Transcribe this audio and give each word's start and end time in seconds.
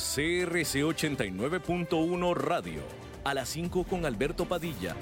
CRC 0.00 0.82
89.1 0.82 2.34
Radio. 2.34 2.80
A 3.22 3.34
las 3.34 3.50
5 3.50 3.84
con 3.84 4.06
Alberto 4.06 4.46
Padilla. 4.46 4.96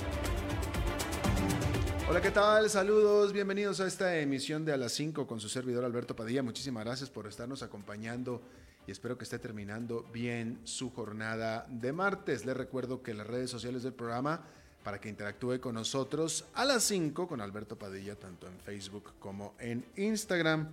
Hola, 2.10 2.20
¿qué 2.20 2.32
tal? 2.32 2.68
Saludos, 2.68 3.32
bienvenidos 3.32 3.78
a 3.80 3.86
esta 3.86 4.18
emisión 4.18 4.64
de 4.64 4.72
A 4.72 4.76
las 4.76 4.90
5 4.92 5.24
con 5.28 5.38
su 5.38 5.48
servidor 5.48 5.84
Alberto 5.84 6.16
Padilla. 6.16 6.42
Muchísimas 6.42 6.84
gracias 6.84 7.10
por 7.10 7.28
estarnos 7.28 7.62
acompañando 7.62 8.42
y 8.88 8.90
espero 8.90 9.16
que 9.16 9.22
esté 9.22 9.38
terminando 9.38 10.04
bien 10.12 10.58
su 10.64 10.90
jornada 10.90 11.64
de 11.68 11.92
martes. 11.92 12.44
Les 12.44 12.56
recuerdo 12.56 13.00
que 13.00 13.14
las 13.14 13.26
redes 13.28 13.50
sociales 13.50 13.84
del 13.84 13.92
programa 13.92 14.46
para 14.82 15.00
que 15.00 15.08
interactúe 15.08 15.60
con 15.60 15.76
nosotros 15.76 16.44
a 16.54 16.64
las 16.64 16.82
5 16.82 17.28
con 17.28 17.40
Alberto 17.40 17.78
Padilla, 17.78 18.16
tanto 18.16 18.48
en 18.48 18.58
Facebook 18.58 19.12
como 19.20 19.54
en 19.60 19.86
Instagram. 19.96 20.68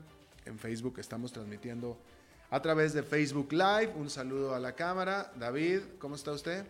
En 0.46 0.58
Facebook 0.58 0.98
estamos 0.98 1.32
transmitiendo 1.32 2.00
a 2.50 2.62
través 2.62 2.94
de 2.94 3.04
Facebook 3.04 3.52
Live. 3.52 3.94
Un 3.96 4.10
saludo 4.10 4.54
a 4.54 4.60
la 4.60 4.74
cámara. 4.74 5.32
David, 5.36 5.82
¿cómo 6.00 6.16
está 6.16 6.32
usted? 6.32 6.66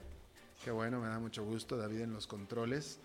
Qué 0.63 0.71
bueno, 0.71 0.99
me 0.99 1.07
da 1.07 1.20
mucho 1.20 1.43
gusto, 1.43 1.77
David, 1.77 2.02
en 2.02 2.13
los 2.13 2.27
controles. 2.27 2.99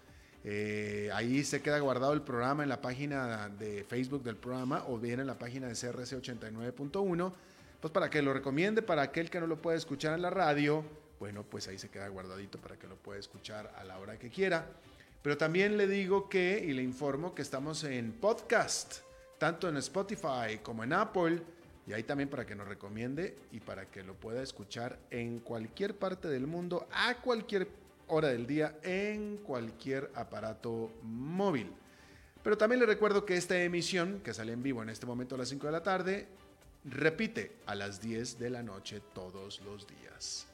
Eh, 0.44 1.10
ahí 1.12 1.44
se 1.44 1.60
queda 1.60 1.78
guardado 1.80 2.12
el 2.14 2.22
programa 2.22 2.62
en 2.62 2.68
la 2.68 2.80
página 2.80 3.48
de 3.48 3.84
Facebook 3.84 4.22
del 4.22 4.36
programa 4.36 4.84
o 4.88 4.98
bien 4.98 5.20
en 5.20 5.26
la 5.26 5.38
página 5.38 5.66
de 5.66 5.74
CRC 5.74 6.22
89.1. 6.22 7.32
Pues 7.80 7.92
para 7.92 8.08
que 8.08 8.22
lo 8.22 8.32
recomiende 8.32 8.82
para 8.82 9.02
aquel 9.02 9.30
que 9.30 9.40
no 9.40 9.46
lo 9.46 9.60
puede 9.60 9.76
escuchar 9.78 10.14
en 10.14 10.22
la 10.22 10.30
radio, 10.30 10.84
bueno, 11.18 11.42
pues 11.42 11.68
ahí 11.68 11.78
se 11.78 11.88
queda 11.88 12.08
guardadito 12.08 12.58
para 12.58 12.76
que 12.78 12.86
lo 12.86 12.96
pueda 12.96 13.18
escuchar 13.18 13.74
a 13.76 13.84
la 13.84 13.98
hora 13.98 14.18
que 14.18 14.30
quiera. 14.30 14.66
Pero 15.22 15.36
también 15.36 15.76
le 15.76 15.86
digo 15.86 16.28
que 16.28 16.64
y 16.66 16.72
le 16.72 16.82
informo 16.82 17.34
que 17.34 17.42
estamos 17.42 17.84
en 17.84 18.12
podcast, 18.12 18.98
tanto 19.38 19.68
en 19.68 19.76
Spotify 19.76 20.58
como 20.62 20.82
en 20.84 20.94
Apple 20.94 21.42
y 21.90 21.92
ahí 21.92 22.04
también 22.04 22.28
para 22.28 22.46
que 22.46 22.54
nos 22.54 22.68
recomiende 22.68 23.36
y 23.50 23.58
para 23.58 23.90
que 23.90 24.04
lo 24.04 24.14
pueda 24.14 24.40
escuchar 24.44 24.96
en 25.10 25.40
cualquier 25.40 25.96
parte 25.96 26.28
del 26.28 26.46
mundo, 26.46 26.86
a 26.92 27.16
cualquier 27.16 27.66
hora 28.06 28.28
del 28.28 28.46
día, 28.46 28.78
en 28.84 29.38
cualquier 29.38 30.08
aparato 30.14 30.92
móvil. 31.02 31.72
Pero 32.44 32.56
también 32.56 32.78
le 32.78 32.86
recuerdo 32.86 33.26
que 33.26 33.36
esta 33.36 33.60
emisión, 33.60 34.20
que 34.22 34.32
sale 34.32 34.52
en 34.52 34.62
vivo 34.62 34.84
en 34.84 34.88
este 34.88 35.04
momento 35.04 35.34
a 35.34 35.38
las 35.38 35.48
5 35.48 35.66
de 35.66 35.72
la 35.72 35.82
tarde, 35.82 36.28
repite 36.84 37.56
a 37.66 37.74
las 37.74 38.00
10 38.00 38.38
de 38.38 38.50
la 38.50 38.62
noche 38.62 39.02
todos 39.12 39.60
los 39.62 39.84
días. 39.88 40.46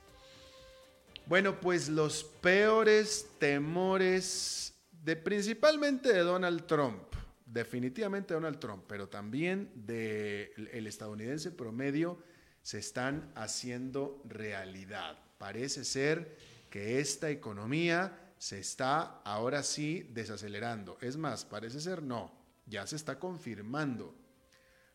Bueno, 1.27 1.61
pues 1.61 1.91
los 1.91 2.25
peores 2.25 3.27
temores 3.39 4.75
de 4.91 5.17
principalmente 5.17 6.15
de 6.15 6.21
Donald 6.21 6.65
Trump 6.65 7.16
definitivamente 7.47 8.35
Donald 8.35 8.59
Trump, 8.59 8.85
pero 8.87 9.09
también 9.09 9.71
del 9.75 10.87
estadounidense 10.87 11.53
promedio, 11.53 12.19
se 12.63 12.79
están 12.79 13.31
haciendo 13.37 14.23
realidad. 14.29 15.19
Parece 15.39 15.85
ser 15.85 16.37
que 16.69 17.01
esta 17.01 17.31
economía 17.31 18.35
se 18.39 18.59
está 18.59 19.23
ahora 19.23 19.63
sí 19.63 20.11
desacelerando. 20.13 20.99
Es 21.01 21.17
más, 21.17 21.45
parece 21.45 21.81
ser 21.81 22.03
no, 22.03 22.33
ya 22.67 22.87
se 22.87 22.97
está 22.97 23.19
confirmando. 23.19 24.15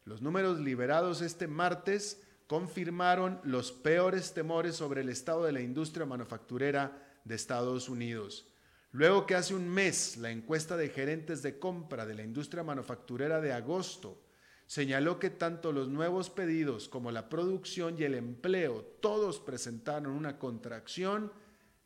Los 0.04 0.22
números 0.22 0.60
liberados 0.60 1.22
este 1.22 1.48
martes 1.48 2.22
confirmaron 2.48 3.40
los 3.44 3.72
peores 3.72 4.34
temores 4.34 4.76
sobre 4.76 5.02
el 5.02 5.10
estado 5.10 5.46
de 5.46 5.54
la 5.54 5.62
industria 5.62 6.06
manufacturera 6.06 7.02
de 7.24 7.36
Estados 7.36 7.88
Unidos. 7.88 8.51
Luego 8.94 9.26
que 9.26 9.36
hace 9.36 9.56
un 9.56 9.70
mes 9.70 10.18
la 10.18 10.32
encuesta 10.32 10.76
de 10.76 10.90
gerentes 10.90 11.42
de 11.42 11.58
compra 11.60 12.06
de 12.06 12.14
la 12.14 12.24
industria 12.24 12.64
manufacturera 12.64 13.40
de 13.40 13.54
agosto 13.54 14.22
señaló 14.68 15.18
que 15.18 15.30
tanto 15.30 15.72
los 15.72 15.88
nuevos 15.88 16.30
pedidos 16.30 16.90
como 16.90 17.12
la 17.12 17.30
producción 17.30 17.96
y 17.98 18.04
el 18.04 18.16
empleo 18.16 18.84
todos 19.02 19.40
presentaron 19.40 20.14
una 20.14 20.40
contracción, 20.40 21.32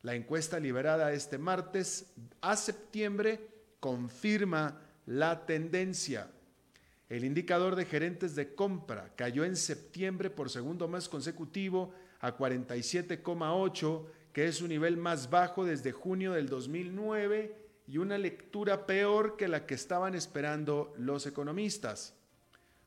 la 0.02 0.14
encuesta 0.14 0.60
liberada 0.60 1.12
este 1.12 1.38
martes 1.38 2.12
a 2.40 2.56
septiembre 2.56 3.48
confirma 3.80 4.80
la 5.06 5.46
tendencia. 5.46 6.30
El 7.08 7.24
indicador 7.24 7.76
de 7.76 7.86
gerentes 7.86 8.34
de 8.34 8.54
compra 8.54 9.12
cayó 9.14 9.44
en 9.44 9.54
septiembre 9.54 10.28
por 10.28 10.50
segundo 10.50 10.88
mes 10.88 11.08
consecutivo 11.08 11.92
a 12.20 12.36
47,8 12.36 14.06
que 14.36 14.48
es 14.48 14.56
su 14.56 14.68
nivel 14.68 14.98
más 14.98 15.30
bajo 15.30 15.64
desde 15.64 15.92
junio 15.92 16.34
del 16.34 16.46
2009 16.46 17.56
y 17.86 17.96
una 17.96 18.18
lectura 18.18 18.84
peor 18.84 19.34
que 19.38 19.48
la 19.48 19.64
que 19.64 19.72
estaban 19.72 20.14
esperando 20.14 20.92
los 20.98 21.26
economistas. 21.26 22.12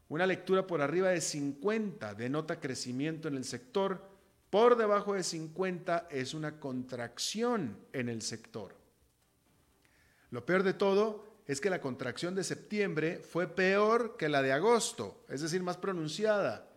Una 0.10 0.28
lectura 0.28 0.68
por 0.68 0.80
arriba 0.80 1.10
de 1.10 1.22
50 1.22 2.14
denota 2.14 2.60
crecimiento 2.60 3.28
en 3.30 3.36
el 3.36 3.46
sector, 3.46 4.00
por 4.52 4.78
debajo 4.78 5.16
de 5.16 5.24
50 5.24 6.10
es 6.12 6.36
una 6.36 6.60
contracción 6.60 7.80
en 7.94 8.10
el 8.10 8.22
sector. 8.22 8.76
Lo 10.30 10.46
peor 10.46 10.62
de 10.62 10.74
todo 10.74 11.26
es 11.48 11.60
que 11.60 11.72
la 11.72 11.82
contracción 11.82 12.36
de 12.36 12.44
septiembre 12.44 13.24
fue 13.28 13.48
peor 13.48 14.18
que 14.18 14.30
la 14.30 14.44
de 14.44 14.54
agosto, 14.54 15.26
es 15.28 15.42
decir, 15.42 15.64
más 15.64 15.78
pronunciada. 15.78 16.69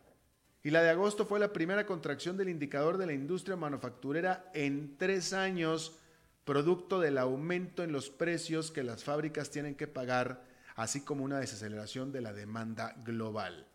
Y 0.62 0.71
la 0.71 0.83
de 0.83 0.91
agosto 0.91 1.27
fue 1.27 1.41
la 1.41 1.53
primera 1.53 1.87
contracción 1.87 2.37
del 2.37 2.49
indicador 2.49 2.97
de 2.97 3.06
la 3.06 3.12
industria 3.12 3.56
manufacturera 3.56 4.50
en 4.55 4.97
tres 4.97 5.33
años, 5.33 5.99
producto 6.45 7.00
del 7.00 7.19
aumento 7.19 7.83
en 7.83 7.91
los 7.91 8.11
precios 8.11 8.71
que 8.71 8.84
las 8.84 9.03
fábricas 9.03 9.50
tienen 9.50 9.75
que 9.75 9.89
pagar, 9.89 10.45
así 10.77 11.00
como 11.00 11.25
una 11.25 11.41
desaceleración 11.41 12.12
de 12.12 12.21
la 12.21 12.33
demanda 12.33 12.95
global. 13.05 13.67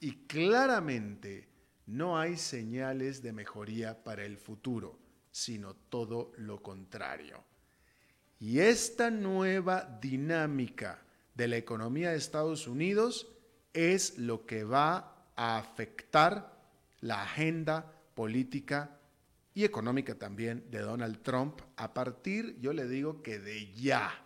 Y 0.00 0.26
claramente 0.26 1.48
no 1.86 2.18
hay 2.18 2.36
señales 2.36 3.22
de 3.22 3.32
mejoría 3.32 4.02
para 4.02 4.24
el 4.24 4.38
futuro, 4.38 4.98
sino 5.30 5.74
todo 5.74 6.32
lo 6.36 6.62
contrario. 6.62 7.44
Y 8.40 8.60
esta 8.60 9.10
nueva 9.10 9.98
dinámica 10.00 11.02
de 11.34 11.48
la 11.48 11.56
economía 11.56 12.10
de 12.10 12.16
Estados 12.16 12.66
Unidos 12.66 13.28
es 13.72 14.18
lo 14.18 14.46
que 14.46 14.64
va 14.64 15.15
a 15.36 15.58
afectar 15.58 16.56
la 17.00 17.22
agenda 17.22 17.92
política 18.14 18.98
y 19.54 19.64
económica 19.64 20.14
también 20.14 20.70
de 20.70 20.80
Donald 20.80 21.22
Trump 21.22 21.60
a 21.76 21.94
partir, 21.94 22.58
yo 22.60 22.72
le 22.72 22.86
digo 22.86 23.22
que 23.22 23.38
de 23.38 23.72
ya. 23.72 24.22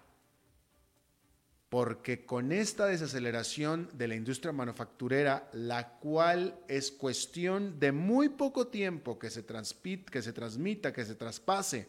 Porque 1.68 2.26
con 2.26 2.50
esta 2.50 2.86
desaceleración 2.86 3.88
de 3.92 4.08
la 4.08 4.16
industria 4.16 4.52
manufacturera, 4.52 5.48
la 5.52 5.98
cual 5.98 6.58
es 6.66 6.90
cuestión 6.90 7.78
de 7.78 7.92
muy 7.92 8.30
poco 8.30 8.66
tiempo 8.68 9.20
que 9.20 9.30
se, 9.30 9.44
que 9.44 10.22
se 10.22 10.32
transmita, 10.32 10.92
que 10.92 11.04
se 11.04 11.14
traspase 11.14 11.86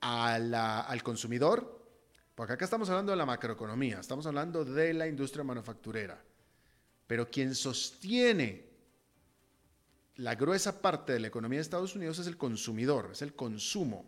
al 0.00 1.02
consumidor, 1.02 1.84
porque 2.36 2.52
acá 2.52 2.64
estamos 2.64 2.88
hablando 2.90 3.10
de 3.10 3.16
la 3.16 3.26
macroeconomía, 3.26 3.98
estamos 3.98 4.24
hablando 4.26 4.64
de 4.64 4.94
la 4.94 5.08
industria 5.08 5.42
manufacturera 5.42 6.22
pero 7.06 7.30
quien 7.30 7.54
sostiene 7.54 8.66
la 10.16 10.34
gruesa 10.34 10.80
parte 10.80 11.12
de 11.12 11.20
la 11.20 11.28
economía 11.28 11.58
de 11.58 11.62
Estados 11.62 11.94
Unidos 11.94 12.18
es 12.18 12.26
el 12.26 12.36
consumidor, 12.36 13.10
es 13.12 13.22
el 13.22 13.34
consumo. 13.34 14.06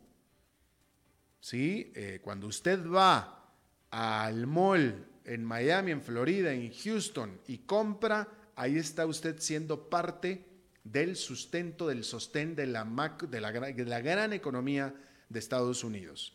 ¿Sí? 1.41 1.93
Eh, 1.95 2.21
cuando 2.23 2.47
usted 2.47 2.85
va 2.87 3.53
al 3.91 4.47
mall 4.47 5.07
en 5.25 5.45
Miami, 5.45 5.93
en 5.93 6.03
Florida, 6.03 6.53
en 6.53 6.73
Houston 6.73 7.41
y 7.47 7.59
compra, 7.59 8.27
ahí 8.57 8.77
está 8.77 9.07
usted 9.07 9.39
siendo 9.39 9.89
parte 9.89 10.45
del 10.83 11.17
sustento, 11.17 11.87
del 11.87 12.03
sostén 12.03 12.57
de 12.57 12.67
la, 12.67 12.85
la, 12.85 13.53
de 13.53 13.85
la 13.85 14.01
gran 14.01 14.33
economía 14.33 14.95
de 15.29 15.39
Estados 15.39 15.85
Unidos. 15.85 16.35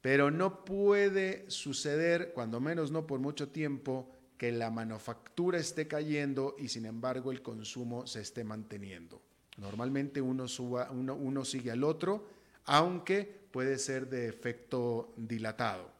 Pero 0.00 0.30
no 0.30 0.64
puede 0.64 1.50
suceder, 1.50 2.32
cuando 2.32 2.60
menos 2.60 2.90
no 2.90 3.06
por 3.06 3.18
mucho 3.20 3.48
tiempo, 3.48 4.13
que 4.38 4.52
la 4.52 4.70
manufactura 4.70 5.58
esté 5.58 5.86
cayendo 5.86 6.56
y 6.58 6.68
sin 6.68 6.86
embargo 6.86 7.32
el 7.32 7.42
consumo 7.42 8.06
se 8.06 8.20
esté 8.20 8.44
manteniendo. 8.44 9.22
Normalmente 9.56 10.20
uno, 10.20 10.48
suba, 10.48 10.90
uno, 10.90 11.44
sigue 11.44 11.70
al 11.70 11.84
otro, 11.84 12.26
aunque 12.64 13.24
puede 13.50 13.78
ser 13.78 14.08
de 14.08 14.28
efecto 14.28 15.12
dilatado. 15.16 15.90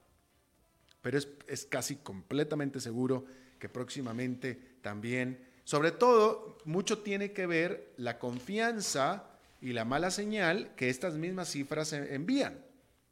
Pero 1.02 1.18
es, 1.18 1.28
es 1.46 1.64
casi 1.66 1.96
completamente 1.96 2.80
seguro 2.80 3.24
que 3.58 3.68
próximamente 3.68 4.78
también, 4.82 5.38
sobre 5.64 5.92
todo, 5.92 6.58
mucho 6.64 6.98
tiene 6.98 7.32
que 7.32 7.46
ver 7.46 7.92
la 7.96 8.18
confianza 8.18 9.30
y 9.60 9.72
la 9.72 9.84
mala 9.84 10.10
señal 10.10 10.74
que 10.76 10.90
estas 10.90 11.14
mismas 11.14 11.50
cifras 11.50 11.92
envían. 11.92 12.58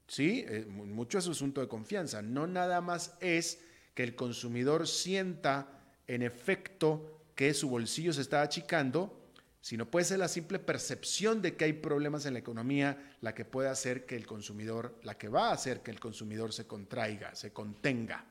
¿Sí? 0.06 0.44
Eh, 0.46 0.66
mucho 0.66 1.18
es 1.18 1.26
asunto 1.26 1.62
de 1.62 1.68
confianza. 1.68 2.20
No 2.20 2.46
nada 2.46 2.82
más 2.82 3.16
es 3.20 3.60
que 3.94 4.02
el 4.02 4.14
consumidor 4.14 4.88
sienta 4.88 5.68
en 6.06 6.22
efecto 6.22 7.20
que 7.34 7.54
su 7.54 7.68
bolsillo 7.68 8.12
se 8.12 8.22
está 8.22 8.42
achicando, 8.42 9.22
sino 9.60 9.90
puede 9.90 10.04
ser 10.04 10.18
la 10.18 10.28
simple 10.28 10.58
percepción 10.58 11.40
de 11.40 11.56
que 11.56 11.64
hay 11.64 11.72
problemas 11.72 12.26
en 12.26 12.32
la 12.32 12.40
economía 12.40 13.16
la 13.20 13.34
que 13.34 13.44
puede 13.44 13.68
hacer 13.68 14.06
que 14.06 14.16
el 14.16 14.26
consumidor, 14.26 14.98
la 15.04 15.16
que 15.16 15.28
va 15.28 15.50
a 15.50 15.52
hacer 15.52 15.82
que 15.82 15.92
el 15.92 16.00
consumidor 16.00 16.52
se 16.52 16.66
contraiga, 16.66 17.34
se 17.34 17.52
contenga. 17.52 18.24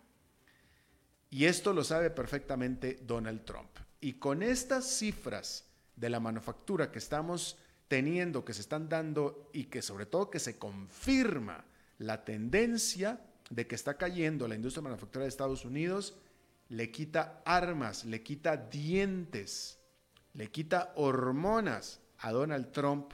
Y 1.29 1.45
esto 1.45 1.71
lo 1.73 1.85
sabe 1.85 2.09
perfectamente 2.09 2.99
Donald 3.03 3.45
Trump. 3.45 3.69
Y 4.01 4.13
con 4.13 4.43
estas 4.43 4.85
cifras 4.97 5.65
de 5.95 6.09
la 6.09 6.19
manufactura 6.19 6.91
que 6.91 6.99
estamos 6.99 7.57
teniendo, 7.87 8.43
que 8.43 8.53
se 8.53 8.61
están 8.61 8.89
dando 8.89 9.49
y 9.53 9.65
que 9.65 9.81
sobre 9.81 10.05
todo 10.05 10.29
que 10.29 10.39
se 10.39 10.57
confirma 10.57 11.63
la 11.97 12.25
tendencia 12.25 13.21
de 13.51 13.67
que 13.67 13.75
está 13.75 13.97
cayendo 13.97 14.47
la 14.47 14.55
industria 14.55 14.81
manufacturera 14.81 15.25
de 15.25 15.29
Estados 15.29 15.65
Unidos, 15.65 16.15
le 16.69 16.89
quita 16.89 17.43
armas, 17.45 18.05
le 18.05 18.23
quita 18.23 18.55
dientes, 18.55 19.77
le 20.33 20.49
quita 20.49 20.93
hormonas 20.95 21.99
a 22.19 22.31
Donald 22.31 22.71
Trump 22.71 23.11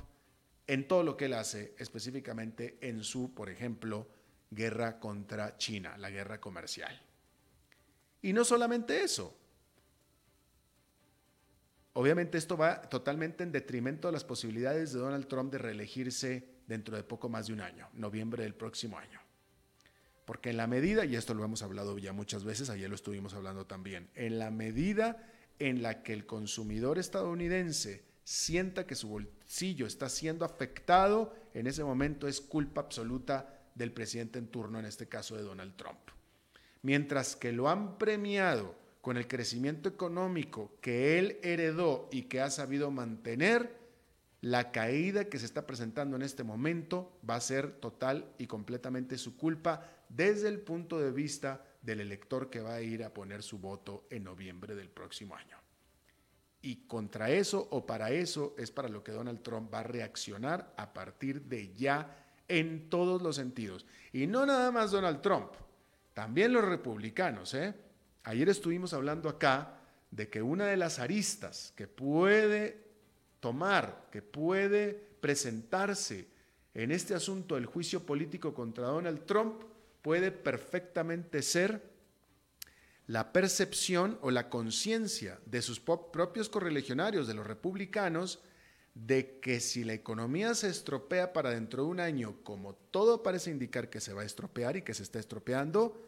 en 0.68 0.88
todo 0.88 1.01
lo 1.01 1.18
que 1.18 1.25
él 1.25 1.34
hace, 1.34 1.74
específicamente 1.80 2.78
en 2.81 3.04
su, 3.04 3.34
por 3.34 3.50
ejemplo, 3.50 4.07
guerra 4.51 5.00
contra 5.00 5.57
China, 5.57 5.98
la 5.98 6.12
guerra 6.12 6.40
comercial. 6.40 7.01
Y 8.22 8.31
no 8.31 8.45
solamente 8.45 9.04
eso. 9.04 9.36
Obviamente 11.94 12.38
esto 12.38 12.56
va 12.56 12.81
totalmente 12.81 13.44
en 13.44 13.51
detrimento 13.51 14.07
de 14.07 14.12
las 14.12 14.24
posibilidades 14.24 14.94
de 14.94 15.00
Donald 15.00 15.28
Trump 15.28 15.51
de 15.51 15.57
reelegirse 15.57 16.48
dentro 16.68 16.95
de 16.95 17.04
poco 17.04 17.28
más 17.28 17.48
de 17.48 17.54
un 17.54 17.62
año, 17.62 17.90
noviembre 17.94 18.44
del 18.44 18.54
próximo 18.54 19.00
año. 19.00 19.26
Porque 20.27 20.50
en 20.50 20.57
la 20.57 20.68
medida, 20.68 21.06
y 21.06 21.15
esto 21.15 21.33
lo 21.33 21.45
hemos 21.45 21.63
hablado 21.63 21.97
ya 21.97 22.12
muchas 22.12 22.44
veces, 22.44 22.69
ayer 22.69 22.89
lo 22.89 22.95
estuvimos 22.95 23.33
hablando 23.33 23.65
también, 23.65 24.09
en 24.13 24.39
la 24.39 24.51
medida 24.51 25.25
en 25.57 25.81
la 25.81 26.03
que 26.03 26.12
el 26.12 26.25
consumidor 26.25 27.00
estadounidense 27.00 28.03
sienta 28.25 28.85
que 28.85 28.95
su 28.95 29.07
bolsillo 29.07 29.88
está 29.88 30.09
siendo 30.09 30.44
afectado, 30.44 31.33
en 31.53 31.65
ese 31.65 31.81
momento 31.81 32.27
es 32.27 32.41
culpa 32.41 32.81
absoluta 32.81 33.57
del 33.74 33.94
presidente 33.94 34.38
en 34.38 34.47
turno, 34.47 34.79
en 34.79 34.85
este 34.85 35.07
caso 35.07 35.38
de 35.38 35.44
Donald 35.44 35.77
Trump. 35.77 36.00
Mientras 36.81 37.38
que 37.38 37.53
lo 37.53 37.69
han 37.69 37.97
premiado 37.97 38.75
con 39.00 39.15
el 39.15 39.30
crecimiento 39.30 39.88
económico 39.88 40.73
que 40.81 41.19
él 41.19 41.38
heredó 41.41 42.09
y 42.12 42.23
que 42.23 42.41
ha 42.41 42.50
sabido 42.50 42.91
mantener, 42.91 43.77
la 44.41 44.73
caída 44.73 45.30
que 45.30 45.39
se 45.39 45.45
está 45.45 45.65
presentando 45.65 46.18
en 46.18 46.21
este 46.21 46.44
momento 46.44 47.18
va 47.27 47.35
a 47.35 47.41
ser 47.41 47.71
total 47.80 48.30
y 48.38 48.47
completamente 48.47 49.18
su 49.18 49.38
culpa 49.38 49.96
desde 50.09 50.48
el 50.50 50.59
punto 50.59 51.00
de 51.00 51.12
vista 51.12 51.63
del 51.81 52.01
elector 52.01 52.50
que 52.50 52.62
va 52.62 52.75
a 52.75 52.81
ir 52.81 53.04
a 53.04 53.13
poner 53.13 53.44
su 53.44 53.59
voto 53.59 54.07
en 54.09 54.24
noviembre 54.24 54.75
del 54.75 54.89
próximo 54.89 55.36
año. 55.36 55.57
Y 56.62 56.88
contra 56.88 57.30
eso 57.30 57.68
o 57.71 57.86
para 57.86 58.12
eso 58.12 58.56
es 58.57 58.71
para 58.71 58.89
lo 58.89 59.04
que 59.04 59.12
Donald 59.12 59.42
Trump 59.42 59.74
va 59.74 59.80
a 59.80 59.83
reaccionar 59.83 60.74
a 60.75 60.94
partir 60.94 61.44
de 61.44 61.74
ya 61.75 62.25
en 62.48 62.89
todos 62.89 63.21
los 63.21 63.36
sentidos. 63.36 63.86
Y 64.12 64.27
no 64.27 64.45
nada 64.45 64.71
más 64.71 64.92
Donald 64.92 65.21
Trump, 65.21 65.51
también 66.13 66.51
los 66.51 66.65
republicanos. 66.65 67.54
¿eh? 67.54 67.74
Ayer 68.24 68.50
estuvimos 68.50 68.94
hablando 68.94 69.30
acá 69.30 69.80
de 70.12 70.30
que 70.30 70.42
una 70.42 70.65
de 70.65 70.77
las 70.77 71.00
aristas 71.00 71.74
que 71.75 71.88
puede 71.88 72.86
tomar, 73.39 74.07
que 74.12 74.21
puede 74.21 74.94
presentarse 75.21 76.27
en 76.74 76.92
este 76.92 77.13
asunto 77.13 77.56
del 77.56 77.65
juicio 77.65 78.06
político 78.06 78.54
contra 78.54 78.88
Donald 78.88 79.25
Trump 79.25 79.63
puede 80.01 80.31
perfectamente 80.31 81.41
ser 81.41 81.97
la 83.07 83.31
percepción 83.31 84.19
o 84.21 84.31
la 84.31 84.49
conciencia 84.49 85.39
de 85.45 85.61
sus 85.61 85.79
propios 85.79 86.49
correligionarios, 86.49 87.27
de 87.27 87.33
los 87.33 87.47
republicanos, 87.47 88.39
de 88.94 89.39
que 89.39 89.59
si 89.59 89.83
la 89.83 89.94
economía 89.94 90.55
se 90.55 90.69
estropea 90.69 91.31
para 91.31 91.51
dentro 91.51 91.83
de 91.83 91.89
un 91.89 91.99
año, 91.99 92.38
como 92.44 92.73
todo 92.73 93.23
parece 93.23 93.51
indicar 93.51 93.89
que 93.89 94.01
se 94.01 94.13
va 94.13 94.23
a 94.23 94.25
estropear 94.25 94.75
y 94.75 94.81
que 94.81 94.94
se 94.94 95.03
está 95.03 95.19
estropeando, 95.19 96.03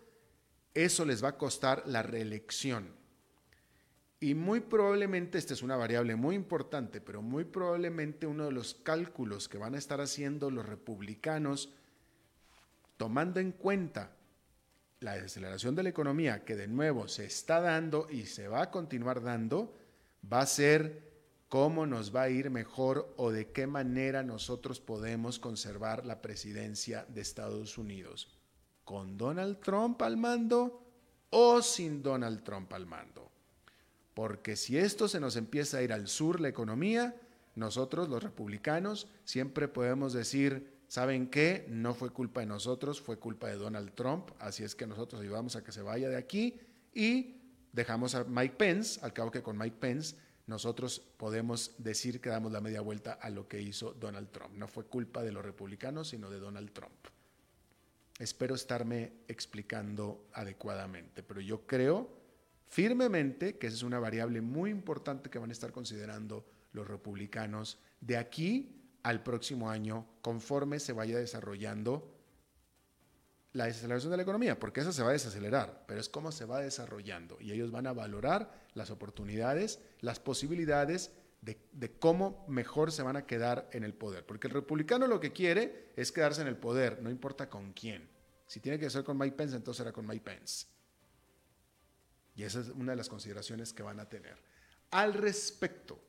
eso 0.73 1.05
les 1.05 1.23
va 1.23 1.29
a 1.29 1.37
costar 1.37 1.83
la 1.85 2.03
reelección. 2.03 2.99
Y 4.19 4.35
muy 4.35 4.59
probablemente, 4.59 5.37
esta 5.37 5.53
es 5.53 5.61
una 5.61 5.77
variable 5.77 6.15
muy 6.15 6.35
importante, 6.35 6.99
pero 6.99 7.21
muy 7.21 7.45
probablemente 7.45 8.27
uno 8.27 8.45
de 8.45 8.51
los 8.51 8.73
cálculos 8.73 9.47
que 9.47 9.57
van 9.57 9.75
a 9.75 9.77
estar 9.77 10.01
haciendo 10.01 10.51
los 10.51 10.65
republicanos, 10.65 11.73
tomando 12.99 13.39
en 13.39 13.53
cuenta 13.53 14.11
la 14.99 15.13
desaceleración 15.13 15.73
de 15.73 15.83
la 15.83 15.89
economía 15.89 16.43
que 16.43 16.57
de 16.57 16.67
nuevo 16.67 17.07
se 17.07 17.25
está 17.25 17.61
dando 17.61 18.09
y 18.09 18.25
se 18.25 18.49
va 18.49 18.63
a 18.63 18.71
continuar 18.71 19.23
dando, 19.23 19.73
va 20.21 20.41
a 20.41 20.45
ser 20.45 21.09
cómo 21.47 21.85
nos 21.85 22.13
va 22.13 22.23
a 22.23 22.29
ir 22.29 22.49
mejor 22.49 23.13
o 23.15 23.31
de 23.31 23.53
qué 23.53 23.67
manera 23.67 24.21
nosotros 24.21 24.81
podemos 24.81 25.39
conservar 25.39 26.05
la 26.05 26.21
presidencia 26.21 27.05
de 27.07 27.21
Estados 27.21 27.77
Unidos. 27.77 28.37
¿Con 28.83 29.17
Donald 29.17 29.61
Trump 29.61 30.01
al 30.01 30.17
mando 30.17 30.85
o 31.29 31.61
sin 31.61 32.03
Donald 32.03 32.43
Trump 32.43 32.73
al 32.73 32.85
mando? 32.85 33.31
Porque 34.13 34.57
si 34.57 34.77
esto 34.77 35.07
se 35.07 35.21
nos 35.21 35.37
empieza 35.37 35.77
a 35.77 35.83
ir 35.83 35.93
al 35.93 36.09
sur, 36.09 36.41
la 36.41 36.49
economía, 36.49 37.15
nosotros 37.55 38.09
los 38.09 38.21
republicanos 38.21 39.07
siempre 39.23 39.69
podemos 39.69 40.11
decir, 40.11 40.78
¿saben 40.89 41.29
qué? 41.29 41.65
No 41.69 41.93
fue 41.93 42.09
culpa 42.09 42.41
de 42.41 42.47
nosotros, 42.47 42.99
fue 42.99 43.17
culpa 43.17 43.47
de 43.47 43.55
Donald 43.55 43.93
Trump, 43.93 44.31
así 44.39 44.63
es 44.63 44.75
que 44.75 44.87
nosotros 44.87 45.21
ayudamos 45.21 45.55
a 45.55 45.63
que 45.63 45.71
se 45.71 45.81
vaya 45.81 46.09
de 46.09 46.17
aquí 46.17 46.59
y 46.93 47.37
dejamos 47.71 48.15
a 48.15 48.25
Mike 48.25 48.55
Pence, 48.57 48.99
al 49.01 49.13
cabo 49.13 49.31
que 49.31 49.43
con 49.43 49.57
Mike 49.57 49.77
Pence 49.79 50.15
nosotros 50.47 50.99
podemos 50.99 51.75
decir 51.77 52.19
que 52.19 52.29
damos 52.29 52.51
la 52.51 52.59
media 52.59 52.81
vuelta 52.81 53.13
a 53.13 53.29
lo 53.29 53.47
que 53.47 53.61
hizo 53.61 53.93
Donald 53.93 54.31
Trump. 54.31 54.55
No 54.55 54.67
fue 54.67 54.85
culpa 54.85 55.21
de 55.21 55.31
los 55.31 55.45
republicanos, 55.45 56.09
sino 56.09 56.27
de 56.31 56.39
Donald 56.39 56.73
Trump. 56.73 57.07
Espero 58.17 58.55
estarme 58.55 59.13
explicando 59.27 60.27
adecuadamente, 60.33 61.21
pero 61.21 61.39
yo 61.39 61.67
creo 61.67 62.09
firmemente 62.65 63.59
que 63.59 63.67
esa 63.67 63.75
es 63.75 63.83
una 63.83 63.99
variable 63.99 64.41
muy 64.41 64.71
importante 64.71 65.29
que 65.29 65.37
van 65.37 65.51
a 65.51 65.53
estar 65.53 65.71
considerando 65.71 66.45
los 66.73 66.87
republicanos 66.87 67.77
de 68.01 68.17
aquí 68.17 68.78
al 69.03 69.23
próximo 69.23 69.69
año 69.69 70.05
conforme 70.21 70.79
se 70.79 70.93
vaya 70.93 71.17
desarrollando 71.17 72.15
la 73.53 73.65
desaceleración 73.65 74.11
de 74.11 74.17
la 74.17 74.23
economía, 74.23 74.59
porque 74.59 74.81
esa 74.81 74.93
se 74.93 75.01
va 75.01 75.09
a 75.09 75.13
desacelerar, 75.13 75.85
pero 75.87 75.99
es 75.99 76.07
cómo 76.07 76.31
se 76.31 76.45
va 76.45 76.59
desarrollando 76.59 77.37
y 77.39 77.51
ellos 77.51 77.71
van 77.71 77.87
a 77.87 77.93
valorar 77.93 78.67
las 78.73 78.91
oportunidades, 78.91 79.79
las 80.01 80.19
posibilidades 80.19 81.11
de, 81.41 81.57
de, 81.71 81.91
cómo 81.91 82.45
mejor 82.47 82.91
se 82.91 83.01
van 83.01 83.15
a 83.15 83.25
quedar 83.25 83.69
en 83.71 83.83
el 83.83 83.93
poder, 83.93 84.25
porque 84.25 84.47
el 84.47 84.53
republicano 84.53 85.07
lo 85.07 85.19
que 85.19 85.31
quiere 85.31 85.91
es 85.95 86.11
quedarse 86.11 86.41
en 86.41 86.47
el 86.47 86.57
poder, 86.57 87.01
no 87.01 87.09
importa 87.09 87.49
con 87.49 87.73
quién. 87.73 88.07
Si 88.45 88.59
tiene 88.59 88.77
que 88.77 88.89
ser 88.89 89.03
con 89.03 89.17
Mike 89.17 89.35
Pence, 89.35 89.55
entonces 89.55 89.77
será 89.77 89.91
con 89.91 90.05
Mike 90.05 90.23
Pence. 90.23 90.65
Y 92.35 92.43
esa 92.43 92.61
es 92.61 92.69
una 92.69 92.93
de 92.93 92.97
las 92.97 93.09
consideraciones 93.09 93.73
que 93.73 93.83
van 93.83 93.99
a 93.99 94.09
tener. 94.09 94.37
Al 94.91 95.13
respecto, 95.13 95.99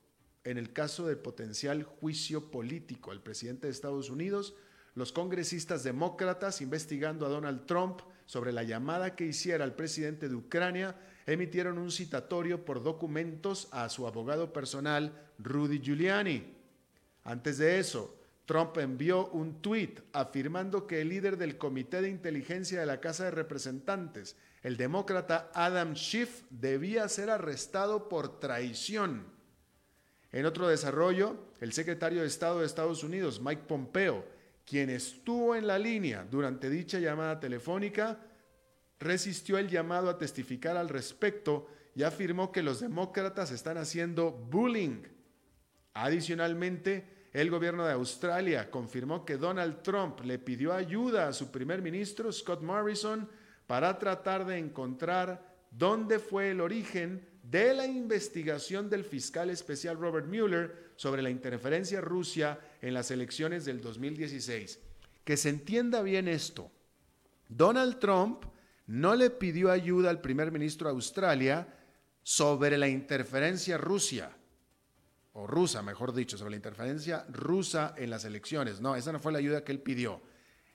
en 0.44 0.58
el 0.58 0.72
caso 0.72 1.06
del 1.06 1.18
potencial 1.18 1.82
juicio 1.82 2.50
político 2.50 3.10
al 3.10 3.22
presidente 3.22 3.66
de 3.66 3.72
Estados 3.72 4.10
Unidos, 4.10 4.54
los 4.94 5.12
congresistas 5.12 5.84
demócratas 5.84 6.60
investigando 6.60 7.26
a 7.26 7.28
Donald 7.28 7.66
Trump 7.66 8.00
sobre 8.26 8.52
la 8.52 8.62
llamada 8.62 9.16
que 9.16 9.26
hiciera 9.26 9.64
al 9.64 9.74
presidente 9.74 10.28
de 10.28 10.34
Ucrania 10.34 10.96
emitieron 11.26 11.78
un 11.78 11.90
citatorio 11.90 12.64
por 12.64 12.82
documentos 12.82 13.68
a 13.72 13.88
su 13.88 14.06
abogado 14.06 14.52
personal, 14.52 15.30
Rudy 15.38 15.80
Giuliani. 15.80 16.56
Antes 17.24 17.58
de 17.58 17.78
eso, 17.78 18.16
Trump 18.46 18.76
envió 18.78 19.28
un 19.28 19.62
tuit 19.62 20.00
afirmando 20.12 20.86
que 20.86 21.02
el 21.02 21.10
líder 21.10 21.36
del 21.36 21.56
Comité 21.56 22.02
de 22.02 22.08
Inteligencia 22.08 22.80
de 22.80 22.86
la 22.86 23.00
Casa 23.00 23.24
de 23.24 23.30
Representantes, 23.30 24.36
el 24.62 24.76
demócrata 24.76 25.50
Adam 25.54 25.94
Schiff 25.94 26.42
debía 26.50 27.08
ser 27.08 27.30
arrestado 27.30 28.08
por 28.08 28.40
traición. 28.40 29.24
En 30.32 30.46
otro 30.46 30.68
desarrollo, 30.68 31.36
el 31.60 31.72
secretario 31.72 32.20
de 32.20 32.28
Estado 32.28 32.60
de 32.60 32.66
Estados 32.66 33.02
Unidos, 33.02 33.40
Mike 33.40 33.64
Pompeo, 33.66 34.24
quien 34.64 34.90
estuvo 34.90 35.56
en 35.56 35.66
la 35.66 35.78
línea 35.78 36.24
durante 36.30 36.70
dicha 36.70 37.00
llamada 37.00 37.40
telefónica, 37.40 38.20
resistió 39.00 39.58
el 39.58 39.68
llamado 39.68 40.08
a 40.08 40.18
testificar 40.18 40.76
al 40.76 40.88
respecto 40.88 41.68
y 41.96 42.04
afirmó 42.04 42.52
que 42.52 42.62
los 42.62 42.80
demócratas 42.80 43.50
están 43.50 43.78
haciendo 43.78 44.30
bullying. 44.30 45.02
Adicionalmente, 45.94 47.28
el 47.32 47.50
gobierno 47.50 47.84
de 47.84 47.92
Australia 47.92 48.70
confirmó 48.70 49.24
que 49.24 49.36
Donald 49.36 49.82
Trump 49.82 50.20
le 50.20 50.38
pidió 50.38 50.72
ayuda 50.72 51.26
a 51.26 51.32
su 51.32 51.50
primer 51.50 51.82
ministro, 51.82 52.30
Scott 52.30 52.62
Morrison, 52.62 53.28
para 53.66 53.98
tratar 53.98 54.46
de 54.46 54.58
encontrar 54.58 55.56
dónde 55.70 56.18
fue 56.18 56.50
el 56.50 56.60
origen 56.60 57.28
de 57.42 57.74
la 57.74 57.86
investigación 57.86 58.88
del 58.90 59.04
fiscal 59.04 59.50
especial 59.50 59.98
Robert 59.98 60.26
Mueller 60.26 60.92
sobre 60.96 61.22
la 61.22 61.30
interferencia 61.30 62.00
Rusia 62.00 62.58
en 62.82 62.94
las 62.94 63.10
elecciones 63.10 63.64
del 63.64 63.80
2016. 63.80 64.78
Que 65.24 65.36
se 65.36 65.48
entienda 65.48 66.02
bien 66.02 66.28
esto. 66.28 66.70
Donald 67.48 67.98
Trump 67.98 68.44
no 68.86 69.14
le 69.14 69.30
pidió 69.30 69.70
ayuda 69.70 70.10
al 70.10 70.20
primer 70.20 70.52
ministro 70.52 70.88
de 70.88 70.94
Australia 70.94 71.68
sobre 72.22 72.76
la 72.76 72.88
interferencia 72.88 73.78
Rusia, 73.78 74.36
o 75.32 75.46
rusa, 75.46 75.82
mejor 75.82 76.12
dicho, 76.12 76.36
sobre 76.36 76.50
la 76.50 76.56
interferencia 76.56 77.24
rusa 77.30 77.94
en 77.96 78.10
las 78.10 78.24
elecciones. 78.24 78.80
No, 78.80 78.96
esa 78.96 79.12
no 79.12 79.20
fue 79.20 79.32
la 79.32 79.38
ayuda 79.38 79.64
que 79.64 79.72
él 79.72 79.80
pidió. 79.80 80.20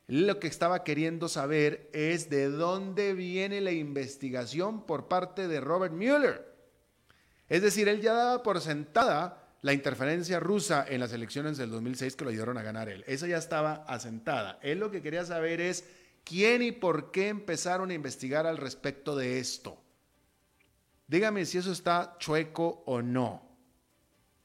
Lo 0.07 0.39
que 0.39 0.47
estaba 0.47 0.83
queriendo 0.83 1.27
saber 1.27 1.89
es 1.93 2.29
de 2.29 2.49
dónde 2.49 3.13
viene 3.13 3.59
la 3.61 3.71
investigación 3.71 4.85
por 4.85 5.07
parte 5.07 5.47
de 5.47 5.59
Robert 5.59 5.93
Mueller. 5.93 6.54
Es 7.49 7.61
decir, 7.61 7.87
él 7.87 8.01
ya 8.01 8.13
daba 8.13 8.43
por 8.43 8.59
sentada 8.61 9.45
la 9.61 9.73
interferencia 9.73 10.39
rusa 10.39 10.85
en 10.87 10.99
las 10.99 11.13
elecciones 11.13 11.57
del 11.57 11.71
2006 11.71 12.15
que 12.15 12.23
lo 12.23 12.29
ayudaron 12.29 12.57
a 12.57 12.63
ganar 12.63 12.89
él. 12.89 13.03
Esa 13.07 13.27
ya 13.27 13.37
estaba 13.37 13.83
asentada. 13.87 14.59
Él 14.61 14.79
lo 14.79 14.91
que 14.91 15.01
quería 15.01 15.25
saber 15.25 15.59
es 15.59 15.85
quién 16.23 16.61
y 16.61 16.71
por 16.71 17.11
qué 17.11 17.29
empezaron 17.29 17.89
a 17.89 17.93
investigar 17.93 18.45
al 18.45 18.57
respecto 18.57 19.15
de 19.15 19.39
esto. 19.39 19.81
Dígame 21.07 21.45
si 21.45 21.57
eso 21.57 21.71
está 21.71 22.15
chueco 22.19 22.83
o 22.85 23.01
no. 23.01 23.43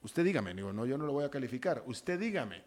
Usted 0.02 0.24
dígame, 0.24 0.54
digo, 0.54 0.72
no, 0.72 0.86
yo 0.86 0.96
no 0.96 1.06
lo 1.06 1.12
voy 1.12 1.24
a 1.24 1.30
calificar. 1.30 1.82
Usted 1.86 2.18
dígame 2.18 2.64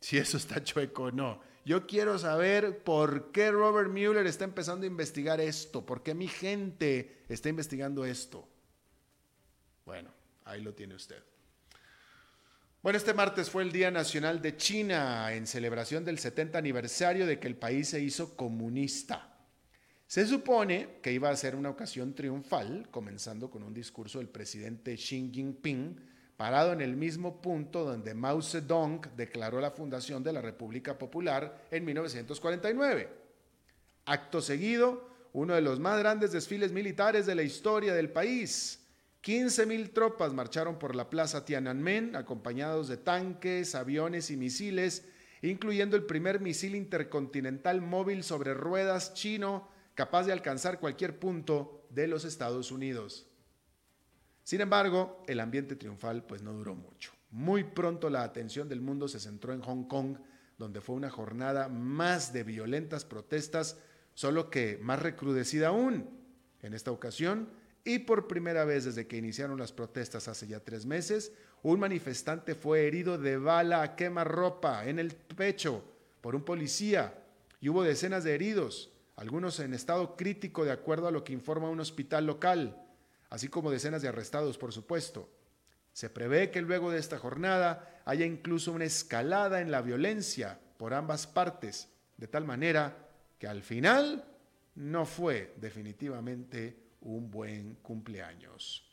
si 0.00 0.18
eso 0.18 0.36
está 0.36 0.62
chueco 0.62 1.04
o 1.04 1.10
no. 1.10 1.40
Yo 1.64 1.86
quiero 1.86 2.18
saber 2.18 2.82
por 2.82 3.30
qué 3.30 3.50
Robert 3.50 3.90
Mueller 3.90 4.26
está 4.26 4.44
empezando 4.44 4.84
a 4.84 4.86
investigar 4.86 5.40
esto, 5.40 5.84
por 5.84 6.02
qué 6.02 6.14
mi 6.14 6.28
gente 6.28 7.24
está 7.28 7.48
investigando 7.48 8.04
esto. 8.04 8.48
Bueno, 9.88 10.10
ahí 10.44 10.60
lo 10.60 10.74
tiene 10.74 10.94
usted. 10.94 11.16
Bueno, 12.82 12.98
este 12.98 13.14
martes 13.14 13.48
fue 13.48 13.62
el 13.62 13.72
Día 13.72 13.90
Nacional 13.90 14.42
de 14.42 14.54
China 14.54 15.32
en 15.32 15.46
celebración 15.46 16.04
del 16.04 16.18
70 16.18 16.58
aniversario 16.58 17.24
de 17.24 17.40
que 17.40 17.48
el 17.48 17.56
país 17.56 17.88
se 17.88 17.98
hizo 17.98 18.36
comunista. 18.36 19.34
Se 20.06 20.26
supone 20.26 20.98
que 21.02 21.10
iba 21.10 21.30
a 21.30 21.36
ser 21.36 21.56
una 21.56 21.70
ocasión 21.70 22.14
triunfal, 22.14 22.88
comenzando 22.90 23.50
con 23.50 23.62
un 23.62 23.72
discurso 23.72 24.18
del 24.18 24.28
presidente 24.28 24.94
Xi 24.94 25.30
Jinping, 25.32 25.98
parado 26.36 26.74
en 26.74 26.82
el 26.82 26.94
mismo 26.94 27.40
punto 27.40 27.86
donde 27.86 28.12
Mao 28.12 28.42
Zedong 28.42 29.16
declaró 29.16 29.58
la 29.58 29.70
fundación 29.70 30.22
de 30.22 30.34
la 30.34 30.42
República 30.42 30.98
Popular 30.98 31.64
en 31.70 31.86
1949. 31.86 33.08
Acto 34.04 34.42
seguido, 34.42 35.08
uno 35.32 35.54
de 35.54 35.62
los 35.62 35.80
más 35.80 35.98
grandes 35.98 36.32
desfiles 36.32 36.72
militares 36.72 37.24
de 37.24 37.34
la 37.34 37.42
historia 37.42 37.94
del 37.94 38.10
país, 38.10 38.84
15.000 39.22 39.92
tropas 39.92 40.32
marcharon 40.32 40.78
por 40.78 40.94
la 40.94 41.10
plaza 41.10 41.44
Tiananmen 41.44 42.14
acompañados 42.14 42.88
de 42.88 42.96
tanques, 42.96 43.74
aviones 43.74 44.30
y 44.30 44.36
misiles, 44.36 45.08
incluyendo 45.42 45.96
el 45.96 46.04
primer 46.04 46.40
misil 46.40 46.74
intercontinental 46.74 47.80
móvil 47.80 48.22
sobre 48.22 48.54
ruedas 48.54 49.14
chino 49.14 49.68
capaz 49.94 50.26
de 50.26 50.32
alcanzar 50.32 50.78
cualquier 50.78 51.18
punto 51.18 51.84
de 51.90 52.06
los 52.06 52.24
Estados 52.24 52.70
Unidos. 52.70 53.26
Sin 54.44 54.60
embargo, 54.60 55.24
el 55.26 55.40
ambiente 55.40 55.74
triunfal 55.74 56.24
pues 56.24 56.40
no 56.40 56.52
duró 56.52 56.76
mucho. 56.76 57.12
Muy 57.30 57.64
pronto 57.64 58.08
la 58.08 58.22
atención 58.22 58.68
del 58.68 58.80
mundo 58.80 59.08
se 59.08 59.20
centró 59.20 59.52
en 59.52 59.60
Hong 59.60 59.84
Kong, 59.88 60.18
donde 60.56 60.80
fue 60.80 60.94
una 60.94 61.10
jornada 61.10 61.68
más 61.68 62.32
de 62.32 62.44
violentas 62.44 63.04
protestas, 63.04 63.78
solo 64.14 64.50
que 64.50 64.78
más 64.80 65.02
recrudecida 65.02 65.68
aún. 65.68 66.08
En 66.62 66.74
esta 66.74 66.92
ocasión, 66.92 67.50
y 67.84 68.00
por 68.00 68.26
primera 68.26 68.64
vez 68.64 68.84
desde 68.84 69.06
que 69.06 69.16
iniciaron 69.16 69.58
las 69.58 69.72
protestas 69.72 70.28
hace 70.28 70.46
ya 70.46 70.60
tres 70.60 70.84
meses, 70.86 71.32
un 71.62 71.80
manifestante 71.80 72.54
fue 72.54 72.86
herido 72.86 73.18
de 73.18 73.36
bala 73.36 73.82
a 73.82 73.96
quemarropa 73.96 74.86
en 74.86 74.98
el 74.98 75.14
pecho 75.14 75.82
por 76.20 76.34
un 76.34 76.44
policía 76.44 77.14
y 77.60 77.68
hubo 77.68 77.82
decenas 77.82 78.24
de 78.24 78.34
heridos, 78.34 78.92
algunos 79.16 79.58
en 79.60 79.74
estado 79.74 80.16
crítico 80.16 80.64
de 80.64 80.72
acuerdo 80.72 81.08
a 81.08 81.10
lo 81.10 81.24
que 81.24 81.32
informa 81.32 81.70
un 81.70 81.80
hospital 81.80 82.26
local, 82.26 82.80
así 83.30 83.48
como 83.48 83.70
decenas 83.70 84.02
de 84.02 84.08
arrestados, 84.08 84.58
por 84.58 84.72
supuesto. 84.72 85.28
Se 85.92 86.10
prevé 86.10 86.50
que 86.50 86.62
luego 86.62 86.90
de 86.90 86.98
esta 86.98 87.18
jornada 87.18 88.00
haya 88.04 88.24
incluso 88.24 88.72
una 88.72 88.84
escalada 88.84 89.60
en 89.60 89.70
la 89.70 89.82
violencia 89.82 90.60
por 90.76 90.94
ambas 90.94 91.26
partes, 91.26 91.88
de 92.16 92.28
tal 92.28 92.44
manera 92.44 93.08
que 93.38 93.48
al 93.48 93.62
final 93.62 94.24
no 94.76 95.04
fue 95.06 95.54
definitivamente 95.56 96.87
un 97.00 97.30
buen 97.30 97.74
cumpleaños. 97.76 98.84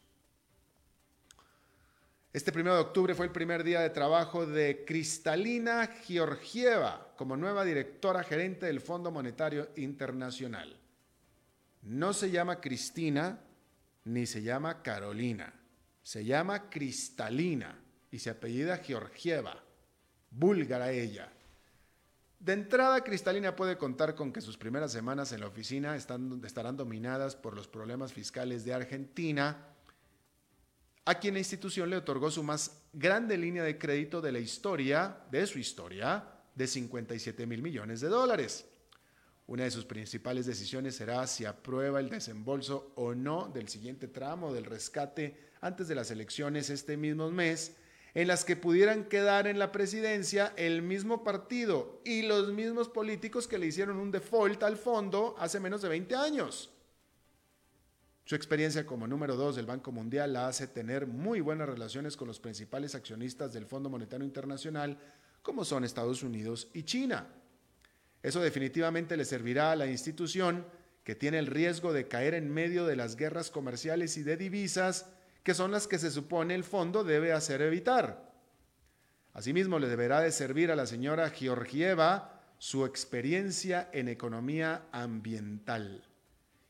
Este 2.35 2.51
primero 2.51 2.75
de 2.75 2.81
octubre 2.81 3.15
fue 3.15 3.27
el 3.27 3.31
primer 3.31 3.63
día 3.63 3.79
de 3.79 3.89
trabajo 3.89 4.45
de 4.45 4.83
Cristalina 4.85 5.87
Georgieva 5.87 7.13
como 7.15 7.37
nueva 7.37 7.63
directora 7.63 8.23
gerente 8.23 8.65
del 8.65 8.81
Fondo 8.81 9.09
Monetario 9.09 9.69
Internacional. 9.77 10.77
No 11.83 12.11
se 12.11 12.31
llama 12.31 12.59
Cristina 12.59 13.39
ni 14.03 14.25
se 14.25 14.41
llama 14.41 14.81
Carolina. 14.81 15.53
Se 16.03 16.25
llama 16.25 16.69
Cristalina 16.69 17.79
y 18.11 18.19
se 18.19 18.31
apellida 18.31 18.79
Georgieva. 18.79 19.63
Búlgara 20.29 20.91
ella. 20.91 21.31
De 22.45 22.53
entrada, 22.53 23.03
Cristalina 23.03 23.55
puede 23.55 23.75
contar 23.75 24.13
con 24.13 24.31
que 24.31 24.39
sus 24.39 24.55
primeras 24.55 24.91
semanas 24.91 25.31
en 25.31 25.39
la 25.39 25.47
oficina 25.47 25.95
estarán 25.95 26.77
dominadas 26.77 27.35
por 27.35 27.55
los 27.55 27.67
problemas 27.67 28.13
fiscales 28.13 28.63
de 28.63 28.71
Argentina, 28.71 29.65
a 31.05 31.15
quien 31.15 31.33
la 31.33 31.39
institución 31.39 31.89
le 31.89 31.97
otorgó 31.97 32.29
su 32.29 32.43
más 32.43 32.83
grande 32.93 33.35
línea 33.35 33.63
de 33.63 33.79
crédito 33.79 34.21
de 34.21 34.31
la 34.31 34.37
historia, 34.37 35.23
de 35.31 35.47
su 35.47 35.57
historia, 35.57 36.23
de 36.53 36.67
57 36.67 37.47
mil 37.47 37.63
millones 37.63 37.99
de 38.01 38.09
dólares. 38.09 38.67
Una 39.47 39.63
de 39.63 39.71
sus 39.71 39.85
principales 39.85 40.45
decisiones 40.45 40.95
será 40.95 41.25
si 41.25 41.45
aprueba 41.45 41.99
el 41.99 42.11
desembolso 42.11 42.91
o 42.93 43.15
no 43.15 43.47
del 43.47 43.69
siguiente 43.69 44.07
tramo 44.07 44.53
del 44.53 44.65
rescate 44.65 45.49
antes 45.61 45.87
de 45.87 45.95
las 45.95 46.11
elecciones 46.11 46.69
este 46.69 46.95
mismo 46.95 47.31
mes 47.31 47.75
en 48.15 48.29
las 48.29 48.45
que 48.45 48.55
pudieran 48.55 49.03
quedar 49.03 49.45
en 49.45 49.59
la 49.59 49.73
presidencia 49.73 50.53
el 50.55 50.81
mismo 50.81 51.23
partido 51.25 52.01
y 52.05 52.21
los 52.21 52.53
mismos 52.53 52.87
políticos 52.87 53.45
que 53.45 53.57
le 53.57 53.67
hicieron 53.67 53.97
un 53.97 54.09
default 54.09 54.63
al 54.63 54.77
fondo 54.77 55.35
hace 55.37 55.59
menos 55.59 55.81
de 55.81 55.89
20 55.89 56.15
años. 56.15 56.71
Su 58.23 58.35
experiencia 58.35 58.85
como 58.85 59.05
número 59.05 59.35
dos 59.35 59.57
del 59.57 59.65
Banco 59.65 59.91
Mundial 59.91 60.31
la 60.31 60.47
hace 60.47 60.65
tener 60.65 61.05
muy 61.07 61.41
buenas 61.41 61.67
relaciones 61.67 62.15
con 62.15 62.29
los 62.29 62.39
principales 62.39 62.95
accionistas 62.95 63.51
del 63.51 63.65
Fondo 63.65 63.89
Monetario 63.89 64.25
Internacional, 64.25 64.97
como 65.41 65.65
son 65.65 65.83
Estados 65.83 66.23
Unidos 66.23 66.69
y 66.73 66.83
China. 66.83 67.27
Eso 68.23 68.39
definitivamente 68.39 69.17
le 69.17 69.25
servirá 69.25 69.73
a 69.73 69.75
la 69.75 69.87
institución 69.87 70.65
que 71.03 71.15
tiene 71.15 71.37
el 71.37 71.47
riesgo 71.47 71.91
de 71.91 72.07
caer 72.07 72.33
en 72.33 72.51
medio 72.51 72.85
de 72.85 72.95
las 72.95 73.17
guerras 73.17 73.51
comerciales 73.51 74.15
y 74.17 74.23
de 74.23 74.37
divisas 74.37 75.05
que 75.45 75.53
son 75.53 75.71
las 75.71 75.87
que 75.87 75.99
se 75.99 76.09
supone 76.09 76.55
el 76.55 76.63
fondo 76.63 77.03
debe 77.03 77.31
hacer 77.31 77.61
evitar. 77.61 78.33
Asimismo, 79.31 79.77
le 79.77 79.87
deberá 79.87 80.19
de 80.19 80.31
servir 80.31 80.71
a 80.71 80.75
la 80.75 80.87
señora 80.87 81.29
Georgieva 81.29 82.41
su 82.57 82.83
experiencia 82.83 83.87
en 83.93 84.07
economía 84.07 84.87
ambiental. 84.91 86.03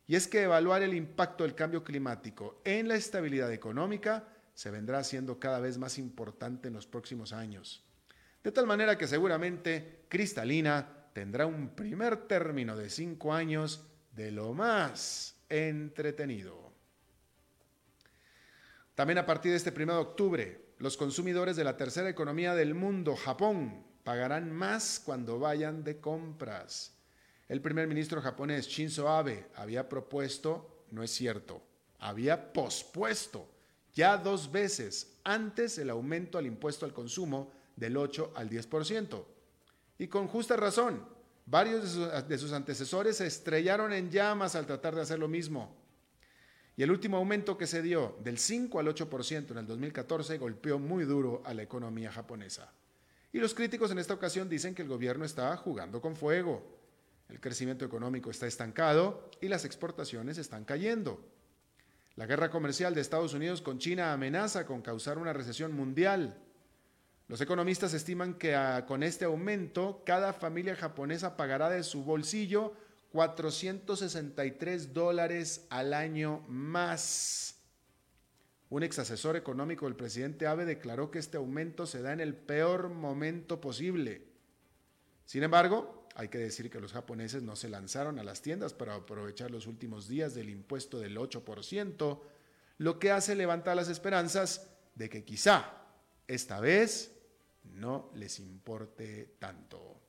Y 0.07 0.15
es 0.15 0.27
que 0.27 0.43
evaluar 0.43 0.83
el 0.83 0.93
impacto 0.93 1.45
del 1.45 1.55
cambio 1.55 1.85
climático 1.85 2.61
en 2.65 2.89
la 2.89 2.95
estabilidad 2.95 3.53
económica 3.53 4.27
se 4.53 4.71
vendrá 4.71 5.05
siendo 5.05 5.39
cada 5.39 5.61
vez 5.61 5.77
más 5.77 5.97
importante 5.97 6.67
en 6.67 6.73
los 6.73 6.85
próximos 6.85 7.31
años. 7.31 7.81
De 8.43 8.51
tal 8.51 8.67
manera 8.67 8.97
que 8.97 9.07
seguramente 9.07 10.03
Cristalina 10.09 11.07
tendrá 11.13 11.45
un 11.45 11.69
primer 11.69 12.27
término 12.27 12.75
de 12.75 12.89
cinco 12.89 13.33
años 13.33 13.87
de 14.11 14.31
lo 14.31 14.53
más 14.53 15.37
entretenido. 15.47 16.64
También 18.95 19.17
a 19.17 19.25
partir 19.25 19.51
de 19.51 19.57
este 19.57 19.73
1 19.75 19.93
de 19.93 19.99
octubre, 19.99 20.65
los 20.79 20.97
consumidores 20.97 21.55
de 21.55 21.63
la 21.63 21.77
tercera 21.77 22.09
economía 22.09 22.55
del 22.55 22.73
mundo, 22.73 23.15
Japón, 23.15 23.85
pagarán 24.03 24.51
más 24.51 25.01
cuando 25.03 25.39
vayan 25.39 25.83
de 25.83 25.99
compras. 25.99 26.93
El 27.47 27.61
primer 27.61 27.87
ministro 27.87 28.21
japonés 28.21 28.67
Shinzo 28.67 29.07
Abe 29.09 29.47
había 29.55 29.87
propuesto, 29.87 30.85
no 30.91 31.03
es 31.03 31.11
cierto, 31.11 31.61
había 31.99 32.53
pospuesto 32.53 33.49
ya 33.93 34.17
dos 34.17 34.51
veces 34.51 35.17
antes 35.23 35.77
el 35.77 35.89
aumento 35.89 36.37
al 36.37 36.45
impuesto 36.45 36.85
al 36.85 36.93
consumo 36.93 37.51
del 37.75 37.97
8 37.97 38.33
al 38.35 38.49
10%. 38.49 39.25
Y 39.97 40.07
con 40.07 40.27
justa 40.27 40.57
razón, 40.57 41.07
varios 41.45 41.97
de 42.27 42.37
sus, 42.37 42.51
antecesores 42.51 43.17
se 43.17 43.27
estrellaron 43.27 43.93
en 43.93 44.11
llamas 44.11 44.55
al 44.55 44.65
tratar 44.65 44.95
de 44.95 45.01
hacer 45.01 45.19
lo 45.19 45.27
mismo. 45.27 45.75
Y 46.77 46.83
el 46.83 46.91
último 46.91 47.17
aumento 47.17 47.57
que 47.57 47.67
se 47.67 47.81
dio 47.81 48.17
del 48.21 48.37
5 48.37 48.79
al 48.79 48.87
8% 48.87 49.51
en 49.51 49.57
el 49.57 49.67
2014 49.67 50.37
golpeó 50.37 50.77
muy 50.77 51.05
duro 51.05 51.41
a 51.45 51.53
la 51.53 51.63
economía 51.63 52.11
japonesa. 52.11 52.73
Y 53.31 53.39
los 53.39 53.53
críticos 53.53 53.91
en 53.91 53.99
esta 53.99 54.13
ocasión 54.13 54.49
dicen 54.49 54.75
que 54.75 54.81
el 54.81 54.87
gobierno 54.87 55.25
está 55.25 55.55
jugando 55.57 56.01
con 56.01 56.15
fuego. 56.15 56.79
El 57.29 57.39
crecimiento 57.39 57.85
económico 57.85 58.29
está 58.29 58.45
estancado 58.45 59.29
y 59.41 59.47
las 59.47 59.65
exportaciones 59.65 60.37
están 60.37 60.65
cayendo. 60.65 61.25
La 62.15 62.25
guerra 62.25 62.49
comercial 62.49 62.93
de 62.93 63.01
Estados 63.01 63.33
Unidos 63.33 63.61
con 63.61 63.79
China 63.79 64.13
amenaza 64.13 64.65
con 64.65 64.81
causar 64.81 65.17
una 65.17 65.33
recesión 65.33 65.73
mundial. 65.73 66.37
Los 67.27 67.41
economistas 67.41 67.93
estiman 67.93 68.35
que 68.35 68.55
ah, 68.55 68.85
con 68.85 69.01
este 69.01 69.25
aumento 69.25 70.03
cada 70.05 70.31
familia 70.31 70.75
japonesa 70.75 71.35
pagará 71.35 71.69
de 71.69 71.83
su 71.83 72.03
bolsillo 72.03 72.73
463 73.15 74.93
dólares 74.93 75.65
al 75.69 75.93
año 75.93 76.43
más. 76.49 77.55
Un 78.69 78.83
ex 78.83 78.99
asesor 78.99 79.37
económico 79.37 79.85
del 79.85 79.95
presidente 79.95 80.47
Abe 80.47 80.65
declaró 80.65 81.11
que 81.11 81.19
este 81.19 81.37
aumento 81.37 81.85
se 81.85 82.01
da 82.01 82.11
en 82.11 82.19
el 82.19 82.35
peor 82.35 82.89
momento 82.89 83.61
posible. 83.61 84.27
Sin 85.23 85.43
embargo, 85.43 86.09
hay 86.15 86.27
que 86.27 86.39
decir 86.39 86.69
que 86.69 86.81
los 86.81 86.91
japoneses 86.91 87.41
no 87.41 87.55
se 87.55 87.69
lanzaron 87.69 88.19
a 88.19 88.23
las 88.25 88.41
tiendas 88.41 88.73
para 88.73 88.95
aprovechar 88.95 89.49
los 89.49 89.65
últimos 89.65 90.09
días 90.09 90.35
del 90.35 90.49
impuesto 90.49 90.99
del 90.99 91.15
8%, 91.17 92.19
lo 92.79 92.99
que 92.99 93.11
hace 93.11 93.33
levantar 93.33 93.77
las 93.77 93.87
esperanzas 93.87 94.69
de 94.95 95.09
que 95.09 95.23
quizá 95.23 95.71
esta 96.27 96.59
vez 96.59 97.15
no 97.63 98.11
les 98.13 98.39
importe 98.41 99.37
tanto. 99.39 100.04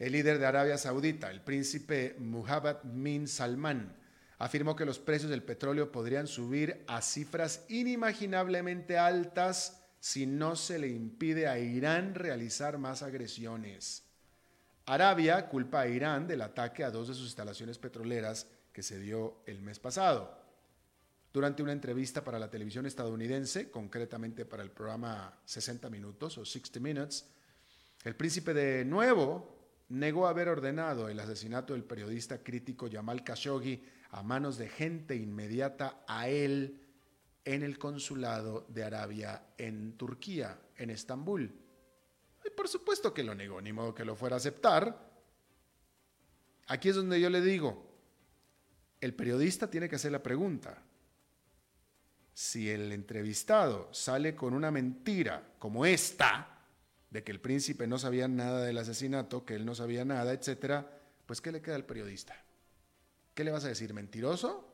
El 0.00 0.12
líder 0.12 0.38
de 0.38 0.46
Arabia 0.46 0.78
Saudita, 0.78 1.30
el 1.30 1.42
príncipe 1.42 2.16
Muhammad 2.18 2.78
bin 2.84 3.28
Salman, 3.28 3.94
afirmó 4.38 4.74
que 4.74 4.86
los 4.86 4.98
precios 4.98 5.30
del 5.30 5.42
petróleo 5.42 5.92
podrían 5.92 6.26
subir 6.26 6.82
a 6.86 7.02
cifras 7.02 7.66
inimaginablemente 7.68 8.96
altas 8.96 9.82
si 10.00 10.24
no 10.24 10.56
se 10.56 10.78
le 10.78 10.88
impide 10.88 11.48
a 11.48 11.58
Irán 11.58 12.14
realizar 12.14 12.78
más 12.78 13.02
agresiones. 13.02 14.04
Arabia 14.86 15.50
culpa 15.50 15.82
a 15.82 15.88
Irán 15.88 16.26
del 16.26 16.40
ataque 16.40 16.82
a 16.82 16.90
dos 16.90 17.08
de 17.08 17.14
sus 17.14 17.26
instalaciones 17.26 17.76
petroleras 17.76 18.46
que 18.72 18.82
se 18.82 18.98
dio 18.98 19.42
el 19.44 19.60
mes 19.60 19.78
pasado. 19.78 20.34
Durante 21.30 21.62
una 21.62 21.72
entrevista 21.72 22.24
para 22.24 22.38
la 22.38 22.48
televisión 22.48 22.86
estadounidense, 22.86 23.70
concretamente 23.70 24.46
para 24.46 24.62
el 24.62 24.70
programa 24.70 25.38
60 25.44 25.90
Minutos 25.90 26.38
o 26.38 26.44
60 26.46 26.80
Minutes, 26.80 27.26
el 28.02 28.16
príncipe 28.16 28.54
de 28.54 28.86
nuevo 28.86 29.59
negó 29.90 30.26
haber 30.26 30.48
ordenado 30.48 31.08
el 31.08 31.20
asesinato 31.20 31.74
del 31.74 31.84
periodista 31.84 32.42
crítico 32.42 32.86
Yamal 32.86 33.24
Khashoggi 33.24 33.82
a 34.10 34.22
manos 34.22 34.56
de 34.56 34.68
gente 34.68 35.16
inmediata 35.16 36.04
a 36.06 36.28
él 36.28 36.80
en 37.44 37.62
el 37.62 37.78
consulado 37.78 38.66
de 38.68 38.84
Arabia 38.84 39.42
en 39.58 39.96
Turquía, 39.96 40.60
en 40.76 40.90
Estambul. 40.90 41.52
Y 42.44 42.50
por 42.50 42.68
supuesto 42.68 43.12
que 43.12 43.24
lo 43.24 43.34
negó, 43.34 43.60
ni 43.60 43.72
modo 43.72 43.94
que 43.94 44.04
lo 44.04 44.14
fuera 44.14 44.36
a 44.36 44.38
aceptar. 44.38 45.10
Aquí 46.68 46.88
es 46.88 46.96
donde 46.96 47.20
yo 47.20 47.28
le 47.28 47.40
digo, 47.40 47.90
el 49.00 49.14
periodista 49.14 49.68
tiene 49.68 49.88
que 49.88 49.96
hacer 49.96 50.12
la 50.12 50.22
pregunta. 50.22 50.82
Si 52.32 52.70
el 52.70 52.92
entrevistado 52.92 53.92
sale 53.92 54.36
con 54.36 54.54
una 54.54 54.70
mentira 54.70 55.54
como 55.58 55.84
esta, 55.84 56.49
de 57.10 57.24
que 57.24 57.32
el 57.32 57.40
príncipe 57.40 57.86
no 57.86 57.98
sabía 57.98 58.28
nada 58.28 58.64
del 58.64 58.78
asesinato, 58.78 59.44
que 59.44 59.54
él 59.54 59.66
no 59.66 59.74
sabía 59.74 60.04
nada, 60.04 60.32
etcétera, 60.32 60.90
pues 61.26 61.40
¿qué 61.40 61.52
le 61.52 61.60
queda 61.60 61.74
al 61.76 61.84
periodista? 61.84 62.34
¿Qué 63.34 63.44
le 63.44 63.50
vas 63.50 63.64
a 63.64 63.68
decir? 63.68 63.92
¿Mentiroso? 63.92 64.68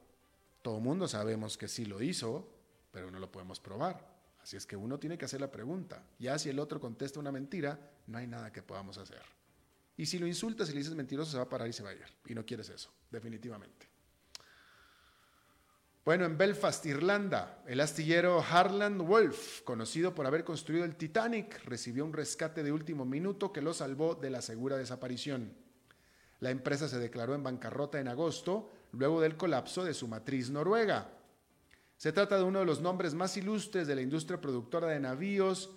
Todo 0.62 0.80
mundo 0.80 1.08
sabemos 1.08 1.56
que 1.56 1.68
sí 1.68 1.86
lo 1.86 2.02
hizo, 2.02 2.52
pero 2.92 3.10
no 3.10 3.18
lo 3.18 3.30
podemos 3.30 3.60
probar. 3.60 4.16
Así 4.42 4.56
es 4.56 4.66
que 4.66 4.76
uno 4.76 4.98
tiene 4.98 5.18
que 5.18 5.24
hacer 5.24 5.40
la 5.40 5.50
pregunta. 5.50 6.04
Ya 6.18 6.38
si 6.38 6.48
el 6.50 6.58
otro 6.58 6.80
contesta 6.80 7.18
una 7.18 7.32
mentira, 7.32 7.78
no 8.06 8.18
hay 8.18 8.26
nada 8.26 8.52
que 8.52 8.62
podamos 8.62 8.98
hacer. 8.98 9.22
Y 9.96 10.06
si 10.06 10.18
lo 10.18 10.26
insultas 10.26 10.68
y 10.68 10.72
le 10.72 10.78
dices 10.78 10.94
mentiroso, 10.94 11.30
se 11.30 11.36
va 11.38 11.44
a 11.44 11.48
parar 11.48 11.68
y 11.68 11.72
se 11.72 11.82
va 11.82 11.90
a 11.90 11.94
ir. 11.94 12.04
Y 12.26 12.34
no 12.34 12.44
quieres 12.44 12.68
eso, 12.68 12.92
definitivamente. 13.10 13.88
Bueno, 16.06 16.24
en 16.24 16.38
Belfast, 16.38 16.86
Irlanda, 16.86 17.64
el 17.66 17.80
astillero 17.80 18.40
Harland 18.40 19.02
Wolf, 19.02 19.62
conocido 19.62 20.14
por 20.14 20.24
haber 20.24 20.44
construido 20.44 20.84
el 20.84 20.94
Titanic, 20.94 21.64
recibió 21.64 22.04
un 22.04 22.12
rescate 22.12 22.62
de 22.62 22.70
último 22.70 23.04
minuto 23.04 23.52
que 23.52 23.60
lo 23.60 23.74
salvó 23.74 24.14
de 24.14 24.30
la 24.30 24.40
segura 24.40 24.76
desaparición. 24.76 25.52
La 26.38 26.50
empresa 26.50 26.86
se 26.86 27.00
declaró 27.00 27.34
en 27.34 27.42
bancarrota 27.42 27.98
en 27.98 28.06
agosto, 28.06 28.70
luego 28.92 29.20
del 29.20 29.36
colapso 29.36 29.82
de 29.82 29.94
su 29.94 30.06
matriz 30.06 30.48
noruega. 30.48 31.10
Se 31.96 32.12
trata 32.12 32.36
de 32.36 32.44
uno 32.44 32.60
de 32.60 32.66
los 32.66 32.80
nombres 32.80 33.12
más 33.14 33.36
ilustres 33.36 33.88
de 33.88 33.96
la 33.96 34.02
industria 34.02 34.40
productora 34.40 34.86
de 34.86 35.00
navíos, 35.00 35.70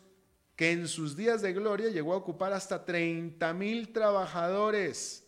que 0.55 0.71
en 0.71 0.87
sus 0.87 1.17
días 1.17 1.41
de 1.41 1.53
gloria 1.53 1.89
llegó 1.89 2.13
a 2.13 2.17
ocupar 2.17 2.53
hasta 2.53 2.85
30.000 2.85 3.91
trabajadores. 3.91 5.27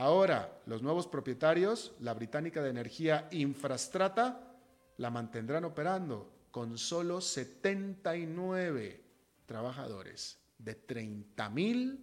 Ahora, 0.00 0.62
los 0.64 0.80
nuevos 0.80 1.06
propietarios, 1.06 1.92
la 2.00 2.14
británica 2.14 2.62
de 2.62 2.70
energía 2.70 3.28
Infrastrata, 3.32 4.56
la 4.96 5.10
mantendrán 5.10 5.66
operando 5.66 6.46
con 6.50 6.78
solo 6.78 7.20
79 7.20 9.04
trabajadores, 9.44 10.38
de 10.56 10.86
30.000 10.86 11.98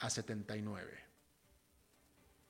a 0.00 0.10
79. 0.10 0.90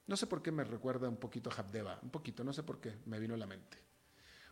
No 0.07 0.17
sé 0.17 0.27
por 0.27 0.43
qué 0.43 0.51
me 0.51 0.65
recuerda 0.65 1.11
un 1.11 1.19
poquito 1.19 1.51
a 1.51 1.55
Habdeba, 1.55 1.99
un 2.03 2.09
poquito, 2.09 2.43
no 2.43 2.55
sé 2.55 2.63
por 2.63 2.81
qué 2.81 3.01
me 3.05 3.21
vino 3.21 3.35
a 3.35 3.37
la 3.37 3.47
mente. 3.47 3.77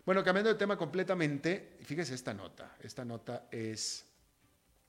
Bueno, 0.04 0.22
cambiando 0.22 0.50
de 0.50 0.58
tema 0.58 0.76
completamente, 0.76 1.78
fíjese 1.84 2.14
esta 2.14 2.34
nota. 2.34 2.76
Esta 2.80 3.06
nota 3.06 3.48
es, 3.50 4.04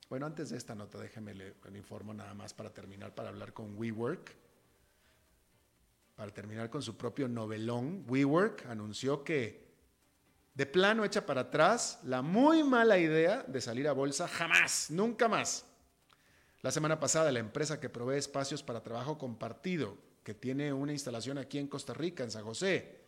bueno, 0.09 0.25
antes 0.25 0.49
de 0.49 0.57
esta 0.57 0.75
nota, 0.75 0.97
déjeme 0.97 1.33
le, 1.33 1.55
le 1.71 1.77
informo 1.77 2.13
nada 2.13 2.33
más 2.33 2.53
para 2.53 2.73
terminar, 2.73 3.15
para 3.15 3.29
hablar 3.29 3.53
con 3.53 3.77
WeWork 3.77 4.50
para 6.21 6.35
terminar 6.35 6.69
con 6.69 6.83
su 6.83 6.97
propio 6.97 7.27
novelón, 7.27 8.05
WeWork 8.07 8.67
anunció 8.67 9.23
que 9.23 9.65
de 10.53 10.67
plano 10.67 11.03
echa 11.03 11.25
para 11.25 11.41
atrás 11.41 11.97
la 12.03 12.21
muy 12.21 12.63
mala 12.63 12.99
idea 12.99 13.43
de 13.47 13.59
salir 13.59 13.87
a 13.87 13.93
bolsa 13.93 14.27
jamás, 14.27 14.91
nunca 14.91 15.27
más. 15.27 15.65
La 16.61 16.69
semana 16.69 16.99
pasada 16.99 17.31
la 17.31 17.39
empresa 17.39 17.79
que 17.79 17.89
provee 17.89 18.19
espacios 18.19 18.61
para 18.61 18.83
trabajo 18.83 19.17
compartido, 19.17 19.97
que 20.23 20.35
tiene 20.35 20.71
una 20.73 20.91
instalación 20.91 21.39
aquí 21.39 21.57
en 21.57 21.65
Costa 21.65 21.95
Rica, 21.95 22.23
en 22.23 22.29
San 22.29 22.43
José, 22.43 23.01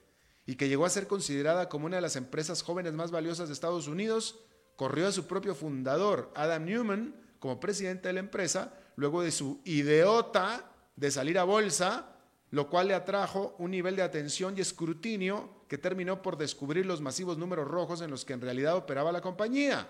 y 0.48 0.56
que 0.56 0.68
llegó 0.68 0.84
a 0.84 0.90
ser 0.90 1.06
considerada 1.06 1.70
como 1.70 1.86
una 1.86 1.98
de 1.98 2.02
las 2.02 2.16
empresas 2.16 2.64
jóvenes 2.64 2.94
más 2.94 3.12
valiosas 3.12 3.48
de 3.48 3.54
Estados 3.54 3.88
Unidos, 3.88 4.40
corrió 4.76 5.08
a 5.08 5.12
su 5.12 5.28
propio 5.28 5.54
fundador, 5.54 6.32
Adam 6.36 6.66
Newman, 6.66 7.16
como 7.38 7.60
presidente 7.60 8.08
de 8.08 8.14
la 8.14 8.22
empresa, 8.22 8.74
luego 8.96 9.22
de 9.22 9.30
su 9.30 9.62
idiota 9.66 10.72
de 10.96 11.12
salir 11.12 11.38
a 11.38 11.44
bolsa 11.44 12.13
lo 12.54 12.70
cual 12.70 12.90
le 12.90 12.94
atrajo 12.94 13.56
un 13.58 13.72
nivel 13.72 13.96
de 13.96 14.04
atención 14.04 14.56
y 14.56 14.62
escrutinio 14.62 15.66
que 15.68 15.80
terminó 15.80 16.22
por 16.22 16.38
descubrir 16.38 16.86
los 16.86 17.02
masivos 17.02 17.36
números 17.36 17.68
rojos 17.68 18.00
en 18.02 18.12
los 18.12 18.26
que 18.26 18.34
en 18.34 18.42
realidad 18.42 18.76
operaba 18.76 19.12
la 19.12 19.22
compañía. 19.22 19.90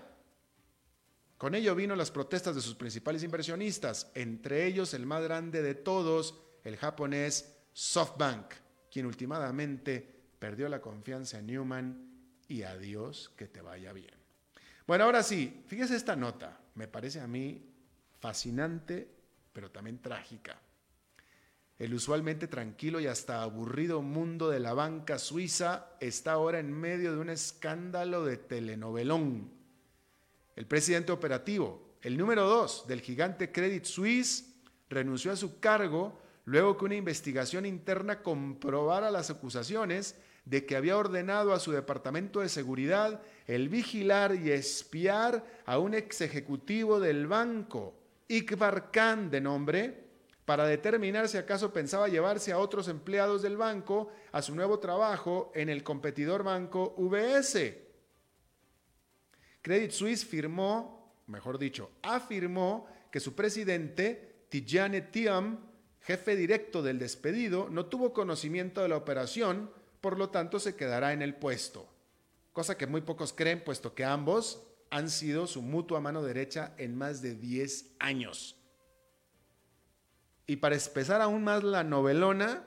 Con 1.36 1.54
ello 1.54 1.74
vino 1.74 1.94
las 1.94 2.10
protestas 2.10 2.54
de 2.54 2.62
sus 2.62 2.74
principales 2.74 3.22
inversionistas, 3.22 4.10
entre 4.14 4.64
ellos 4.64 4.94
el 4.94 5.04
más 5.04 5.22
grande 5.22 5.60
de 5.60 5.74
todos, 5.74 6.40
el 6.64 6.78
japonés 6.78 7.54
SoftBank, 7.74 8.54
quien 8.90 9.04
últimamente 9.04 10.22
perdió 10.38 10.66
la 10.70 10.80
confianza 10.80 11.40
en 11.40 11.48
Newman 11.48 12.14
y 12.48 12.62
adiós, 12.62 13.30
que 13.36 13.46
te 13.46 13.60
vaya 13.60 13.92
bien. 13.92 14.14
Bueno, 14.86 15.04
ahora 15.04 15.22
sí, 15.22 15.64
fíjese 15.66 15.96
esta 15.96 16.16
nota, 16.16 16.58
me 16.76 16.88
parece 16.88 17.20
a 17.20 17.26
mí 17.26 17.62
fascinante, 18.20 19.06
pero 19.52 19.70
también 19.70 19.98
trágica. 19.98 20.58
El 21.78 21.92
usualmente 21.92 22.46
tranquilo 22.46 23.00
y 23.00 23.08
hasta 23.08 23.42
aburrido 23.42 24.00
mundo 24.00 24.48
de 24.48 24.60
la 24.60 24.74
banca 24.74 25.18
suiza 25.18 25.88
está 26.00 26.32
ahora 26.32 26.60
en 26.60 26.72
medio 26.72 27.12
de 27.12 27.18
un 27.18 27.30
escándalo 27.30 28.24
de 28.24 28.36
telenovelón. 28.36 29.50
El 30.54 30.66
presidente 30.66 31.10
operativo, 31.10 31.96
el 32.00 32.16
número 32.16 32.44
dos 32.44 32.86
del 32.86 33.00
gigante 33.00 33.50
Credit 33.50 33.84
Suisse, 33.84 34.54
renunció 34.88 35.32
a 35.32 35.36
su 35.36 35.58
cargo 35.58 36.20
luego 36.44 36.76
que 36.76 36.84
una 36.84 36.94
investigación 36.94 37.66
interna 37.66 38.22
comprobara 38.22 39.10
las 39.10 39.30
acusaciones 39.30 40.14
de 40.44 40.66
que 40.66 40.76
había 40.76 40.96
ordenado 40.96 41.52
a 41.52 41.58
su 41.58 41.72
departamento 41.72 42.40
de 42.40 42.50
seguridad 42.50 43.20
el 43.46 43.68
vigilar 43.68 44.36
y 44.36 44.52
espiar 44.52 45.44
a 45.66 45.78
un 45.78 45.94
ex 45.94 46.20
ejecutivo 46.20 47.00
del 47.00 47.26
banco, 47.26 47.94
Ikbar 48.28 48.92
Khan 48.92 49.30
de 49.30 49.40
nombre, 49.40 50.03
para 50.44 50.66
determinar 50.66 51.28
si 51.28 51.38
acaso 51.38 51.72
pensaba 51.72 52.08
llevarse 52.08 52.52
a 52.52 52.58
otros 52.58 52.88
empleados 52.88 53.42
del 53.42 53.56
banco 53.56 54.10
a 54.32 54.42
su 54.42 54.54
nuevo 54.54 54.78
trabajo 54.78 55.50
en 55.54 55.68
el 55.68 55.82
competidor 55.82 56.42
banco 56.42 56.94
UBS. 56.98 57.74
Credit 59.62 59.90
Suisse 59.90 60.26
firmó, 60.26 61.14
mejor 61.26 61.58
dicho, 61.58 61.90
afirmó 62.02 62.86
que 63.10 63.20
su 63.20 63.34
presidente, 63.34 64.44
Tijane 64.50 65.00
Tiam, 65.00 65.60
jefe 66.00 66.36
directo 66.36 66.82
del 66.82 66.98
despedido, 66.98 67.68
no 67.70 67.86
tuvo 67.86 68.12
conocimiento 68.12 68.82
de 68.82 68.88
la 68.88 68.98
operación, 68.98 69.70
por 70.02 70.18
lo 70.18 70.28
tanto 70.28 70.60
se 70.60 70.76
quedará 70.76 71.14
en 71.14 71.22
el 71.22 71.34
puesto. 71.34 71.88
Cosa 72.52 72.76
que 72.76 72.86
muy 72.86 73.00
pocos 73.00 73.32
creen, 73.32 73.64
puesto 73.64 73.94
que 73.94 74.04
ambos 74.04 74.62
han 74.90 75.08
sido 75.08 75.46
su 75.46 75.62
mutua 75.62 76.00
mano 76.00 76.22
derecha 76.22 76.74
en 76.76 76.94
más 76.94 77.22
de 77.22 77.34
10 77.34 77.94
años. 77.98 78.56
Y 80.46 80.56
para 80.56 80.76
espesar 80.76 81.20
aún 81.20 81.44
más 81.44 81.64
la 81.64 81.84
novelona, 81.84 82.64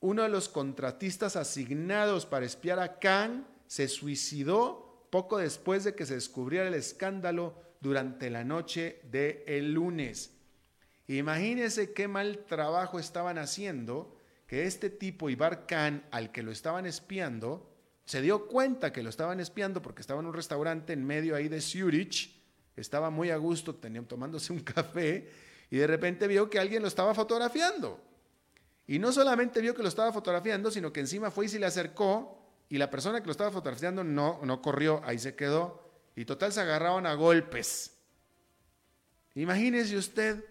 uno 0.00 0.22
de 0.22 0.28
los 0.28 0.48
contratistas 0.48 1.36
asignados 1.36 2.26
para 2.26 2.46
espiar 2.46 2.78
a 2.78 2.98
Khan 2.98 3.46
se 3.66 3.88
suicidó 3.88 5.08
poco 5.10 5.38
después 5.38 5.84
de 5.84 5.94
que 5.94 6.06
se 6.06 6.14
descubriera 6.14 6.68
el 6.68 6.74
escándalo 6.74 7.54
durante 7.80 8.30
la 8.30 8.44
noche 8.44 9.00
del 9.10 9.42
el 9.46 9.72
lunes. 9.72 10.32
Imagínense 11.06 11.92
qué 11.92 12.08
mal 12.08 12.44
trabajo 12.46 12.98
estaban 12.98 13.38
haciendo 13.38 14.16
que 14.46 14.66
este 14.66 14.90
tipo, 14.90 15.30
Ibar 15.30 15.66
Khan, 15.66 16.04
al 16.10 16.32
que 16.32 16.42
lo 16.42 16.50
estaban 16.50 16.86
espiando, 16.86 17.70
se 18.04 18.20
dio 18.20 18.46
cuenta 18.46 18.92
que 18.92 19.02
lo 19.02 19.10
estaban 19.10 19.40
espiando 19.40 19.80
porque 19.80 20.00
estaba 20.00 20.20
en 20.20 20.26
un 20.26 20.34
restaurante 20.34 20.92
en 20.92 21.04
medio 21.04 21.36
ahí 21.36 21.48
de 21.48 21.60
Zurich, 21.60 22.42
estaba 22.76 23.10
muy 23.10 23.30
a 23.30 23.36
gusto 23.36 23.74
tomándose 23.74 24.52
un 24.52 24.60
café 24.64 25.30
y 25.70 25.76
de 25.78 25.86
repente 25.86 26.26
vio 26.26 26.50
que 26.50 26.58
alguien 26.58 26.82
lo 26.82 26.88
estaba 26.88 27.14
fotografiando. 27.14 28.00
Y 28.86 28.98
no 28.98 29.12
solamente 29.12 29.60
vio 29.60 29.74
que 29.74 29.82
lo 29.82 29.88
estaba 29.88 30.12
fotografiando, 30.12 30.70
sino 30.70 30.92
que 30.92 31.00
encima 31.00 31.30
fue 31.30 31.46
y 31.46 31.48
se 31.48 31.58
le 31.58 31.66
acercó 31.66 32.44
y 32.68 32.78
la 32.78 32.90
persona 32.90 33.20
que 33.20 33.26
lo 33.26 33.32
estaba 33.32 33.50
fotografiando 33.50 34.04
no, 34.04 34.40
no 34.42 34.60
corrió, 34.60 35.00
ahí 35.04 35.18
se 35.18 35.34
quedó. 35.34 35.90
Y 36.16 36.24
total 36.24 36.52
se 36.52 36.60
agarraban 36.60 37.06
a 37.06 37.14
golpes. 37.14 37.96
Imagínese 39.34 39.96
usted, 39.96 40.44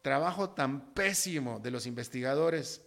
trabajo 0.00 0.50
tan 0.50 0.94
pésimo 0.94 1.60
de 1.60 1.70
los 1.70 1.86
investigadores 1.86 2.82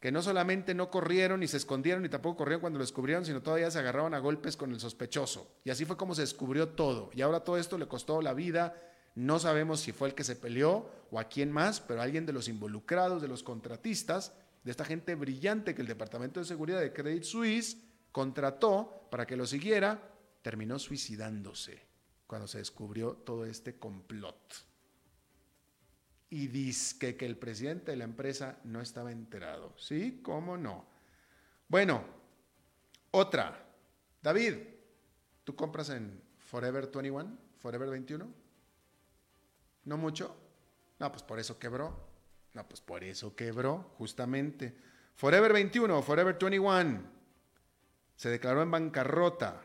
que 0.00 0.10
no 0.10 0.22
solamente 0.22 0.74
no 0.74 0.90
corrieron 0.90 1.40
ni 1.40 1.46
se 1.46 1.58
escondieron 1.58 2.02
ni 2.02 2.08
tampoco 2.08 2.38
corrieron 2.38 2.62
cuando 2.62 2.78
lo 2.78 2.84
descubrieron, 2.84 3.26
sino 3.26 3.42
todavía 3.42 3.70
se 3.70 3.78
agarraban 3.78 4.14
a 4.14 4.18
golpes 4.18 4.56
con 4.56 4.72
el 4.72 4.80
sospechoso. 4.80 5.56
Y 5.62 5.70
así 5.70 5.84
fue 5.84 5.96
como 5.96 6.14
se 6.14 6.22
descubrió 6.22 6.70
todo. 6.70 7.10
Y 7.12 7.20
ahora 7.20 7.40
todo 7.40 7.58
esto 7.58 7.76
le 7.76 7.86
costó 7.86 8.22
la 8.22 8.32
vida. 8.32 8.74
No 9.14 9.38
sabemos 9.38 9.80
si 9.80 9.92
fue 9.92 10.08
el 10.08 10.14
que 10.14 10.24
se 10.24 10.36
peleó 10.36 10.90
o 11.10 11.18
a 11.18 11.24
quién 11.24 11.50
más, 11.50 11.80
pero 11.80 12.02
alguien 12.02 12.26
de 12.26 12.32
los 12.32 12.48
involucrados, 12.48 13.20
de 13.20 13.28
los 13.28 13.42
contratistas, 13.42 14.32
de 14.62 14.70
esta 14.70 14.84
gente 14.84 15.14
brillante 15.14 15.74
que 15.74 15.82
el 15.82 15.88
Departamento 15.88 16.40
de 16.40 16.46
Seguridad 16.46 16.80
de 16.80 16.92
Credit 16.92 17.22
Suisse 17.22 17.78
contrató 18.12 19.08
para 19.10 19.26
que 19.26 19.36
lo 19.36 19.46
siguiera, 19.46 20.00
terminó 20.42 20.78
suicidándose 20.78 21.82
cuando 22.26 22.46
se 22.46 22.58
descubrió 22.58 23.14
todo 23.14 23.44
este 23.44 23.78
complot. 23.78 24.54
Y 26.28 26.46
dice 26.46 27.16
que 27.16 27.26
el 27.26 27.36
presidente 27.36 27.90
de 27.90 27.96
la 27.96 28.04
empresa 28.04 28.60
no 28.62 28.80
estaba 28.80 29.10
enterado. 29.10 29.74
¿Sí? 29.76 30.20
¿Cómo 30.22 30.56
no? 30.56 30.86
Bueno, 31.66 32.04
otra. 33.10 33.66
David, 34.22 34.54
¿tú 35.42 35.56
compras 35.56 35.90
en 35.90 36.22
Forever 36.38 36.88
21? 36.88 37.36
¿Forever 37.58 37.90
21? 37.90 38.39
¿No 39.90 39.96
mucho? 39.96 40.36
No, 41.00 41.10
pues 41.10 41.24
por 41.24 41.40
eso 41.40 41.58
quebró. 41.58 41.92
No, 42.54 42.68
pues 42.68 42.80
por 42.80 43.02
eso 43.02 43.34
quebró, 43.34 43.92
justamente. 43.98 44.72
Forever 45.16 45.52
21, 45.52 46.00
Forever 46.02 46.36
21, 46.40 47.02
se 48.14 48.28
declaró 48.28 48.62
en 48.62 48.70
bancarrota 48.70 49.64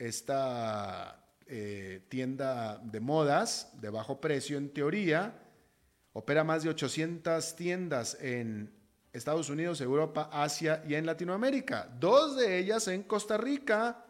esta 0.00 1.28
eh, 1.46 2.04
tienda 2.08 2.78
de 2.78 2.98
modas 2.98 3.70
de 3.80 3.90
bajo 3.90 4.20
precio 4.20 4.58
en 4.58 4.70
teoría. 4.70 5.40
Opera 6.12 6.42
más 6.42 6.64
de 6.64 6.70
800 6.70 7.54
tiendas 7.54 8.18
en 8.20 8.74
Estados 9.12 9.48
Unidos, 9.48 9.80
Europa, 9.80 10.28
Asia 10.32 10.82
y 10.88 10.96
en 10.96 11.06
Latinoamérica. 11.06 11.88
Dos 12.00 12.36
de 12.36 12.58
ellas 12.58 12.88
en 12.88 13.04
Costa 13.04 13.36
Rica. 13.36 14.06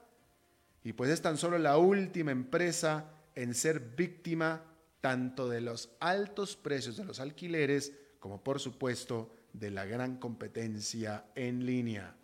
Y 0.82 0.94
pues 0.94 1.10
es 1.10 1.20
tan 1.20 1.36
solo 1.36 1.58
la 1.58 1.76
última 1.76 2.30
empresa 2.30 3.10
en 3.34 3.54
ser 3.54 3.80
víctima 3.80 4.71
tanto 5.02 5.48
de 5.48 5.60
los 5.60 5.90
altos 6.00 6.56
precios 6.56 6.96
de 6.96 7.04
los 7.04 7.20
alquileres 7.20 7.92
como 8.20 8.42
por 8.42 8.60
supuesto 8.60 9.34
de 9.52 9.70
la 9.70 9.84
gran 9.84 10.16
competencia 10.16 11.26
en 11.34 11.66
línea. 11.66 12.14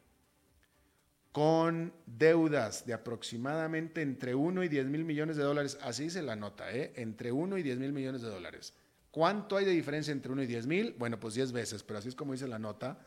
Con 1.33 1.93
deudas 2.07 2.87
de 2.87 2.95
aproximadamente 2.95 4.01
entre 4.01 4.35
1 4.35 4.63
y 4.63 4.69
10 4.69 4.87
mil 4.87 5.05
millones 5.05 5.37
de 5.37 5.43
dólares, 5.43 5.77
así 5.83 6.09
se 6.09 6.23
la 6.23 6.37
nota, 6.37 6.73
¿eh? 6.73 6.93
entre 6.97 7.33
1 7.33 7.59
y 7.59 7.63
10 7.63 7.79
mil 7.79 7.93
millones 7.93 8.23
de 8.23 8.29
dólares. 8.29 8.73
¿Cuánto 9.11 9.57
hay 9.57 9.65
de 9.65 9.73
diferencia 9.73 10.13
entre 10.13 10.31
1 10.31 10.45
y 10.45 10.47
10 10.47 10.67
mil? 10.69 10.95
Bueno, 10.99 11.19
pues 11.19 11.35
10 11.35 11.51
veces, 11.51 11.83
pero 11.83 11.99
así 11.99 12.09
es 12.09 12.15
como 12.15 12.33
dice 12.33 12.47
la 12.47 12.61
nota. 12.61 13.01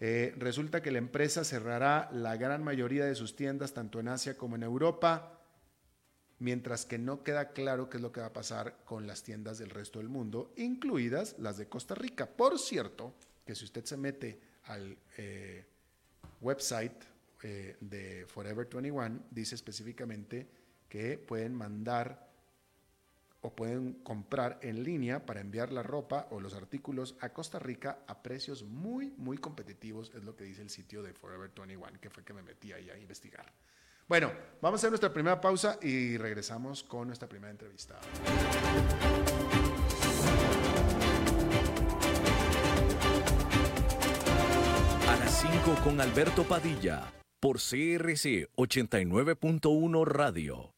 Eh, 0.00 0.34
resulta 0.36 0.82
que 0.82 0.92
la 0.92 0.98
empresa 0.98 1.44
cerrará 1.44 2.10
la 2.12 2.36
gran 2.36 2.62
mayoría 2.62 3.06
de 3.06 3.14
sus 3.14 3.34
tiendas 3.34 3.72
tanto 3.72 4.00
en 4.00 4.08
Asia 4.08 4.36
como 4.36 4.54
en 4.56 4.62
Europa 4.62 5.37
mientras 6.38 6.86
que 6.86 6.98
no 6.98 7.22
queda 7.22 7.52
claro 7.52 7.88
qué 7.88 7.96
es 7.96 8.02
lo 8.02 8.12
que 8.12 8.20
va 8.20 8.26
a 8.26 8.32
pasar 8.32 8.78
con 8.84 9.06
las 9.06 9.22
tiendas 9.22 9.58
del 9.58 9.70
resto 9.70 9.98
del 9.98 10.08
mundo, 10.08 10.52
incluidas 10.56 11.36
las 11.38 11.56
de 11.56 11.68
Costa 11.68 11.94
Rica. 11.94 12.26
Por 12.26 12.58
cierto, 12.58 13.14
que 13.44 13.54
si 13.54 13.64
usted 13.64 13.84
se 13.84 13.96
mete 13.96 14.40
al 14.64 14.96
eh, 15.16 15.64
website 16.40 17.04
eh, 17.42 17.76
de 17.80 18.26
Forever 18.26 18.66
21, 18.66 19.26
dice 19.30 19.54
específicamente 19.54 20.46
que 20.88 21.18
pueden 21.18 21.54
mandar 21.54 22.28
o 23.40 23.54
pueden 23.54 23.94
comprar 24.02 24.58
en 24.62 24.82
línea 24.82 25.24
para 25.24 25.40
enviar 25.40 25.72
la 25.72 25.82
ropa 25.82 26.26
o 26.30 26.40
los 26.40 26.54
artículos 26.54 27.16
a 27.20 27.28
Costa 27.32 27.58
Rica 27.58 28.00
a 28.06 28.22
precios 28.22 28.64
muy, 28.64 29.14
muy 29.16 29.38
competitivos, 29.38 30.10
es 30.14 30.24
lo 30.24 30.34
que 30.34 30.44
dice 30.44 30.62
el 30.62 30.70
sitio 30.70 31.02
de 31.02 31.14
Forever 31.14 31.50
21, 31.54 32.00
que 32.00 32.10
fue 32.10 32.24
que 32.24 32.32
me 32.32 32.42
metí 32.42 32.72
ahí 32.72 32.90
a 32.90 32.98
investigar. 32.98 33.52
Bueno, 34.08 34.32
vamos 34.62 34.78
a 34.78 34.80
hacer 34.80 34.90
nuestra 34.90 35.12
primera 35.12 35.38
pausa 35.38 35.78
y 35.82 36.16
regresamos 36.16 36.82
con 36.82 37.08
nuestra 37.08 37.28
primera 37.28 37.50
entrevista. 37.50 38.00
A 45.06 45.16
las 45.16 45.42
5 45.42 45.84
con 45.84 46.00
Alberto 46.00 46.44
Padilla, 46.44 47.12
por 47.38 47.58
CRC 47.58 48.48
89.1 48.56 50.06
Radio. 50.06 50.77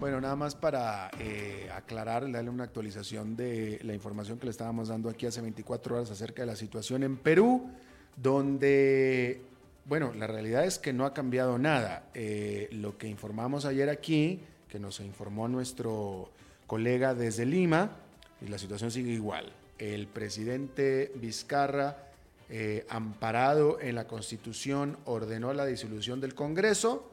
Bueno, 0.00 0.20
nada 0.20 0.36
más 0.36 0.54
para 0.54 1.10
eh, 1.18 1.68
aclarar, 1.74 2.30
darle 2.30 2.50
una 2.50 2.62
actualización 2.62 3.34
de 3.34 3.80
la 3.82 3.94
información 3.94 4.38
que 4.38 4.44
le 4.44 4.52
estábamos 4.52 4.86
dando 4.88 5.10
aquí 5.10 5.26
hace 5.26 5.40
24 5.40 5.96
horas 5.96 6.10
acerca 6.12 6.42
de 6.42 6.46
la 6.46 6.54
situación 6.54 7.02
en 7.02 7.16
Perú, 7.16 7.68
donde, 8.14 9.40
bueno, 9.86 10.12
la 10.14 10.28
realidad 10.28 10.64
es 10.64 10.78
que 10.78 10.92
no 10.92 11.04
ha 11.04 11.12
cambiado 11.12 11.58
nada. 11.58 12.04
Eh, 12.14 12.68
lo 12.70 12.96
que 12.96 13.08
informamos 13.08 13.64
ayer 13.64 13.88
aquí, 13.88 14.40
que 14.68 14.78
nos 14.78 15.00
informó 15.00 15.48
nuestro 15.48 16.30
colega 16.68 17.12
desde 17.14 17.44
Lima, 17.44 17.96
y 18.40 18.46
la 18.46 18.58
situación 18.58 18.92
sigue 18.92 19.10
igual. 19.10 19.52
El 19.80 20.06
presidente 20.06 21.10
Vizcarra, 21.16 22.04
eh, 22.48 22.86
amparado 22.88 23.80
en 23.80 23.96
la 23.96 24.06
Constitución, 24.06 24.96
ordenó 25.06 25.52
la 25.54 25.66
disolución 25.66 26.20
del 26.20 26.36
Congreso 26.36 27.10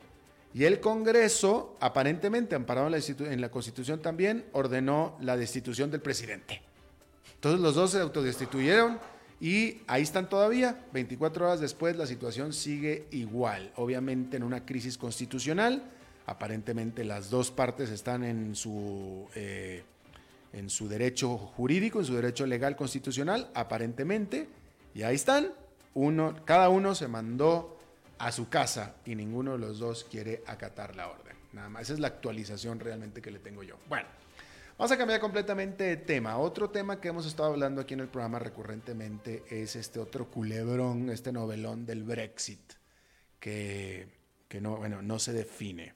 y 0.56 0.64
el 0.64 0.80
Congreso, 0.80 1.76
aparentemente 1.82 2.56
amparado 2.56 2.88
en 2.88 3.42
la, 3.42 3.52
Constitución 3.52 4.02
también, 4.02 4.46
ordenó 4.54 5.18
la 5.20 5.36
destitución 5.36 5.92
del 5.92 6.00
presidente. 6.00 6.62
Entonces 7.34 7.60
los 7.60 7.76
dos 7.76 7.92
se 7.92 8.00
autodestituyeron 8.00 8.98
y 9.42 9.82
ahí 9.86 10.04
están 10.04 10.30
todavía. 10.30 10.86
24 10.94 11.46
horas 11.46 11.60
después 11.60 11.98
la 11.98 12.08
situación 12.08 12.54
sigue 12.54 13.06
igual, 13.12 13.74
obviamente 13.76 14.38
en 14.38 14.44
una 14.44 14.66
crisis 14.66 14.98
constitucional. 14.98 15.84
Aparentemente 16.26 17.04
las 17.04 17.30
dos 17.30 17.52
partes 17.52 17.90
están 17.90 18.24
en 18.24 18.56
su, 18.56 19.28
eh, 19.36 19.84
en 20.54 20.70
su 20.70 20.88
derecho 20.88 21.38
jurídico, 21.38 22.00
en 22.00 22.06
su 22.06 22.16
derecho 22.16 22.46
legal 22.46 22.78
constitucional, 22.78 23.52
aparentemente, 23.56 24.48
y 24.94 25.04
ahí 25.04 25.16
están 25.16 25.52
uno, 25.94 26.34
cada 26.46 26.70
uno 26.70 26.96
se 26.96 27.10
mandó 27.10 27.75
a 28.18 28.32
su 28.32 28.50
casa 28.50 28.96
y 29.06 29.16
ninguno 29.16 29.54
de 29.54 29.60
los 29.60 29.80
dos 29.80 30.04
quiere 30.04 30.44
acatar 30.48 30.96
la 30.96 31.10
orden. 31.10 31.36
Nada 31.54 31.70
más, 31.70 31.84
esa 31.84 31.94
es 31.94 32.00
la 32.00 32.08
actualización 32.08 32.80
realmente 32.80 33.22
que 33.22 33.32
le 33.32 33.40
tengo 33.40 33.64
yo. 33.64 33.78
Bueno, 33.88 34.08
vamos 34.78 34.92
a 34.92 34.98
cambiar 34.98 35.20
completamente 35.20 35.86
de 35.86 35.98
tema. 35.98 36.38
Otro 36.38 36.70
tema 36.70 37.00
que 37.00 37.08
hemos 37.08 37.26
estado 37.26 37.50
hablando 37.50 37.82
aquí 37.82 37.94
en 37.94 38.02
el 38.02 38.08
programa 38.08 38.40
recurrentemente 38.40 39.44
es 39.50 39.76
este 39.76 40.00
otro 40.00 40.30
culebrón, 40.30 41.10
este 41.10 41.32
novelón 41.32 41.86
del 41.86 42.04
Brexit, 42.04 42.74
que, 43.40 44.08
que 44.48 44.60
no, 44.60 44.78
bueno, 44.78 45.02
no 45.02 45.20
se 45.20 45.34
define. 45.34 45.94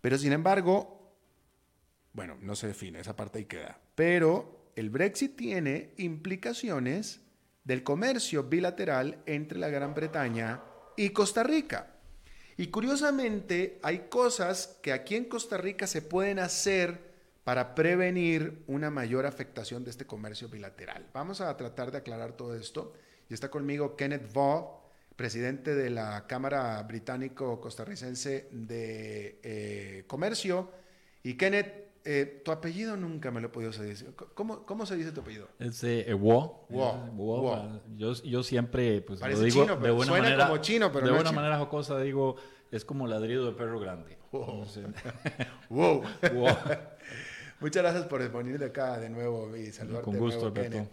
Pero 0.00 0.18
sin 0.18 0.32
embargo, 0.32 1.16
bueno, 2.12 2.36
no 2.40 2.56
se 2.56 2.68
define, 2.68 3.00
esa 3.00 3.16
parte 3.16 3.38
ahí 3.38 3.44
queda. 3.44 3.78
Pero 3.94 4.70
el 4.76 4.90
Brexit 4.90 5.36
tiene 5.36 5.92
implicaciones 5.98 7.20
del 7.64 7.82
comercio 7.82 8.44
bilateral 8.44 9.22
entre 9.26 9.58
la 9.58 9.68
Gran 9.68 9.94
Bretaña 9.94 10.60
y 10.96 11.10
Costa 11.10 11.42
Rica. 11.42 11.94
Y 12.56 12.68
curiosamente 12.68 13.78
hay 13.82 14.06
cosas 14.08 14.78
que 14.80 14.92
aquí 14.92 15.16
en 15.16 15.24
Costa 15.24 15.56
Rica 15.56 15.86
se 15.86 16.02
pueden 16.02 16.38
hacer 16.38 17.12
para 17.42 17.74
prevenir 17.74 18.62
una 18.66 18.90
mayor 18.90 19.26
afectación 19.26 19.84
de 19.84 19.90
este 19.90 20.06
comercio 20.06 20.48
bilateral. 20.48 21.06
Vamos 21.12 21.40
a 21.40 21.54
tratar 21.56 21.90
de 21.90 21.98
aclarar 21.98 22.32
todo 22.32 22.54
esto. 22.54 22.94
Y 23.28 23.34
está 23.34 23.50
conmigo 23.50 23.96
Kenneth 23.96 24.32
Vaugh, 24.32 24.82
presidente 25.16 25.74
de 25.74 25.90
la 25.90 26.26
Cámara 26.26 26.82
Británico-Costarricense 26.82 28.48
de 28.50 29.40
eh, 29.42 30.04
Comercio. 30.06 30.70
Y 31.22 31.34
Kenneth, 31.34 31.83
eh, 32.04 32.42
tu 32.44 32.52
apellido 32.52 32.96
nunca 32.96 33.30
me 33.30 33.40
lo 33.40 33.46
he 33.46 33.50
podido 33.50 33.72
decir. 33.72 34.14
¿Cómo, 34.34 34.64
cómo 34.66 34.84
se 34.86 34.96
dice 34.96 35.12
tu 35.12 35.20
apellido? 35.22 35.48
Es 35.58 35.82
eh, 35.84 36.12
Wo. 36.14 36.66
Yo, 37.96 38.12
yo, 38.22 38.42
siempre 38.42 39.00
pues, 39.00 39.20
lo 39.20 39.40
digo 39.40 39.62
chino, 39.64 39.76
de 39.76 39.90
buena 39.90 40.10
suena 40.12 40.24
manera. 40.24 40.46
como 40.48 40.60
chino, 40.60 40.92
pero 40.92 41.06
de 41.06 41.10
no 41.12 41.14
buena 41.16 41.30
chino. 41.30 41.40
manera 41.40 41.58
jocosa 41.58 41.98
digo, 42.00 42.36
es 42.70 42.84
como 42.84 43.06
ladrido 43.06 43.46
de 43.46 43.52
perro 43.52 43.80
grande. 43.80 44.18
Wow. 44.32 44.42
Entonces, 44.64 44.86
wow. 45.70 46.02
wow. 46.34 46.48
Muchas 47.60 47.82
gracias 47.82 48.04
por 48.06 48.20
de 48.58 48.66
acá 48.66 48.98
de 48.98 49.08
nuevo 49.08 49.56
y 49.56 49.70
saludarte. 49.72 50.04
Con 50.04 50.18
gusto, 50.18 50.50
de 50.50 50.68
nuevo. 50.70 50.88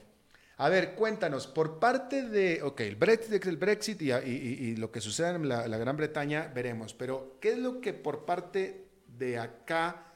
A 0.58 0.70
ver, 0.70 0.94
cuéntanos, 0.94 1.48
por 1.48 1.80
parte 1.80 2.30
de, 2.30 2.62
ok, 2.62 2.82
el 2.82 2.96
Brexit, 2.96 3.44
el 3.48 3.58
Brexit 3.58 4.00
y, 4.04 4.12
y- 4.12 4.16
y- 4.16 4.66
y 4.70 4.76
lo 4.76 4.92
que 4.92 5.02
suceda 5.02 5.32
en 5.36 5.50
la, 5.50 5.68
la 5.68 5.78
Gran 5.80 5.98
Bretaña, 5.98 6.52
veremos, 6.54 6.94
pero 6.94 7.38
¿qué 7.42 7.54
es 7.54 7.58
lo 7.58 7.82
que 7.82 7.94
por 7.94 8.26
parte 8.26 8.86
de 9.08 9.40
acá, 9.40 10.11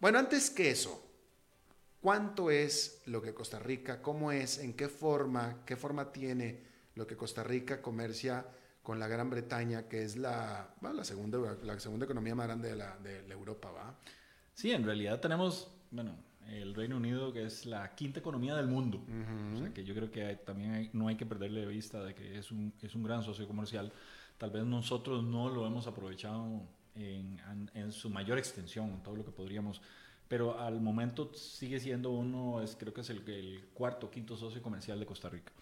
bueno, 0.00 0.18
antes 0.18 0.50
que 0.50 0.70
eso, 0.70 1.04
¿cuánto 2.00 2.50
es 2.50 3.02
lo 3.06 3.20
que 3.22 3.34
Costa 3.34 3.58
Rica, 3.58 4.00
cómo 4.02 4.32
es, 4.32 4.58
en 4.58 4.74
qué 4.74 4.88
forma, 4.88 5.62
qué 5.66 5.76
forma 5.76 6.12
tiene 6.12 6.62
lo 6.94 7.06
que 7.06 7.16
Costa 7.16 7.42
Rica 7.44 7.80
comercia 7.82 8.46
con 8.82 8.98
la 8.98 9.08
Gran 9.08 9.28
Bretaña, 9.30 9.88
que 9.88 10.02
es 10.02 10.16
la, 10.16 10.74
bueno, 10.80 10.96
la, 10.96 11.04
segunda, 11.04 11.38
la 11.62 11.78
segunda 11.78 12.04
economía 12.06 12.34
más 12.34 12.46
grande 12.46 12.70
de 12.70 12.76
la, 12.76 12.96
de 12.98 13.26
la 13.28 13.34
Europa, 13.34 13.70
¿va? 13.70 13.98
Sí, 14.54 14.72
en 14.72 14.84
realidad 14.84 15.20
tenemos, 15.20 15.70
bueno, 15.90 16.16
el 16.48 16.74
Reino 16.74 16.96
Unido 16.96 17.32
que 17.32 17.44
es 17.44 17.66
la 17.66 17.94
quinta 17.94 18.20
economía 18.20 18.54
del 18.56 18.66
mundo. 18.66 19.04
O 19.54 19.58
sea 19.58 19.74
que 19.74 19.84
yo 19.84 19.94
creo 19.94 20.10
que 20.10 20.24
hay- 20.24 20.36
también 20.44 20.72
hay- 20.72 20.90
no 20.94 21.08
hay 21.08 21.16
que 21.16 21.26
perderle 21.26 21.60
de 21.60 21.66
vista 21.66 22.02
de 22.02 22.14
que 22.14 22.38
es 22.38 22.50
un, 22.50 22.72
es 22.80 22.94
un 22.94 23.02
gran 23.02 23.22
socio 23.22 23.46
comercial. 23.46 23.92
Tal 24.38 24.50
vez 24.50 24.64
nosotros 24.64 25.22
no 25.22 25.50
lo 25.50 25.66
hemos 25.66 25.86
aprovechado 25.86 26.62
en, 26.98 27.38
en- 27.50 27.70
en 27.74 27.92
su 27.92 28.10
mayor 28.10 28.38
extensión, 28.38 28.90
en 28.90 29.02
todo 29.02 29.16
lo 29.16 29.24
que 29.24 29.30
podríamos. 29.30 29.80
Pero 30.28 30.58
al 30.60 30.80
momento 30.80 31.32
sigue 31.34 31.80
siendo 31.80 32.10
uno, 32.10 32.60
es, 32.60 32.76
creo 32.76 32.92
que 32.92 33.00
es 33.00 33.10
el, 33.10 33.26
el 33.30 33.64
cuarto 33.72 34.06
o 34.06 34.10
quinto 34.10 34.36
socio 34.36 34.60
comercial 34.62 34.98
de 35.00 35.06
Costa 35.06 35.28
Rica. 35.30 35.52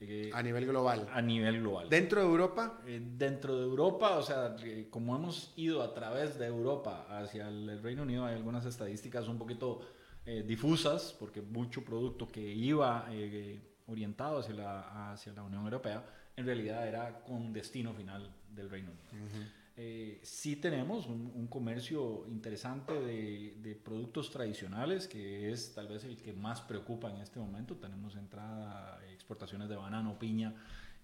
Eh, 0.00 0.30
A 0.34 0.42
nivel 0.42 0.66
global. 0.66 1.08
a 1.12 1.22
nivel 1.22 1.60
global. 1.60 1.88
Dentro 1.88 2.20
de 2.20 2.26
Europa, 2.26 2.80
Eh, 2.86 3.00
dentro 3.16 3.56
de 3.56 3.62
Europa, 3.64 4.16
o 4.18 4.22
sea, 4.22 4.56
eh, 4.64 4.88
como 4.90 5.14
hemos 5.14 5.52
ido 5.56 5.80
a 5.80 5.94
través 5.94 6.38
de 6.38 6.46
Europa 6.46 7.06
hacia 7.08 7.46
el, 7.48 7.80
Reino 7.82 8.02
Unido, 8.02 8.26
hay 8.26 8.34
algunas 8.34 8.66
estadísticas 8.66 9.28
un 9.28 9.38
poquito 9.38 9.80
eh, 10.26 10.42
difusas, 10.46 11.14
porque 11.18 11.40
mucho 11.40 11.84
producto 11.84 12.26
que 12.28 12.40
iba 12.40 13.06
eh, 13.10 13.60
orientado 13.86 14.40
hacia 14.40 14.54
la, 14.54 15.12
hacia 15.12 15.32
la 15.32 15.42
Unión 15.44 15.64
Europea, 15.64 16.04
en 16.36 16.46
realidad 16.46 16.86
era 16.86 17.20
con 17.24 17.52
destino 17.52 17.92
final 17.94 18.28
del 18.54 18.68
Reino 18.68 18.90
Unido. 18.90 19.26
Eh, 19.76 20.20
sí 20.22 20.56
tenemos 20.56 21.06
un, 21.06 21.46
comercio 21.48 22.26
interesante 22.28 22.92
de, 22.92 23.80
productos 23.82 24.30
tradicionales, 24.30 25.08
que 25.08 25.50
es 25.50 25.74
tal 25.74 25.88
vez 25.88 26.04
el 26.04 26.16
que 26.16 26.32
más 26.32 26.60
preocupa 26.60 27.10
en 27.10 27.18
este 27.18 27.38
momento. 27.40 27.76
Tenemos 27.76 28.16
entrada, 28.16 29.00
exportaciones 29.12 29.68
de 29.68 29.76
banano, 29.76 30.18
piña, 30.18 30.54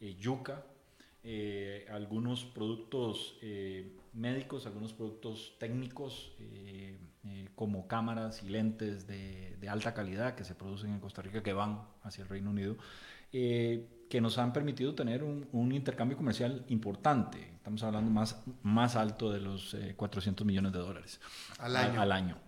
eh, 0.00 0.16
yuca, 0.18 0.64
eh, 1.24 1.86
algunos 1.90 2.44
productos 2.44 3.38
médicos, 4.12 4.66
algunos 4.66 4.92
productos 4.92 5.56
técnicos, 5.58 6.32
como 7.54 7.88
cámaras 7.88 8.42
y 8.42 8.48
lentes 8.48 9.06
de, 9.06 9.56
de 9.60 9.68
alta 9.68 9.92
calidad 9.92 10.34
que 10.34 10.44
se 10.44 10.54
producen 10.54 10.92
en 10.92 11.00
Costa 11.00 11.22
Rica, 11.22 11.42
que 11.42 11.52
van 11.52 11.82
hacia 12.02 12.22
el 12.22 12.28
Reino 12.28 12.50
Unido, 12.50 12.76
eh, 13.32 13.86
que 14.08 14.20
nos 14.20 14.38
han 14.38 14.52
permitido 14.52 14.94
tener 14.94 15.22
un, 15.22 15.46
un 15.52 15.72
intercambio 15.72 16.16
comercial 16.16 16.64
importante. 16.68 17.38
Estamos 17.56 17.82
hablando 17.82 18.10
más, 18.10 18.42
más 18.62 18.96
alto 18.96 19.30
de 19.30 19.40
los 19.40 19.74
eh, 19.74 19.94
400 19.96 20.46
millones 20.46 20.72
de 20.72 20.78
dólares 20.78 21.20
Al 21.58 21.76
año. 21.76 22.00
al 22.00 22.12
año. 22.12 22.38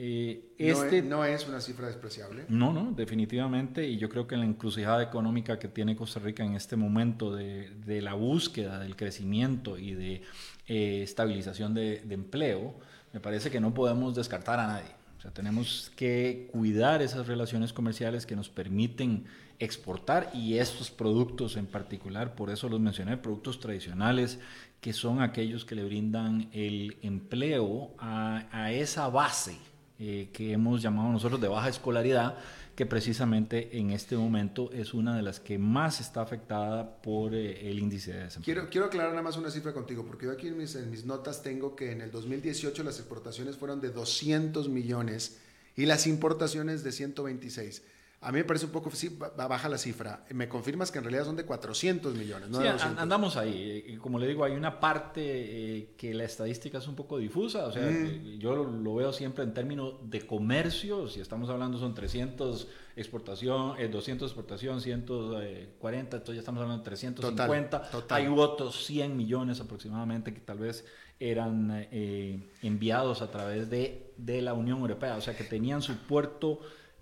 Eh, 0.00 0.54
no, 0.60 0.66
este, 0.84 0.98
es, 0.98 1.04
no 1.04 1.24
es 1.24 1.48
una 1.48 1.60
cifra 1.60 1.88
despreciable. 1.88 2.44
no, 2.48 2.72
no, 2.72 2.92
definitivamente. 2.92 3.88
Y 3.88 3.96
yo 3.96 4.08
creo 4.08 4.28
que 4.28 4.36
la 4.36 4.44
encrucijada 4.44 5.02
económica 5.02 5.58
que 5.58 5.66
tiene 5.66 5.96
Costa 5.96 6.20
Rica 6.20 6.44
en 6.44 6.54
este 6.54 6.76
momento 6.76 7.34
de, 7.34 7.70
de 7.84 8.00
la 8.00 8.14
búsqueda 8.14 8.78
del 8.78 8.94
crecimiento 8.94 9.76
y 9.76 9.94
de 9.94 10.22
eh, 10.68 11.02
estabilización 11.02 11.74
de, 11.74 12.00
de 12.04 12.14
empleo, 12.14 12.74
me 13.12 13.18
parece 13.18 13.50
que 13.50 13.58
no 13.58 13.74
podemos 13.74 14.14
descartar 14.14 14.60
a 14.60 14.68
nadie. 14.68 14.90
O 15.18 15.20
sea, 15.20 15.32
tenemos 15.32 15.90
que 15.96 16.48
cuidar 16.52 17.02
esas 17.02 17.26
relaciones 17.26 17.72
comerciales 17.72 18.24
que 18.24 18.36
nos 18.36 18.48
permiten 18.48 19.24
exportar 19.58 20.30
y 20.34 20.58
estos 20.58 20.90
productos 20.90 21.56
en 21.56 21.66
particular, 21.66 22.34
por 22.34 22.50
eso 22.50 22.68
los 22.68 22.80
mencioné, 22.80 23.16
productos 23.16 23.58
tradicionales, 23.60 24.38
que 24.80 24.92
son 24.92 25.20
aquellos 25.20 25.64
que 25.64 25.74
le 25.74 25.84
brindan 25.84 26.48
el 26.52 26.96
empleo 27.02 27.94
a, 27.98 28.70
esa 28.72 29.08
base 29.08 29.56
eh, 29.98 30.30
que 30.32 30.52
hemos 30.52 30.80
llamado 30.80 31.10
nosotros 31.10 31.40
de 31.40 31.48
baja 31.48 31.68
escolaridad, 31.68 32.36
que 32.76 32.86
precisamente 32.86 33.76
en 33.76 33.90
este 33.90 34.16
momento 34.16 34.70
es 34.72 34.94
una 34.94 35.16
de 35.16 35.22
las 35.22 35.40
que 35.40 35.58
más 35.58 36.00
está 36.00 36.22
afectada 36.22 37.02
por 37.02 37.34
eh, 37.34 37.68
el 37.68 37.80
índice 37.80 38.12
de 38.12 38.24
desempleo. 38.24 38.54
Quiero, 38.54 38.70
quiero 38.70 38.86
aclarar 38.86 39.10
nada 39.10 39.22
más 39.22 39.36
una 39.36 39.50
cifra 39.50 39.72
contigo, 39.72 40.04
porque 40.06 40.26
yo 40.26 40.32
aquí 40.32 40.46
en 40.46 40.56
mis, 40.56 40.76
en 40.76 40.88
mis 40.88 41.04
notas 41.04 41.42
tengo 41.42 41.74
que 41.74 41.90
en 41.90 42.02
el 42.02 42.12
2018 42.12 42.84
las 42.84 43.00
exportaciones 43.00 43.56
fueron 43.56 43.80
de 43.80 43.90
200 43.90 44.68
millones 44.68 45.40
y 45.74 45.86
las 45.86 46.06
importaciones 46.06 46.84
de 46.84 46.92
126. 46.92 47.82
A 48.20 48.32
mí 48.32 48.38
me 48.38 48.44
parece 48.44 48.66
un 48.66 48.72
poco 48.72 48.90
sí, 48.90 49.10
ba- 49.10 49.30
baja 49.46 49.68
la 49.68 49.78
cifra. 49.78 50.24
Me 50.30 50.48
confirmas 50.48 50.90
que 50.90 50.98
en 50.98 51.04
realidad 51.04 51.24
son 51.24 51.36
de 51.36 51.44
400 51.44 52.16
millones, 52.16 52.48
no 52.48 52.56
Sí, 52.58 52.64
de 52.64 52.68
an- 52.70 52.76
200. 52.76 53.00
andamos 53.02 53.36
ahí. 53.36 53.96
Como 54.02 54.18
le 54.18 54.26
digo, 54.26 54.42
hay 54.42 54.54
una 54.54 54.80
parte 54.80 55.20
eh, 55.22 55.94
que 55.96 56.12
la 56.14 56.24
estadística 56.24 56.78
es 56.78 56.88
un 56.88 56.96
poco 56.96 57.16
difusa. 57.18 57.66
O 57.66 57.72
sea, 57.72 57.82
Mm. 57.84 58.06
eh, 58.06 58.36
yo 58.40 58.56
lo, 58.56 58.64
lo 58.64 58.94
veo 58.96 59.12
siempre 59.12 59.44
en 59.44 59.54
términos 59.54 59.94
de 60.02 60.26
comercio. 60.26 61.06
Si 61.06 61.20
estamos 61.20 61.48
hablando 61.48 61.78
son 61.78 61.94
300 61.94 62.66
exportación, 62.96 63.74
eh, 63.78 63.86
200 63.86 64.28
exportación, 64.30 64.80
140, 64.80 66.16
entonces 66.16 66.34
ya 66.34 66.40
estamos 66.40 66.60
hablando 66.62 66.82
de 66.82 66.88
350. 66.90 67.82
Total, 67.82 67.90
total. 68.02 68.20
Hay 68.20 68.26
otros 68.28 68.84
100 68.84 69.16
millones 69.16 69.60
aproximadamente 69.60 70.34
que 70.34 70.40
tal 70.40 70.58
vez 70.58 70.84
eran 71.20 71.86
eh, 71.92 72.48
enviados 72.62 73.22
a 73.22 73.30
través 73.30 73.70
de, 73.70 74.12
de 74.16 74.42
la 74.42 74.54
Unión 74.54 74.78
Europea. 74.80 75.16
O 75.16 75.20
sea, 75.20 75.36
que 75.36 75.44
tenían 75.44 75.82
su 75.82 75.96
puerto 75.96 76.60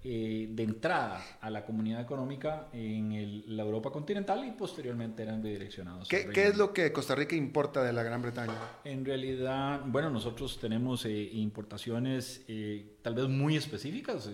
eh, 0.08 0.46
de 0.52 0.62
entrada 0.62 1.20
a 1.40 1.50
la 1.50 1.64
comunidad 1.64 2.00
económica 2.00 2.68
en 2.72 3.10
el- 3.10 3.56
la 3.56 3.64
Europa 3.64 3.90
continental 3.90 4.46
y 4.46 4.52
posteriormente 4.52 5.24
eran 5.24 5.42
redireccionados. 5.42 6.06
¿Qué, 6.08 6.28
es 6.32 6.56
lo 6.56 6.72
que 6.72 6.92
Costa 6.92 7.16
Rica 7.16 7.34
importa 7.34 7.82
de 7.82 7.92
la 7.92 8.04
Gran 8.04 8.22
Bretaña? 8.22 8.54
en 8.84 9.04
realidad, 9.04 9.80
bueno, 9.86 10.08
nosotros 10.10 10.58
tenemos 10.60 11.04
eh, 11.06 11.30
importaciones 11.32 12.44
eh, 12.46 12.98
tal 13.02 13.16
vez 13.16 13.26
muy 13.28 13.56
específicas 13.56 14.30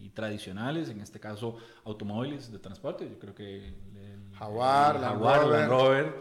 y 0.00 0.08
tradicionales, 0.10 0.88
en 0.90 1.00
este 1.00 1.18
caso 1.18 1.56
automóviles 1.84 2.52
de 2.52 2.60
transporte, 2.60 3.08
yo 3.10 3.18
creo 3.18 3.34
que 3.34 3.56
el, 3.56 3.74
el- 3.96 4.34
Jaguar, 4.38 4.94
el 4.96 5.02
Land 5.02 5.14
Jaguar, 5.14 5.40
Rover. 5.42 5.58
Land 5.58 5.70
Rover. 5.70 6.14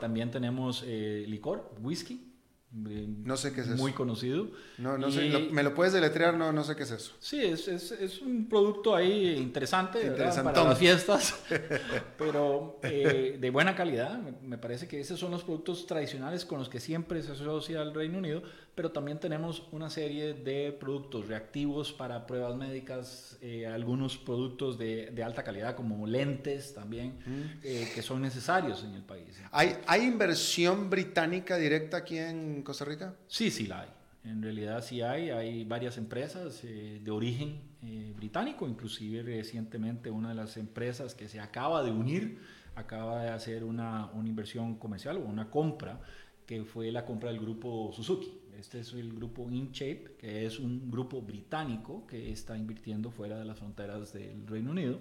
También 0.00 0.30
tenemos 0.30 0.82
licor, 0.82 1.70
whisky, 1.82 2.29
no 2.72 3.36
sé 3.36 3.52
qué 3.52 3.62
es 3.62 3.68
eso. 3.68 3.76
Muy 3.76 3.92
conocido. 3.92 4.48
No, 4.78 4.96
no 4.96 5.10
sé, 5.10 5.48
¿me 5.50 5.64
lo 5.64 5.74
puedes 5.74 5.92
deletrear? 5.92 6.36
No, 6.36 6.52
no 6.52 6.62
sé 6.62 6.76
qué 6.76 6.84
es 6.84 6.92
eso. 6.92 7.12
Sí, 7.18 7.40
es, 7.40 7.66
es, 7.66 7.90
es 7.90 8.22
un 8.22 8.48
producto 8.48 8.94
ahí 8.94 9.36
interesante 9.36 10.12
para 10.12 10.64
las 10.64 10.78
fiestas, 10.78 11.42
pero 12.18 12.78
eh, 12.84 13.38
de 13.40 13.50
buena 13.50 13.74
calidad. 13.74 14.20
Me, 14.42 14.56
parece 14.56 14.86
que 14.86 15.00
esos 15.00 15.18
son 15.18 15.32
los 15.32 15.42
productos 15.42 15.84
tradicionales 15.86 16.44
con 16.44 16.60
los 16.60 16.68
que 16.68 16.78
siempre 16.78 17.22
se 17.22 17.32
asocia 17.32 17.82
el 17.82 17.92
Reino 17.92 18.18
Unido, 18.18 18.42
pero 18.80 18.92
también 18.92 19.20
tenemos 19.20 19.68
una 19.72 19.90
serie 19.90 20.32
de 20.32 20.72
productos 20.72 21.28
reactivos 21.28 21.92
para 21.92 22.26
pruebas 22.26 22.56
médicas, 22.56 23.36
eh, 23.42 23.66
algunos 23.66 24.16
productos 24.16 24.78
de, 24.78 25.10
de, 25.10 25.22
alta 25.22 25.44
calidad 25.44 25.76
como 25.76 26.06
lentes 26.06 26.72
también, 26.72 27.18
mm. 27.26 27.42
eh, 27.62 27.92
que 27.94 28.00
son 28.00 28.22
necesarios 28.22 28.82
en 28.82 28.94
el 28.94 29.02
país. 29.02 29.38
¿Hay, 29.52 29.76
¿Hay 29.86 30.04
inversión 30.04 30.88
británica 30.88 31.58
directa 31.58 31.98
aquí 31.98 32.16
en 32.16 32.62
Costa 32.62 32.86
Rica? 32.86 33.14
Sí, 33.28 33.50
sí 33.50 33.66
la 33.66 33.82
hay. 33.82 33.88
En 34.24 34.42
realidad 34.42 34.82
sí 34.82 35.02
hay, 35.02 35.28
hay 35.28 35.64
varias 35.66 35.98
empresas 35.98 36.64
eh, 36.64 37.02
de 37.04 37.10
origen 37.10 37.60
eh, 37.82 38.14
británico, 38.16 38.66
inclusive 38.66 39.22
recientemente 39.22 40.10
una 40.10 40.30
de 40.30 40.36
las 40.36 40.56
empresas 40.56 41.14
que 41.14 41.28
se 41.28 41.38
acaba 41.38 41.82
de 41.82 41.90
unir, 41.90 42.40
acaba 42.76 43.24
de 43.24 43.28
hacer 43.28 43.62
una, 43.62 44.06
una 44.14 44.26
inversión 44.30 44.76
comercial 44.76 45.18
o 45.18 45.20
una 45.20 45.50
compra, 45.50 46.00
que 46.46 46.64
fue 46.64 46.90
la 46.90 47.04
compra 47.04 47.28
del 47.28 47.40
grupo 47.40 47.92
Suzuki. 47.92 48.39
Este 48.60 48.80
es 48.80 48.92
el 48.92 49.14
grupo 49.14 49.50
InShape, 49.50 50.16
que 50.18 50.44
es 50.44 50.58
un 50.58 50.90
grupo 50.90 51.22
británico 51.22 52.06
que 52.06 52.30
está 52.30 52.56
invirtiendo 52.58 53.10
fuera 53.10 53.38
de 53.38 53.46
las 53.46 53.58
fronteras 53.58 54.12
del 54.12 54.46
Reino 54.46 54.70
Unido 54.70 55.00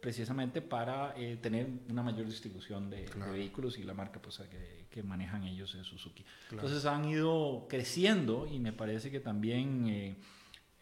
precisamente 0.00 0.62
para 0.62 1.14
eh, 1.16 1.36
tener 1.36 1.68
una 1.90 2.02
mayor 2.02 2.26
distribución 2.26 2.88
de, 2.88 3.06
vehículos 3.32 3.78
y 3.78 3.82
la 3.82 3.92
marca 3.92 4.20
pues, 4.20 4.38
que, 4.38 4.86
que 4.88 5.02
manejan 5.02 5.44
ellos 5.44 5.74
es 5.74 5.86
Suzuki. 5.86 6.24
Entonces 6.50 6.86
han 6.86 7.04
ido 7.04 7.66
creciendo 7.68 8.48
y 8.50 8.58
me 8.58 8.72
parece 8.72 9.10
que 9.10 9.20
también 9.20 9.88
eh, 9.88 10.16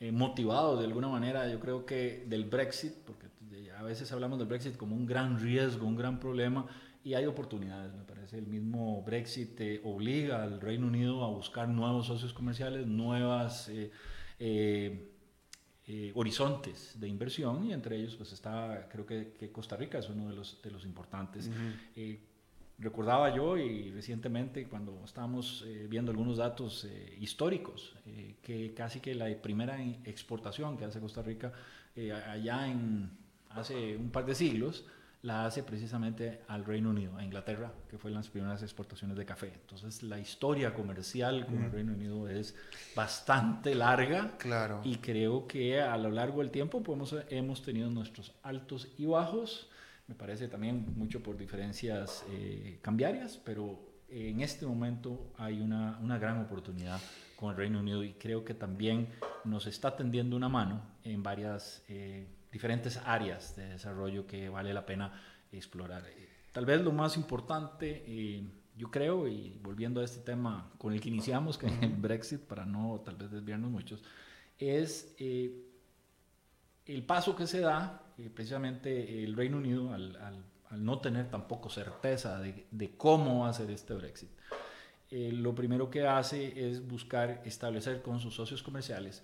eh, 0.00 0.12
motivados 0.12 0.78
de 0.78 0.86
alguna 0.86 1.08
manera, 1.08 1.50
yo 1.50 1.58
creo 1.58 1.84
que 1.84 2.24
del 2.28 2.44
Brexit, 2.44 2.94
porque 3.04 3.26
a 3.76 3.82
veces 3.82 4.12
hablamos 4.12 4.38
del 4.38 4.46
Brexit 4.46 4.76
como 4.76 4.94
un 4.94 5.06
gran 5.06 5.40
riesgo, 5.40 5.86
un 5.86 5.96
gran 5.96 6.20
problema, 6.20 6.66
y 7.08 7.14
hay 7.14 7.24
oportunidades, 7.24 7.94
me 7.94 8.04
parece. 8.04 8.36
El 8.36 8.46
mismo 8.46 9.02
Brexit 9.02 9.58
obliga 9.82 10.42
al 10.42 10.60
Reino 10.60 10.86
Unido 10.86 11.24
a 11.24 11.28
buscar 11.28 11.66
nuevos 11.66 12.06
socios 12.06 12.34
comerciales, 12.34 12.86
nuevas... 12.86 13.70
Eh, 15.90 16.12
horizontes 16.14 17.00
de 17.00 17.08
inversión 17.08 17.64
y 17.64 17.72
entre 17.72 17.96
ellos 17.96 18.14
pues 18.14 18.34
está, 18.34 18.90
creo 18.92 19.06
que, 19.06 19.50
Costa 19.50 19.74
Rica 19.74 19.96
es 19.96 20.10
uno 20.10 20.28
de 20.28 20.36
los, 20.36 20.60
de 20.60 20.70
los 20.70 20.84
importantes. 20.84 21.50
Eh, 21.96 22.20
recordaba 22.78 23.34
yo 23.34 23.56
y 23.56 23.90
recientemente 23.92 24.68
cuando 24.68 25.02
estábamos 25.02 25.64
eh, 25.66 25.86
viendo 25.88 26.10
algunos 26.10 26.36
datos 26.36 26.86
históricos, 27.18 27.96
que 28.42 28.74
casi 28.74 29.00
que 29.00 29.14
la 29.14 29.34
primera 29.40 29.82
exportación 30.04 30.76
que 30.76 30.84
hace 30.84 31.00
Costa 31.00 31.22
Rica 31.22 31.54
allá 32.26 32.70
en 32.70 33.10
hace 33.48 33.96
un 33.96 34.10
par 34.10 34.26
de 34.26 34.34
siglos, 34.34 34.84
la 35.22 35.46
hace 35.46 35.62
precisamente 35.64 36.42
al 36.46 36.64
Reino 36.64 36.90
Unido, 36.90 37.16
a 37.16 37.24
Inglaterra, 37.24 37.72
que 37.88 37.98
fue 37.98 38.10
las 38.10 38.28
primeras 38.28 38.62
exportaciones 38.62 39.16
de 39.16 39.24
café. 39.24 39.52
Entonces 39.52 40.02
la 40.02 40.18
historia 40.18 40.74
comercial 40.74 41.44
con 41.46 41.64
el 41.64 41.72
Reino 41.72 41.92
Unido 41.92 42.28
es 42.28 42.54
bastante 42.94 43.74
larga 43.74 44.36
claro. 44.38 44.80
y 44.84 44.96
creo 44.96 45.46
que 45.46 45.80
a 45.80 45.96
lo 45.96 46.10
largo 46.10 46.40
del 46.40 46.50
tiempo 46.50 46.82
podemos, 46.82 47.16
hemos 47.30 47.62
tenido 47.62 47.90
nuestros 47.90 48.32
altos 48.42 48.88
y 48.96 49.06
bajos, 49.06 49.68
me 50.06 50.14
parece 50.14 50.48
también 50.48 50.86
mucho 50.96 51.22
por 51.22 51.36
diferencias 51.36 52.24
eh, 52.30 52.78
cambiarias, 52.80 53.40
pero 53.44 53.78
en 54.08 54.40
este 54.40 54.66
momento 54.66 55.32
hay 55.36 55.60
una, 55.60 55.98
una 56.00 56.16
gran 56.18 56.40
oportunidad 56.40 57.00
con 57.36 57.50
el 57.50 57.56
Reino 57.56 57.80
Unido 57.80 58.04
y 58.04 58.14
creo 58.14 58.44
que 58.44 58.54
también 58.54 59.08
nos 59.44 59.66
está 59.66 59.96
tendiendo 59.96 60.36
una 60.36 60.48
mano 60.48 60.82
en 61.02 61.22
varias... 61.22 61.84
Eh, 61.88 62.26
diferentes 62.50 62.96
áreas 63.04 63.56
de 63.56 63.68
desarrollo 63.70 64.26
que 64.26 64.48
vale 64.48 64.72
la 64.72 64.86
pena 64.86 65.12
explorar. 65.52 66.04
Eh, 66.06 66.28
tal 66.52 66.66
vez 66.66 66.80
lo 66.80 66.92
más 66.92 67.16
importante, 67.16 68.04
eh, 68.06 68.42
yo 68.76 68.90
creo, 68.90 69.26
y 69.26 69.58
volviendo 69.62 70.00
a 70.00 70.04
este 70.04 70.20
tema 70.20 70.70
con 70.78 70.92
el 70.92 71.00
que 71.00 71.08
iniciamos, 71.08 71.58
que 71.58 71.66
es 71.66 71.82
el 71.82 71.94
Brexit, 71.96 72.40
para 72.40 72.64
no 72.64 73.00
tal 73.04 73.16
vez 73.16 73.30
desviarnos 73.30 73.70
muchos, 73.70 74.02
es 74.58 75.14
eh, 75.18 75.52
el 76.86 77.02
paso 77.04 77.36
que 77.36 77.46
se 77.46 77.60
da, 77.60 78.02
precisamente 78.34 79.22
el 79.22 79.36
Reino 79.36 79.58
Unido, 79.58 79.92
al, 79.92 80.16
al, 80.16 80.44
no 80.84 80.98
tener 81.00 81.30
tampoco 81.30 81.70
certeza 81.70 82.40
de, 82.40 82.66
de, 82.70 82.90
cómo 82.96 83.40
va 83.40 83.50
a 83.50 83.52
ser 83.52 83.70
este 83.70 83.94
Brexit. 83.94 84.28
lo 85.10 85.54
primero 85.54 85.88
que 85.88 86.06
hace 86.06 86.68
es 86.68 86.86
buscar 86.86 87.40
establecer 87.46 88.02
con 88.02 88.20
sus 88.20 88.34
socios 88.34 88.62
comerciales 88.62 89.22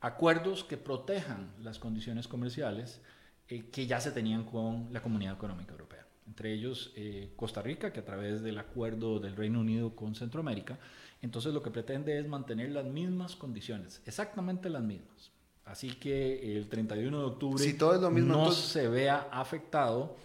acuerdos 0.00 0.64
que 0.64 0.76
protejan 0.76 1.52
las 1.62 1.78
condiciones 1.78 2.26
comerciales 2.28 3.00
eh, 3.48 3.68
que 3.70 3.86
ya 3.86 4.00
se 4.00 4.12
tenían 4.12 4.44
con 4.44 4.88
la 4.92 5.02
Comunidad 5.02 5.34
Económica 5.34 5.72
Europea. 5.72 6.06
Entre 6.26 6.52
ellos 6.52 6.92
eh, 6.96 7.32
Costa 7.36 7.60
Rica, 7.60 7.92
que 7.92 8.00
a 8.00 8.04
través 8.04 8.42
del 8.42 8.58
acuerdo 8.58 9.18
del 9.18 9.36
Reino 9.36 9.60
Unido 9.60 9.96
con 9.96 10.14
Centroamérica, 10.14 10.78
entonces 11.22 11.52
lo 11.52 11.62
que 11.62 11.70
pretende 11.70 12.18
es 12.18 12.26
mantener 12.28 12.70
las 12.70 12.84
mismas 12.84 13.36
condiciones, 13.36 14.00
exactamente 14.06 14.70
las 14.70 14.82
mismas. 14.82 15.32
Así 15.64 15.90
que 15.90 16.56
el 16.56 16.68
31 16.68 17.18
de 17.18 17.24
octubre 17.24 17.62
si 17.62 17.74
todo 17.74 17.94
es 17.94 18.00
lo 18.00 18.10
mismo, 18.10 18.32
no 18.32 18.52
se 18.52 18.88
vea 18.88 19.28
afectado 19.30 20.16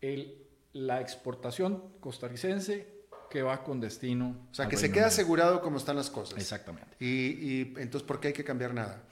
el, 0.00 0.46
la 0.72 1.00
exportación 1.00 1.82
costarricense 2.00 2.99
que 3.30 3.42
va 3.42 3.62
con 3.62 3.80
destino. 3.80 4.36
O 4.50 4.54
sea, 4.54 4.68
que 4.68 4.76
se 4.76 4.90
queda 4.92 5.06
asegurado 5.06 5.62
como 5.62 5.78
están 5.78 5.96
las 5.96 6.10
cosas. 6.10 6.38
Exactamente. 6.38 6.96
Y, 6.98 7.06
y 7.06 7.74
entonces, 7.78 8.02
¿por 8.02 8.20
qué 8.20 8.28
hay 8.28 8.34
que 8.34 8.44
cambiar 8.44 8.74
nada? 8.74 9.02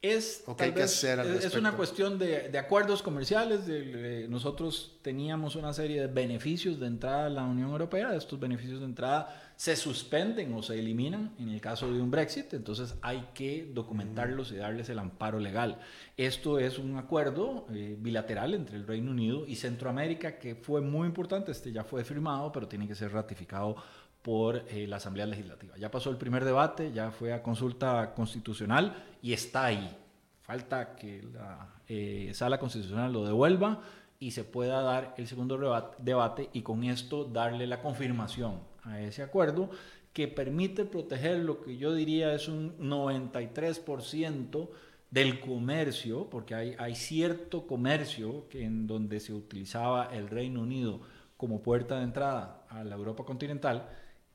Es, 0.00 0.44
es 0.60 1.54
una 1.54 1.72
cuestión 1.72 2.20
de, 2.20 2.50
de 2.50 2.58
acuerdos 2.58 3.02
comerciales. 3.02 3.66
De, 3.66 4.28
nosotros 4.28 4.96
teníamos 5.02 5.56
una 5.56 5.72
serie 5.72 6.02
de 6.02 6.06
beneficios 6.06 6.78
de 6.78 6.86
entrada 6.86 7.26
a 7.26 7.28
la 7.28 7.42
Unión 7.42 7.70
Europea. 7.70 8.14
Estos 8.14 8.38
beneficios 8.38 8.78
de 8.78 8.86
entrada 8.86 9.52
se 9.56 9.74
suspenden 9.74 10.54
o 10.54 10.62
se 10.62 10.78
eliminan 10.78 11.34
en 11.40 11.48
el 11.48 11.60
caso 11.60 11.92
de 11.92 12.00
un 12.00 12.12
Brexit. 12.12 12.54
Entonces 12.54 12.94
hay 13.02 13.30
que 13.34 13.68
documentarlos 13.74 14.52
y 14.52 14.56
darles 14.56 14.88
el 14.88 15.00
amparo 15.00 15.40
legal. 15.40 15.80
Esto 16.16 16.60
es 16.60 16.78
un 16.78 16.96
acuerdo 16.96 17.66
eh, 17.74 17.96
bilateral 17.98 18.54
entre 18.54 18.76
el 18.76 18.86
Reino 18.86 19.10
Unido 19.10 19.48
y 19.48 19.56
Centroamérica 19.56 20.38
que 20.38 20.54
fue 20.54 20.80
muy 20.80 21.08
importante. 21.08 21.50
Este 21.50 21.72
ya 21.72 21.82
fue 21.82 22.04
firmado, 22.04 22.52
pero 22.52 22.68
tiene 22.68 22.86
que 22.86 22.94
ser 22.94 23.10
ratificado 23.10 23.74
por 24.22 24.64
eh, 24.68 24.86
la 24.86 24.96
Asamblea 24.96 25.26
Legislativa. 25.26 25.76
Ya 25.76 25.90
pasó 25.90 26.10
el 26.10 26.16
primer 26.16 26.44
debate, 26.44 26.92
ya 26.92 27.10
fue 27.10 27.32
a 27.32 27.42
consulta 27.42 28.14
constitucional 28.14 29.04
y 29.22 29.32
está 29.32 29.66
ahí. 29.66 29.96
Falta 30.42 30.96
que 30.96 31.22
la 31.32 31.80
eh, 31.86 32.30
sala 32.34 32.58
constitucional 32.58 33.12
lo 33.12 33.24
devuelva 33.24 33.82
y 34.18 34.32
se 34.32 34.44
pueda 34.44 34.82
dar 34.82 35.14
el 35.16 35.26
segundo 35.26 35.58
debate 35.98 36.50
y 36.52 36.62
con 36.62 36.84
esto 36.84 37.24
darle 37.24 37.66
la 37.66 37.80
confirmación 37.80 38.60
a 38.82 39.00
ese 39.00 39.22
acuerdo 39.22 39.70
que 40.12 40.26
permite 40.26 40.84
proteger 40.84 41.38
lo 41.38 41.60
que 41.60 41.76
yo 41.76 41.94
diría 41.94 42.32
es 42.34 42.48
un 42.48 42.76
93% 42.78 44.68
del 45.10 45.40
comercio, 45.40 46.28
porque 46.28 46.54
hay, 46.54 46.74
hay 46.78 46.94
cierto 46.94 47.66
comercio 47.66 48.48
que 48.48 48.64
en 48.64 48.86
donde 48.86 49.20
se 49.20 49.32
utilizaba 49.32 50.06
el 50.12 50.28
Reino 50.28 50.62
Unido 50.62 51.00
como 51.36 51.62
puerta 51.62 51.98
de 51.98 52.04
entrada 52.04 52.64
a 52.68 52.84
la 52.84 52.96
Europa 52.96 53.24
continental, 53.24 53.88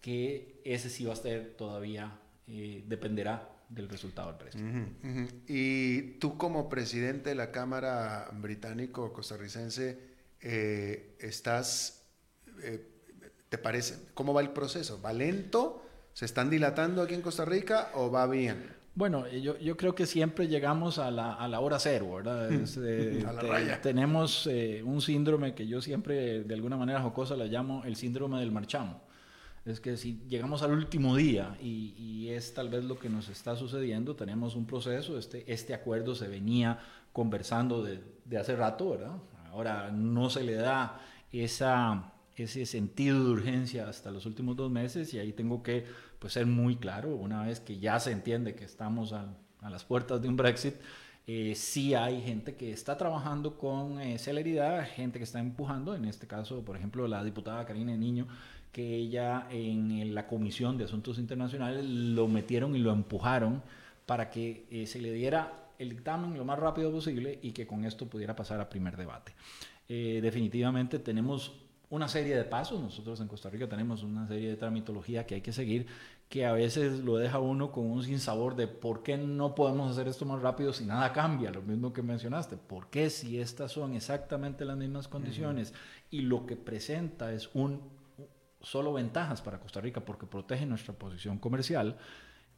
que 0.04 0.60
ese 0.66 0.90
sí 0.90 1.06
va 1.06 1.14
a 1.14 1.16
ser 1.16 1.56
todavía, 1.56 2.20
eh, 2.46 2.84
dependerá 2.86 3.50
del 3.70 3.88
resultado 3.88 4.28
del 4.28 4.38
precio. 4.38 4.62
Y 5.48 6.20
tú 6.20 6.38
como 6.38 6.68
presidente 6.68 7.30
de 7.30 7.36
la 7.36 7.52
Cámara 7.52 8.30
británico-costarricense, 8.34 9.98
eh, 10.42 11.16
estás, 11.22 12.06
eh, 12.62 12.86
¿te 13.48 13.58
parece? 13.58 14.10
¿Cómo 14.14 14.34
va 14.34 14.42
el 14.42 14.50
proceso? 14.50 15.02
¿Va 15.02 15.14
lento? 15.14 15.86
¿Se 16.12 16.26
están 16.26 16.50
dilatando 16.50 17.02
aquí 17.02 17.14
en 17.14 17.22
Costa 17.22 17.46
Rica 17.46 17.92
o 17.94 18.12
va 18.12 18.28
bien? 18.28 18.76
Bueno, 18.96 19.26
yo, 19.30 19.58
yo 19.58 19.78
creo 19.78 19.96
que 19.96 20.06
siempre 20.06 20.50
llegamos 20.50 21.00
a 21.00 21.12
la, 21.12 21.34
a 21.34 21.48
la 21.48 21.62
hora 21.62 21.80
cero, 21.80 22.16
¿verdad? 22.16 22.52
a 23.26 23.32
la 23.32 23.42
raya. 23.42 23.82
Tenemos 23.82 24.48
un 24.84 25.02
síndrome 25.02 25.56
que 25.56 25.66
yo 25.66 25.82
siempre 25.82 26.44
de 26.44 26.54
alguna 26.54 26.76
manera 26.76 27.02
jocosa 27.02 27.38
le 27.38 27.48
llamo 27.48 27.86
el 27.86 27.96
síndrome 27.96 28.42
del 28.42 28.52
marchamo 28.52 29.13
es 29.66 29.80
que 29.80 29.96
si 29.98 30.22
llegamos 30.28 30.62
al 30.62 30.72
último 30.72 31.16
día 31.16 31.58
y, 31.62 32.30
es 32.30 32.54
tal 32.54 32.70
vez 32.70 32.84
lo 32.84 32.98
que 32.98 33.10
nos 33.10 33.30
está 33.30 33.56
sucediendo, 33.56 34.16
tenemos 34.16 34.56
un 34.56 34.66
proceso, 34.66 35.20
este, 35.20 35.52
este 35.52 35.74
acuerdo 35.76 36.16
se 36.16 36.28
venía 36.28 36.80
conversando 37.12 37.84
de, 37.84 38.02
de 38.26 38.38
hace 38.38 38.56
rato, 38.56 38.90
¿verdad? 38.90 39.18
Ahora 39.52 39.92
no 39.92 40.32
se 40.32 40.42
le 40.44 40.56
da 40.56 41.00
esa, 41.32 42.14
ese 42.36 42.66
sentido 42.66 43.24
de 43.24 43.32
urgencia 43.32 43.88
hasta 43.88 44.10
los 44.10 44.26
últimos 44.26 44.56
dos 44.56 44.72
meses 44.72 45.14
y 45.14 45.20
ahí 45.20 45.32
tengo 45.32 45.62
que 45.62 45.86
pues, 46.18 46.34
ser 46.34 46.48
muy 46.48 46.78
claro, 46.78 47.16
una 47.16 47.46
vez 47.46 47.60
que 47.60 47.78
ya 47.78 48.00
se 48.00 48.12
entiende 48.12 48.56
que 48.56 48.64
estamos 48.66 49.14
a, 49.14 49.38
a 49.62 49.70
las 49.70 49.84
puertas 49.84 50.22
de 50.22 50.28
un 50.28 50.38
Brexit, 50.38 50.76
eh, 51.26 51.54
sí 51.56 51.94
hay 51.94 52.22
gente 52.22 52.56
que 52.56 52.74
está 52.74 52.98
trabajando 52.98 53.58
con 53.58 54.00
eh, 54.02 54.20
celeridad, 54.20 54.86
gente 54.86 55.20
que 55.20 55.24
está 55.24 55.40
empujando, 55.40 55.96
en 55.96 56.04
este 56.04 56.28
caso, 56.28 56.66
por 56.66 56.76
ejemplo, 56.76 57.08
la 57.08 57.24
diputada 57.24 57.66
Karina 57.66 57.96
Niño, 57.96 58.28
que 58.74 58.96
ella 58.96 59.48
en 59.52 60.14
la 60.14 60.28
Comisión 60.28 60.78
de 60.78 60.86
Asuntos 60.86 61.20
Internacionales 61.20 61.86
lo 61.86 62.28
metieron 62.28 62.76
y 62.76 62.80
lo 62.80 62.92
empujaron 62.92 63.62
para 64.06 64.30
que 64.30 64.66
eh, 64.70 64.88
se 64.88 65.00
le 65.00 65.14
diera 65.14 65.70
el 65.80 65.92
dictamen 65.92 66.36
lo 66.36 66.44
más 66.44 66.60
rápido 66.60 66.92
posible 66.92 67.40
y 67.42 67.52
que 67.52 67.68
con 67.68 67.86
esto 67.86 68.08
pudiera 68.08 68.36
pasar 68.36 68.60
a 68.60 68.68
primer 68.68 68.98
debate. 68.98 69.34
Eh, 69.88 70.20
definitivamente 70.22 71.00
tenemos 71.00 71.54
una 71.90 72.08
serie 72.08 72.36
de 72.36 72.44
pasos, 72.44 72.82
nosotros 72.82 73.22
en 73.22 73.28
Costa 73.28 73.52
Rica 73.52 73.70
tenemos 73.70 74.02
una 74.02 74.28
serie 74.28 74.50
de 74.50 74.56
tramitología 74.56 75.28
que 75.28 75.36
hay 75.36 75.42
que 75.42 75.54
seguir, 75.54 75.86
que 76.28 76.48
a 76.48 76.54
veces 76.54 77.02
lo 77.02 77.18
deja 77.18 77.38
uno 77.38 77.72
con 77.72 77.86
un 77.86 78.02
sinsabor 78.02 78.56
de 78.56 78.68
por 78.68 79.04
qué 79.04 79.16
no 79.18 79.54
podemos 79.54 79.92
hacer 79.92 80.08
esto 80.08 80.26
más 80.26 80.42
rápido 80.42 80.74
si 80.74 80.86
nada 80.86 81.14
cambia, 81.14 81.52
lo 81.52 81.62
mismo 81.62 81.94
que 81.94 82.02
mencionaste, 82.02 82.58
por 82.58 82.88
qué 82.88 83.12
si 83.12 83.40
estas 83.40 83.72
son 83.72 83.94
exactamente 83.94 84.66
las 84.66 84.78
mismas 84.78 85.08
condiciones 85.08 85.76
y 86.10 86.22
lo 86.22 86.48
que 86.48 86.56
presenta 86.56 87.32
es 87.32 87.52
un 87.54 87.82
solo 88.64 88.94
ventajas 88.94 89.42
para 89.42 89.60
Costa 89.60 89.82
Rica 89.82 90.02
porque 90.02 90.26
protege 90.26 90.66
nuestra 90.66 90.94
posición 90.94 91.38
comercial, 91.38 91.98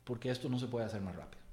porque 0.03 0.29
esto 0.29 0.47
no 0.49 0.59
se 0.59 0.67
puede 0.67 0.85
hacer 0.85 1.01
más 1.01 1.15
rápido. 1.15 1.43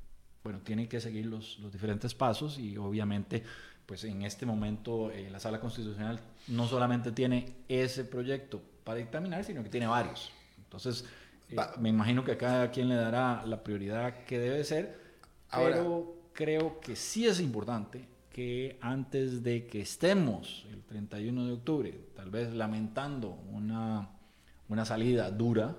Bueno, 0.45 0.61
tienen 0.61 0.89
que 0.89 1.01
seguir 1.01 1.27
los, 1.27 1.59
los 1.59 1.73
diferentes 1.73 2.15
pasos 2.15 2.59
y 2.59 2.77
obviamente, 2.77 3.43
pues 3.87 4.05
en 4.05 4.23
este 4.23 4.45
momento 4.45 5.11
eh, 5.11 5.31
la 5.31 5.41
Sala 5.41 5.59
Constitucional 5.59 6.21
no 6.49 6.67
solamente 6.67 7.13
tiene 7.13 7.57
ese 7.69 8.05
proyecto 8.05 8.61
para 8.85 8.99
dictaminar, 8.99 9.45
sino 9.45 9.63
que 9.63 9.71
tiene 9.71 9.87
varios. 9.87 10.31
Entonces, 10.59 11.07
eh, 11.49 11.57
me 11.79 11.89
imagino 11.89 12.25
que 12.25 12.33
a 12.33 12.39
cada 12.39 12.71
quien 12.71 12.89
le 12.89 12.97
dará 12.97 13.45
la 13.47 13.63
prioridad 13.63 14.25
que 14.25 14.39
debe 14.39 14.65
ser, 14.65 15.01
pero 15.51 16.15
creo 16.33 16.81
que 16.81 16.97
sí 16.97 17.27
es 17.27 17.41
importante 17.41 18.07
que 18.31 18.79
antes 18.81 19.43
de 19.43 19.67
que 19.67 19.83
estemos 19.83 20.67
el 20.71 20.83
31 20.83 21.47
de 21.47 21.53
octubre, 21.53 22.01
tal 22.17 22.31
vez 22.31 22.53
lamentando 22.55 23.31
una 23.51 24.09
una 24.73 24.85
salida 24.85 25.31
dura 25.31 25.77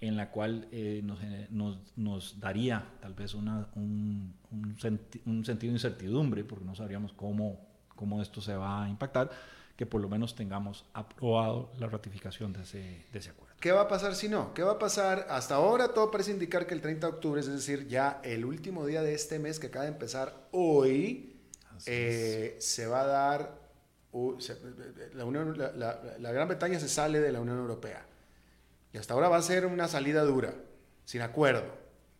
en 0.00 0.16
la 0.16 0.30
cual 0.30 0.68
eh, 0.72 1.00
nos, 1.02 1.78
nos, 1.96 2.38
daría 2.38 2.84
tal 3.00 3.14
vez 3.14 3.34
una, 3.34 3.68
un, 3.74 4.34
un, 4.50 5.44
sentido 5.44 5.70
de 5.70 5.76
incertidumbre, 5.76 6.44
porque 6.44 6.64
no 6.64 6.74
sabríamos 6.74 7.12
cómo, 7.12 7.66
cómo 7.94 8.20
esto 8.20 8.40
se 8.40 8.54
va 8.54 8.84
a 8.84 8.88
impactar, 8.90 9.30
que 9.74 9.86
por 9.86 10.00
lo 10.00 10.08
menos 10.08 10.34
tengamos 10.34 10.84
aprobado 10.92 11.70
la 11.78 11.86
ratificación 11.86 12.52
de 12.52 12.62
ese, 12.62 13.06
de 13.12 13.18
ese 13.18 13.30
acuerdo. 13.30 13.54
¿Qué 13.58 13.72
va 13.72 13.82
a 13.82 13.88
pasar 13.88 14.14
si 14.14 14.28
no? 14.28 14.52
¿Qué 14.52 14.62
va 14.62 14.72
a 14.72 14.78
pasar? 14.78 15.26
Hasta 15.30 15.54
ahora 15.54 15.88
todo 15.94 16.10
parece 16.10 16.30
indicar 16.30 16.66
que 16.66 16.74
el 16.74 16.82
30 16.82 17.06
de 17.06 17.12
octubre, 17.14 17.40
es 17.40 17.46
decir, 17.46 17.88
ya 17.88 18.20
el 18.22 18.44
último 18.44 18.84
día 18.84 19.02
de 19.02 19.14
este 19.14 19.38
mes 19.38 19.58
que 19.58 19.68
acaba 19.68 19.86
de 19.86 19.92
empezar 19.92 20.48
hoy, 20.52 21.36
eh, 21.86 22.56
se 22.58 22.86
va 22.86 23.02
a 23.02 23.06
dar... 23.06 23.60
la, 25.14 25.24
Unión, 25.24 25.56
la 25.58 26.32
Gran 26.32 26.48
Bretaña 26.48 26.78
se 26.80 26.88
sale 26.88 27.20
de 27.20 27.32
la 27.32 27.40
Unión 27.40 27.58
Europea 27.58 28.04
y 28.96 28.98
hasta 28.98 29.12
ahora 29.12 29.28
va 29.28 29.36
a 29.36 29.42
ser 29.42 29.66
una 29.66 29.88
salida 29.88 30.22
dura, 30.22 30.54
sin 31.04 31.20
acuerdo. 31.20 31.64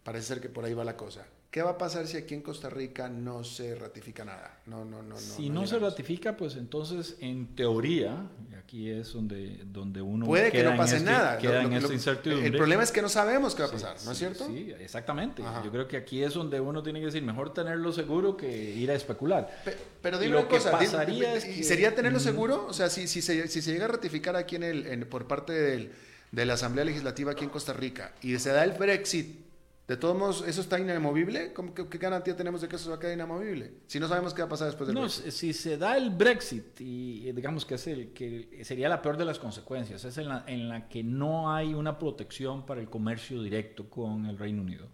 Parece 0.04 0.26
ser 0.26 0.40
que 0.42 0.50
por 0.50 0.66
ahí 0.66 0.74
va 0.74 0.84
la 0.84 0.94
cosa. 0.94 1.24
¿Qué 1.50 1.62
va 1.62 1.70
a 1.70 1.78
pasar 1.78 2.06
si 2.06 2.18
aquí 2.18 2.34
en 2.34 2.42
Costa 2.42 2.68
Rica 2.68 3.08
no 3.08 3.44
se 3.44 3.74
ratifica 3.76 4.26
nada? 4.26 4.60
No, 4.66 4.84
no, 4.84 5.02
no, 5.02 5.16
si 5.16 5.48
no, 5.48 5.66
se 5.66 5.78
ratifica, 5.78 6.36
pues 6.36 6.54
entonces 6.56 7.16
en 7.20 7.56
teoría, 7.56 8.28
aquí 8.58 8.90
es 8.90 9.14
donde, 9.14 9.62
donde 9.64 10.02
uno 10.02 10.26
puede 10.26 10.52
que 10.52 10.62
no 10.62 10.76
pase 10.76 10.98
este, 10.98 11.10
nada. 11.10 11.38
Queda 11.38 11.62
en 11.62 11.72
esta 11.72 11.94
incertidumbre. 11.94 12.46
El 12.46 12.56
problema 12.58 12.82
es 12.82 12.92
que 12.92 13.00
no 13.00 13.08
sabemos 13.08 13.54
qué 13.54 13.62
va 13.62 13.68
a 13.68 13.72
pasar, 13.72 13.96
¿no 14.04 14.12
es 14.12 14.18
cierto? 14.18 14.46
Sí, 14.46 14.74
exactamente. 14.78 15.42
Yo 15.64 15.70
creo 15.70 15.88
que 15.88 15.96
aquí 15.96 16.22
es 16.22 16.34
donde 16.34 16.60
uno 16.60 16.82
tiene 16.82 17.00
que 17.00 17.06
decir 17.06 17.22
mejor 17.22 17.54
tenerlo 17.54 17.90
seguro 17.90 18.36
que 18.36 18.74
ir 18.74 18.90
a 18.90 18.94
especular. 18.94 19.62
Pero, 20.02 20.18
dime 20.18 20.36
una 20.36 20.46
cosa, 20.46 20.72
pasaría 20.72 21.40
¿sería 21.40 21.94
tenerlo 21.94 22.20
seguro? 22.20 22.66
O 22.66 22.74
sea, 22.74 22.90
si, 22.90 23.08
si, 23.08 23.22
se, 23.22 23.48
si 23.48 23.62
se 23.62 23.72
llega 23.72 23.86
a 23.86 23.88
ratificar 23.88 24.36
aquí 24.36 24.56
en 24.56 24.62
el, 24.62 25.06
por 25.06 25.26
parte 25.26 25.54
del 25.54 25.92
de 26.36 26.44
la 26.44 26.52
Asamblea 26.52 26.84
Legislativa 26.84 27.32
aquí 27.32 27.44
en 27.44 27.50
Costa 27.50 27.72
Rica 27.72 28.12
y 28.20 28.38
se 28.38 28.50
da 28.52 28.62
el 28.62 28.72
Brexit, 28.72 29.46
de 29.88 29.96
todos 29.96 30.18
modos, 30.18 30.44
¿eso 30.46 30.60
está 30.60 30.78
inamovible? 30.78 31.54
qué, 31.74 31.98
garantía 31.98 32.36
tenemos 32.36 32.60
de 32.60 32.68
que 32.68 32.76
eso 32.76 32.90
va 32.90 32.96
a 32.96 32.98
quedar 32.98 33.14
inamovible? 33.14 33.72
Si 33.86 33.98
no 33.98 34.06
sabemos 34.06 34.34
qué 34.34 34.42
va 34.42 34.46
a 34.46 34.50
pasar 34.50 34.66
después 34.66 34.86
del 34.86 34.96
no, 34.96 35.08
Si 35.08 35.54
se 35.54 35.78
da 35.78 35.96
el 35.96 36.10
Brexit, 36.10 36.78
y 36.82 37.32
digamos 37.32 37.64
que, 37.64 37.76
es 37.76 37.86
el, 37.86 38.12
que 38.12 38.60
sería 38.64 38.90
la 38.90 39.00
peor 39.00 39.16
de 39.16 39.24
las 39.24 39.38
consecuencias, 39.38 40.04
es 40.04 40.18
en 40.18 40.28
la, 40.28 40.44
en 40.46 40.68
la 40.68 40.90
que 40.90 41.02
no 41.02 41.50
hay 41.50 41.72
una 41.72 41.98
protección 41.98 42.66
para 42.66 42.82
el 42.82 42.90
comercio 42.90 43.42
directo 43.42 43.88
con 43.88 44.26
el 44.26 44.36
Reino 44.36 44.60
Unido. 44.60 44.88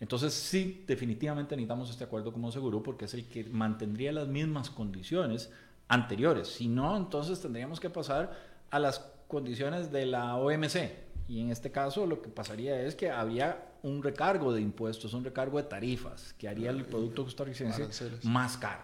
Entonces 0.00 0.32
sí, 0.32 0.82
definitivamente 0.86 1.54
necesitamos 1.56 1.90
este 1.90 2.04
acuerdo 2.04 2.32
como 2.32 2.50
seguro 2.50 2.82
porque 2.82 3.04
es 3.04 3.12
el 3.12 3.26
que 3.26 3.44
mantendría 3.44 4.12
las 4.12 4.28
mismas 4.28 4.70
condiciones 4.70 5.50
anteriores. 5.88 6.48
Si 6.48 6.68
no, 6.68 6.96
entonces 6.96 7.38
tendríamos 7.42 7.80
que 7.80 7.90
pasar 7.90 8.56
a 8.70 8.78
las 8.78 9.15
condiciones 9.28 9.92
de 9.92 10.06
la 10.06 10.36
OMC. 10.36 10.90
Y 11.28 11.40
en 11.40 11.50
este 11.50 11.70
caso 11.70 12.06
lo 12.06 12.22
que 12.22 12.28
pasaría 12.28 12.80
es 12.82 12.94
que 12.94 13.10
había 13.10 13.66
un 13.82 14.02
recargo 14.02 14.52
de 14.52 14.60
impuestos, 14.60 15.14
un 15.14 15.24
recargo 15.24 15.58
de 15.58 15.64
tarifas 15.64 16.34
que 16.34 16.48
haría 16.48 16.70
el 16.70 16.84
producto 16.84 17.24
costarricense 17.24 17.88
más 18.24 18.56
caro. 18.56 18.82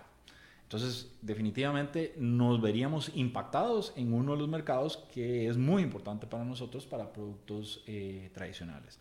Entonces, 0.65 1.09
definitivamente 1.21 2.15
nos 2.17 2.63
veríamos 2.63 3.11
impactados 3.15 3.93
en 3.95 4.15
uno 4.15 4.33
de 4.33 4.39
los 4.39 4.49
mercados 4.49 5.05
que 5.13 5.47
es 5.47 5.59
muy 5.59 5.83
importante 5.83 6.27
para 6.27 6.45
nosotros, 6.45 6.87
para 6.87 7.13
productos 7.13 7.85
eh, 7.87 8.31
tradicionales. 8.33 8.99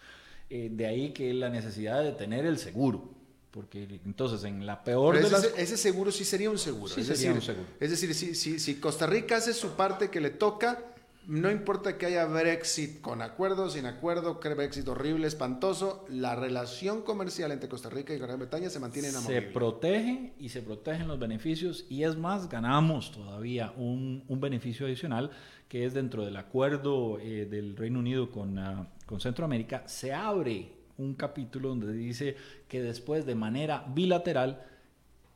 Eh, 0.49 0.69
de 0.69 0.85
ahí 0.85 1.13
que 1.13 1.33
la 1.33 1.49
necesidad 1.49 2.03
de 2.03 2.11
tener 2.11 2.45
el 2.45 2.57
seguro, 2.57 3.09
porque 3.51 4.01
entonces 4.03 4.43
en 4.43 4.65
la 4.65 4.83
peor 4.83 5.15
de 5.15 5.21
ese, 5.21 5.31
las... 5.31 5.45
ese 5.57 5.77
seguro 5.77 6.11
sí 6.11 6.25
sería 6.25 6.49
un 6.49 6.57
seguro. 6.57 6.93
es 6.93 7.07
decir, 7.07 7.31
un 7.31 7.41
seguro. 7.41 7.67
Es 7.79 7.89
decir, 7.89 8.13
si, 8.13 8.35
si, 8.35 8.59
si 8.59 8.75
Costa 8.75 9.07
Rica 9.07 9.37
hace 9.37 9.53
su 9.53 9.69
parte 9.69 10.09
que 10.09 10.19
le 10.19 10.31
toca, 10.31 10.90
no 11.27 11.51
importa 11.51 11.97
que 11.97 12.07
haya 12.07 12.25
Brexit 12.25 12.99
con 13.01 13.21
acuerdo, 13.21 13.69
sin 13.69 13.85
acuerdo, 13.85 14.39
que 14.39 14.53
Brexit 14.53 14.87
horrible, 14.87 15.27
espantoso, 15.27 16.05
la 16.09 16.35
relación 16.35 17.03
comercial 17.03 17.51
entre 17.51 17.69
Costa 17.69 17.89
Rica 17.89 18.13
y 18.13 18.17
Gran 18.17 18.39
Bretaña 18.39 18.69
se 18.69 18.79
mantiene 18.79 19.09
inamovible. 19.09 19.41
Se 19.41 19.47
protege 19.47 20.33
y 20.39 20.49
se 20.49 20.61
protegen 20.61 21.07
los 21.07 21.19
beneficios 21.19 21.85
y 21.89 22.03
es 22.03 22.17
más, 22.17 22.49
ganamos 22.49 23.11
todavía 23.11 23.71
un, 23.77 24.23
beneficio 24.41 24.87
adicional 24.87 25.29
que 25.67 25.85
es 25.85 25.93
dentro 25.93 26.25
del 26.25 26.35
acuerdo 26.35 27.19
eh, 27.19 27.45
del 27.45 27.77
Reino 27.77 27.99
Unido 27.99 28.31
con, 28.31 28.57
ah, 28.57 28.87
con 29.05 29.21
Centroamérica, 29.21 29.87
se 29.87 30.13
abre 30.13 30.73
un 30.97 31.13
capítulo 31.13 31.69
donde 31.69 31.93
dice 31.93 32.35
que 32.67 32.81
después 32.81 33.25
de 33.25 33.35
manera 33.35 33.85
bilateral 33.93 34.63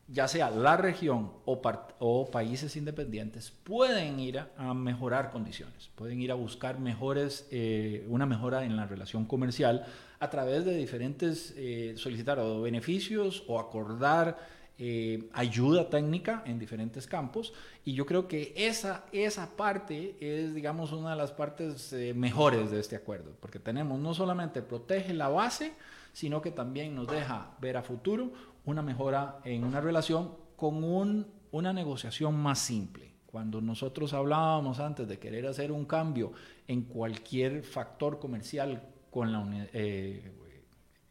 ya 0.07 0.27
sea 0.27 0.51
la 0.51 0.77
región 0.77 1.31
o, 1.45 2.29
países 2.31 2.75
independientes, 2.75 3.51
pueden 3.63 4.19
ir 4.19 4.39
a, 4.39 4.73
mejorar 4.73 5.31
condiciones, 5.31 5.89
pueden 5.95 6.21
ir 6.21 6.31
a 6.31 6.35
buscar 6.35 6.79
mejores, 6.79 7.47
eh, 7.51 8.05
una 8.07 8.25
mejora 8.25 8.65
en 8.65 8.75
la 8.75 8.85
relación 8.85 9.25
comercial 9.25 9.85
a 10.19 10.29
través 10.29 10.63
de 10.63 10.75
diferentes, 10.75 11.53
eh, 11.57 11.95
solicitar 11.97 12.39
o 12.39 12.61
beneficios 12.61 13.43
o 13.47 13.59
acordar 13.59 14.37
eh, 14.77 15.29
ayuda 15.33 15.89
técnica 15.89 16.43
en 16.45 16.59
diferentes 16.59 17.07
campos. 17.07 17.53
Y 17.83 17.93
yo 17.93 18.05
creo 18.05 18.27
que 18.27 18.53
esa, 18.55 19.05
esa 19.11 19.55
parte 19.55 20.17
es, 20.19 20.53
digamos, 20.53 20.91
una 20.91 21.11
de 21.11 21.15
las 21.15 21.31
partes 21.31 21.93
mejores 22.13 22.69
de 22.69 22.79
este 22.79 22.95
acuerdo, 22.95 23.31
porque 23.39 23.57
tenemos 23.57 23.99
no 23.99 24.13
solamente 24.13 24.61
protege 24.61 25.13
la 25.13 25.29
base, 25.29 25.73
sino 26.13 26.41
que 26.41 26.51
también 26.51 26.95
nos 26.95 27.07
deja 27.07 27.55
ver 27.59 27.75
a 27.75 27.83
futuro 27.83 28.54
una 28.65 28.81
mejora 28.81 29.39
en 29.43 29.63
una 29.63 29.81
relación 29.81 30.31
con 30.55 30.83
un, 30.83 31.27
una 31.51 31.73
negociación 31.73 32.35
más 32.35 32.59
simple. 32.59 33.13
Cuando 33.25 33.61
nosotros 33.61 34.13
hablábamos 34.13 34.79
antes 34.79 35.07
de 35.07 35.19
querer 35.19 35.45
hacer 35.47 35.71
un 35.71 35.85
cambio 35.85 36.31
en 36.67 36.83
cualquier 36.83 37.63
factor 37.63 38.19
comercial 38.19 38.81
con 39.11 39.31
la 39.31 39.67
eh, 39.73 40.31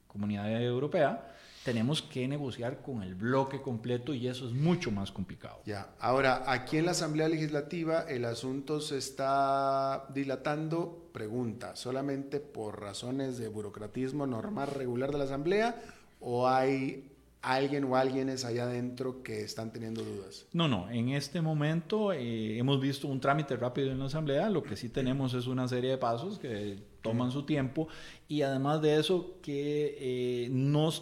comunidad 0.07 0.51
europea, 0.63 1.35
tenemos 1.65 2.03
que 2.03 2.29
negociar 2.29 2.83
con 2.83 3.03
el 3.03 3.15
bloque 3.15 3.63
completo 3.63 4.13
y 4.13 4.29
eso 4.29 4.47
es 4.47 4.53
mucho 4.53 4.91
más 4.91 5.11
complicado. 5.11 5.61
Ya, 5.65 5.95
ahora, 5.99 6.45
aquí 6.47 6.77
en 6.77 6.85
la 6.85 6.91
Asamblea 6.91 7.29
Legislativa 7.29 8.03
el 8.03 8.27
asunto 8.27 8.81
se 8.81 8.99
está 8.99 10.07
dilatando, 10.13 11.09
pregunta, 11.13 11.75
solamente 11.75 12.39
por 12.39 12.81
razones 12.81 13.39
de 13.39 13.49
burocratismo 13.49 14.27
normal 14.27 14.69
regular 14.69 15.11
de 15.11 15.19
la 15.19 15.25
Asamblea 15.25 15.81
o 16.21 16.49
hay 16.49 17.14
alguien 17.45 17.85
o 17.85 17.97
alguienes 17.97 18.45
allá 18.45 18.65
adentro 18.65 19.23
que 19.23 19.43
están 19.43 19.73
teniendo 19.73 20.03
dudas? 20.03 20.47
No, 20.53 20.67
no, 20.69 20.91
en 20.91 21.11
este 21.11 21.41
momento 21.41 22.13
eh, 22.13 22.59
hemos 22.59 22.81
visto 22.81 23.07
un 23.09 23.21
trámite 23.21 23.57
rápido 23.57 23.91
en 23.91 23.99
la 23.99 24.07
Asamblea, 24.07 24.49
lo 24.49 24.63
que 24.63 24.77
sí 24.77 24.89
tenemos 24.89 25.35
es 25.35 25.47
una 25.47 25.69
serie 25.69 25.91
de 25.91 25.99
pasos 25.99 26.39
que 26.39 26.79
toman 27.03 27.31
su 27.31 27.45
tiempo 27.45 27.89
y 28.29 28.43
además 28.43 28.81
de 28.81 28.99
eso 28.99 29.39
que 29.43 29.97
eh, 30.01 30.51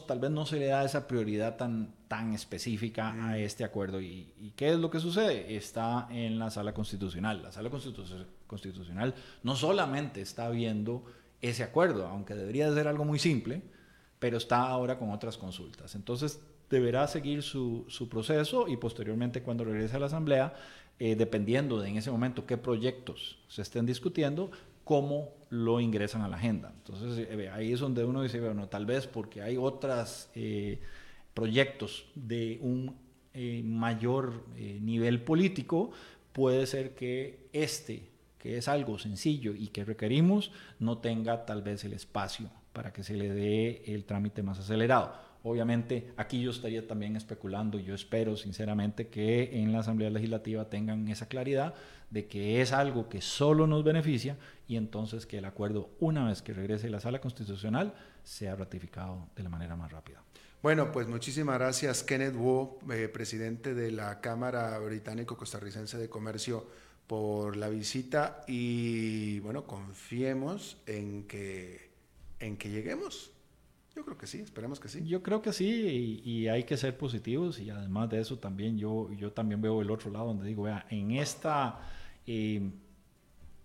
tal 0.06 0.18
vez 0.18 0.30
no 0.30 0.44
se 0.44 0.58
le 0.58 0.66
da 0.66 0.84
esa 0.84 1.06
prioridad 1.06 1.56
tan, 1.56 1.94
tan 2.08 2.32
específica 2.32 3.28
a 3.28 3.38
este 3.38 3.62
acuerdo. 3.62 4.00
¿Y, 4.00 4.32
¿Y, 4.40 4.50
qué 4.56 4.70
es 4.70 4.78
lo 4.78 4.90
que 4.90 4.98
sucede? 4.98 5.54
Está 5.56 6.08
en 6.10 6.40
la 6.40 6.50
sala 6.50 6.74
constitucional. 6.74 7.42
La 7.42 7.52
sala 7.52 7.70
constitucional 7.70 9.14
no 9.44 9.54
solamente 9.54 10.20
está 10.20 10.50
viendo 10.50 11.04
ese 11.40 11.62
acuerdo, 11.62 12.06
aunque 12.08 12.34
debería 12.34 12.68
de 12.68 12.76
ser 12.76 12.88
algo 12.88 13.04
muy 13.04 13.18
simple, 13.18 13.62
pero 14.22 14.36
está 14.36 14.68
ahora 14.68 15.00
con 15.00 15.10
otras 15.10 15.36
consultas. 15.36 15.96
Entonces, 15.96 16.40
deberá 16.70 17.08
seguir 17.08 17.42
su, 17.42 17.84
su 17.88 18.08
proceso 18.08 18.68
y 18.68 18.76
posteriormente 18.76 19.42
cuando 19.42 19.64
regrese 19.64 19.96
a 19.96 19.98
la 19.98 20.06
Asamblea, 20.06 20.54
eh, 21.00 21.16
dependiendo 21.16 21.80
de 21.80 21.88
en 21.88 21.96
ese 21.96 22.12
momento 22.12 22.46
qué 22.46 22.56
proyectos 22.56 23.40
se 23.48 23.62
estén 23.62 23.84
discutiendo, 23.84 24.52
cómo 24.84 25.30
lo 25.50 25.80
ingresan 25.80 26.22
a 26.22 26.28
la 26.28 26.36
agenda. 26.36 26.72
Entonces 26.72 27.26
eh, 27.28 27.50
ahí 27.50 27.72
es 27.72 27.80
donde 27.80 28.04
uno 28.04 28.22
dice, 28.22 28.38
bueno, 28.38 28.68
tal 28.68 28.86
vez 28.86 29.08
porque 29.08 29.42
hay 29.42 29.56
otros 29.56 30.28
eh, 30.36 30.78
proyectos 31.34 32.06
de 32.14 32.60
un 32.62 32.94
mayor 33.64 34.44
nivel 34.56 35.20
político, 35.22 35.90
puede 36.32 36.66
ser 36.68 36.94
que 36.94 37.48
este, 37.52 38.10
que 38.38 38.56
es 38.56 38.68
algo 38.68 39.00
sencillo 39.00 39.52
y 39.56 39.68
que 39.68 39.84
requerimos, 39.84 40.52
no 40.78 40.98
tenga 40.98 41.44
tal 41.44 41.62
vez 41.62 41.82
el 41.84 41.94
espacio 41.94 42.50
para 42.72 42.92
que 42.92 43.02
se 43.02 43.14
le 43.14 43.32
dé 43.32 43.82
el 43.86 44.04
trámite 44.04 44.42
más 44.42 44.58
acelerado. 44.58 45.12
Obviamente, 45.44 46.12
aquí 46.16 46.40
yo 46.40 46.52
estaría 46.52 46.86
también 46.86 47.16
especulando, 47.16 47.78
yo 47.80 47.94
espero 47.94 48.36
sinceramente 48.36 49.08
que 49.08 49.60
en 49.60 49.72
la 49.72 49.80
Asamblea 49.80 50.08
Legislativa 50.10 50.68
tengan 50.70 51.08
esa 51.08 51.26
claridad 51.26 51.74
de 52.10 52.26
que 52.26 52.60
es 52.60 52.72
algo 52.72 53.08
que 53.08 53.20
solo 53.20 53.66
nos 53.66 53.82
beneficia 53.82 54.36
y 54.68 54.76
entonces 54.76 55.26
que 55.26 55.38
el 55.38 55.44
acuerdo, 55.44 55.90
una 55.98 56.28
vez 56.28 56.42
que 56.42 56.52
regrese 56.52 56.86
a 56.86 56.90
la 56.90 57.00
sala 57.00 57.20
constitucional, 57.20 57.94
sea 58.22 58.54
ratificado 58.54 59.28
de 59.34 59.42
la 59.42 59.48
manera 59.48 59.74
más 59.74 59.90
rápida. 59.90 60.22
Bueno, 60.62 60.92
pues 60.92 61.08
muchísimas 61.08 61.58
gracias 61.58 62.04
Kenneth 62.04 62.36
Wu, 62.36 62.78
eh, 62.92 63.08
presidente 63.08 63.74
de 63.74 63.90
la 63.90 64.20
Cámara 64.20 64.78
Británico-Costarricense 64.78 65.98
de 65.98 66.08
Comercio, 66.08 66.68
por 67.06 67.56
la 67.56 67.68
visita 67.68 68.42
y 68.46 69.40
bueno, 69.40 69.66
confiemos 69.66 70.78
en 70.86 71.26
que, 71.26 71.91
en 72.42 72.56
que 72.56 72.68
lleguemos. 72.68 73.30
Yo 73.94 74.04
creo 74.04 74.16
que 74.16 74.26
sí, 74.26 74.40
esperemos 74.40 74.80
que 74.80 74.88
sí. 74.88 75.06
Yo 75.06 75.22
creo 75.22 75.42
que 75.42 75.52
sí 75.52 76.20
y, 76.24 76.48
hay 76.48 76.64
que 76.64 76.76
ser 76.76 76.96
positivos 76.96 77.58
y 77.60 77.70
además 77.70 78.10
de 78.10 78.20
eso 78.20 78.38
también 78.38 78.78
yo, 78.78 79.12
yo 79.12 79.32
también 79.32 79.60
veo 79.60 79.80
el 79.82 79.90
otro 79.90 80.10
lado 80.10 80.26
donde 80.26 80.46
digo, 80.46 80.64
vea, 80.64 80.86
en 80.90 81.12
esta 81.12 81.80
eh, 82.26 82.70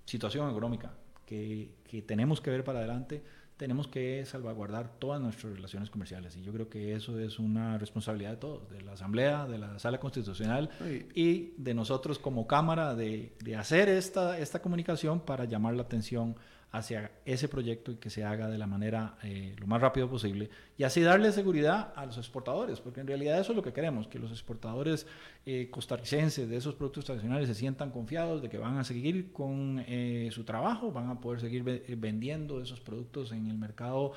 situación 0.06 0.50
económica 0.50 0.94
que, 1.26 1.76
que, 1.86 2.02
tenemos 2.02 2.42
que 2.42 2.50
ver 2.50 2.64
para 2.66 2.80
adelante, 2.80 3.24
tenemos 3.56 3.88
que 3.88 4.26
salvaguardar 4.26 5.00
todas 5.00 5.22
nuestras 5.22 5.54
relaciones 5.54 5.90
comerciales 5.90 6.36
y 6.36 6.44
yo 6.44 6.52
creo 6.52 6.70
que 6.70 6.94
eso 6.94 7.18
es 7.20 7.40
una 7.40 7.78
responsabilidad 7.78 8.32
de 8.32 8.38
todos, 8.38 8.70
de 8.70 8.82
la 8.82 8.94
Asamblea, 8.94 9.48
de 9.48 9.58
la 9.58 9.80
Sala 9.80 10.00
Constitucional 10.00 10.70
y 11.16 11.54
de 11.58 11.74
nosotros 11.74 12.20
como 12.20 12.48
Cámara 12.48 12.96
de, 12.96 13.34
de 13.44 13.56
hacer 13.56 13.88
esta, 13.88 14.38
esta 14.38 14.62
comunicación 14.62 15.22
para 15.22 15.46
llamar 15.46 15.74
la 15.74 15.84
atención 15.84 16.36
hacia 16.72 17.12
ese 17.26 17.48
proyecto 17.48 17.92
y 17.92 17.96
que 17.96 18.10
se 18.10 18.24
haga 18.24 18.50
de 18.50 18.58
la 18.58 18.68
manera 18.68 19.18
eh, 19.24 19.56
lo 19.58 19.68
más 19.68 19.82
rápido 19.82 20.10
posible 20.10 20.50
y 20.78 20.84
así 20.84 21.02
darle 21.02 21.32
seguridad 21.32 21.94
a 21.96 22.06
los 22.06 22.18
exportadores, 22.18 22.82
porque 22.82 23.00
en 23.00 23.08
realidad 23.08 23.40
eso 23.40 23.54
es 23.54 23.56
lo 23.56 23.64
que 23.64 23.74
queremos, 23.74 24.08
que 24.08 24.20
los 24.20 24.32
exportadores 24.32 25.08
eh, 25.46 25.70
costarricenses 25.72 26.50
de 26.50 26.58
esos 26.58 26.76
productos 26.76 27.06
tradicionales 27.06 27.48
se 27.48 27.56
sientan 27.56 27.92
confiados 27.92 28.42
de 28.42 28.50
que 28.50 28.58
van 28.58 28.78
a 28.78 28.84
seguir 28.84 29.32
con 29.32 29.84
eh, 29.88 30.30
su 30.32 30.44
trabajo, 30.44 30.92
van 30.92 31.10
a 31.10 31.22
poder 31.22 31.40
seguir 31.40 31.64
vendiendo 31.98 32.62
esos 32.62 32.82
productos 32.82 33.32
en 33.32 33.48
el 33.48 33.58
mercado 33.58 34.14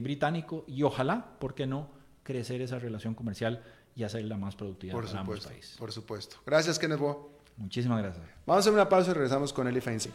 británico 0.00 0.64
y 0.66 0.84
ojalá, 0.84 1.38
¿por 1.38 1.54
qué 1.54 1.66
no?, 1.66 1.90
crecer 2.22 2.62
esa 2.62 2.78
relación 2.78 3.14
comercial 3.14 3.62
y 3.94 4.04
hacerla 4.04 4.36
más 4.36 4.56
productiva 4.56 4.94
por 4.94 5.04
para 5.04 5.20
ambos 5.20 5.46
países. 5.46 5.76
Por 5.76 5.92
supuesto. 5.92 6.36
Gracias, 6.46 6.78
Kenneth 6.78 6.98
Bo. 6.98 7.36
Muchísimas 7.56 8.02
gracias. 8.02 8.24
Vamos 8.44 8.58
a 8.58 8.60
hacer 8.60 8.72
una 8.72 8.88
pausa 8.88 9.10
y 9.10 9.14
regresamos 9.14 9.52
con 9.52 9.66
Eli 9.68 9.80
Feinstein. 9.80 10.14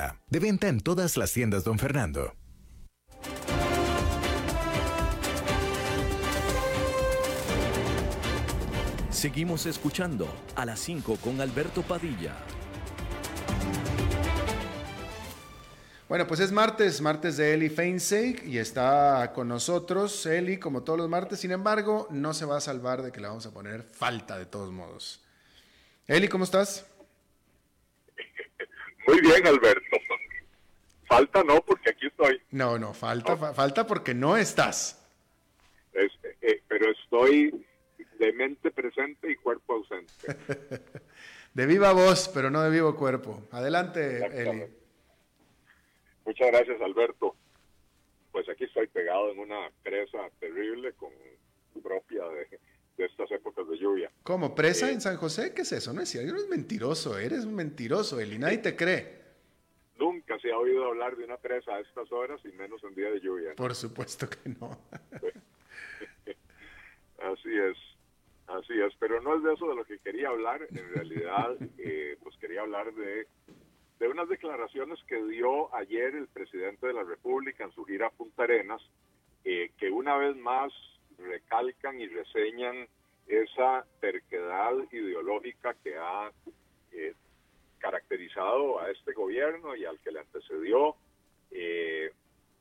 De 0.29 0.39
venta 0.39 0.67
en 0.67 0.79
todas 0.79 1.17
las 1.17 1.33
tiendas, 1.33 1.63
don 1.63 1.77
Fernando. 1.77 2.33
Seguimos 9.09 9.65
escuchando 9.67 10.27
a 10.55 10.65
las 10.65 10.79
5 10.79 11.17
con 11.17 11.41
Alberto 11.41 11.83
Padilla. 11.83 12.33
Bueno, 16.09 16.27
pues 16.27 16.39
es 16.39 16.51
martes, 16.51 16.99
martes 16.99 17.37
de 17.37 17.53
Eli 17.53 17.69
Feinseig 17.69 18.45
y 18.45 18.57
está 18.57 19.31
con 19.33 19.47
nosotros 19.47 20.25
Eli 20.25 20.57
como 20.57 20.83
todos 20.83 20.99
los 20.99 21.07
martes. 21.07 21.39
Sin 21.39 21.51
embargo, 21.51 22.07
no 22.09 22.33
se 22.33 22.45
va 22.45 22.57
a 22.57 22.61
salvar 22.61 23.01
de 23.01 23.11
que 23.11 23.21
le 23.21 23.27
vamos 23.27 23.45
a 23.45 23.51
poner 23.51 23.83
falta 23.83 24.37
de 24.37 24.45
todos 24.45 24.71
modos. 24.71 25.23
Eli, 26.07 26.27
¿cómo 26.27 26.43
estás? 26.43 26.85
Muy 29.07 29.21
bien, 29.21 29.47
Alberto. 29.47 29.97
Falta 31.05 31.43
no, 31.43 31.61
porque 31.61 31.89
aquí 31.89 32.07
estoy. 32.07 32.41
No, 32.51 32.77
no, 32.77 32.93
falta, 32.93 33.53
falta 33.53 33.85
porque 33.85 34.13
no 34.13 34.37
estás. 34.37 34.97
Eh, 35.93 36.61
pero 36.67 36.91
estoy 36.91 37.65
de 38.17 38.33
mente 38.33 38.71
presente 38.71 39.29
y 39.29 39.35
cuerpo 39.35 39.73
ausente. 39.73 40.13
de 41.53 41.65
viva 41.65 41.91
voz, 41.91 42.29
pero 42.33 42.49
no 42.49 42.61
de 42.61 42.69
vivo 42.69 42.95
cuerpo. 42.95 43.43
Adelante, 43.51 44.25
Eli. 44.41 44.65
Muchas 46.25 46.47
gracias, 46.47 46.79
Alberto. 46.81 47.35
Pues 48.31 48.47
aquí 48.47 48.63
estoy 48.63 48.87
pegado 48.87 49.31
en 49.31 49.39
una 49.39 49.69
presa 49.83 50.29
terrible 50.39 50.93
con 50.93 51.09
propia 51.83 52.23
de, 52.29 52.59
estas 52.97 53.31
épocas 53.31 53.67
de 53.67 53.77
lluvia. 53.77 54.11
¿Cómo? 54.23 54.53
¿Presa 54.53 54.89
eh, 54.89 54.93
en 54.93 55.01
San 55.01 55.17
José? 55.17 55.53
¿Qué 55.53 55.61
es 55.63 55.71
eso? 55.71 55.93
No 55.93 56.01
es 56.01 56.09
cierto, 56.09 56.31
eres 56.31 56.47
mentiroso, 56.47 57.17
eres 57.17 57.45
un 57.45 57.55
mentiroso, 57.55 58.19
Eli, 58.19 58.37
nadie 58.37 58.59
te 58.59 58.75
cree. 58.75 59.21
Nunca 59.97 60.39
se 60.39 60.51
ha 60.51 60.57
oído 60.57 60.85
hablar 60.85 61.15
de 61.15 61.25
una 61.25 61.37
presa 61.37 61.75
a 61.75 61.79
estas 61.79 62.11
horas 62.11 62.39
y 62.43 62.51
menos 62.53 62.83
en 62.83 62.95
día 62.95 63.11
de 63.11 63.19
lluvia. 63.19 63.53
Por 63.55 63.75
supuesto 63.75 64.27
que 64.29 64.49
no. 64.49 64.79
así 67.19 67.57
es, 67.57 67.77
así 68.47 68.73
es, 68.79 68.93
pero 68.99 69.21
no 69.21 69.37
es 69.37 69.43
de 69.43 69.53
eso 69.53 69.67
de 69.67 69.75
lo 69.75 69.85
que 69.85 69.99
quería 69.99 70.29
hablar. 70.29 70.67
En 70.71 70.93
realidad, 70.93 71.55
eh, 71.77 72.17
pues 72.23 72.35
quería 72.37 72.61
hablar 72.61 72.93
de, 72.93 73.27
de 73.99 74.07
unas 74.07 74.27
declaraciones 74.27 74.99
que 75.07 75.23
dio 75.25 75.73
ayer 75.75 76.15
el 76.15 76.27
presidente 76.27 76.87
de 76.87 76.93
la 76.93 77.03
República 77.03 77.63
en 77.63 77.71
su 77.71 77.85
gira 77.85 78.07
a 78.07 78.11
Punta 78.11 78.43
Arenas, 78.43 78.81
eh, 79.43 79.71
que 79.77 79.91
una 79.91 80.17
vez 80.17 80.35
más 80.37 80.73
recalcan 81.21 81.99
y 81.99 82.07
reseñan 82.07 82.87
esa 83.27 83.85
terquedad 83.99 84.73
ideológica 84.91 85.75
que 85.83 85.97
ha 85.97 86.31
eh, 86.91 87.13
caracterizado 87.79 88.79
a 88.79 88.91
este 88.91 89.13
gobierno 89.13 89.75
y 89.75 89.85
al 89.85 89.99
que 89.99 90.11
le 90.11 90.19
antecedió, 90.19 90.95
eh, 91.51 92.11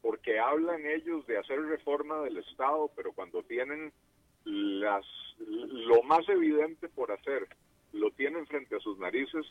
porque 0.01 0.39
hablan 0.39 0.87
ellos 0.87 1.27
de 1.27 1.39
hacer 1.39 1.61
reforma 1.63 2.23
del 2.23 2.39
Estado, 2.39 2.91
pero 2.97 3.13
cuando 3.13 3.43
tienen 3.43 3.93
las 4.45 5.05
lo 5.47 6.03
más 6.03 6.29
evidente 6.29 6.89
por 6.89 7.13
hacer, 7.13 7.47
lo 7.93 8.11
tienen 8.13 8.47
frente 8.47 8.77
a 8.77 8.81
sus 8.81 8.99
narices, 8.99 9.47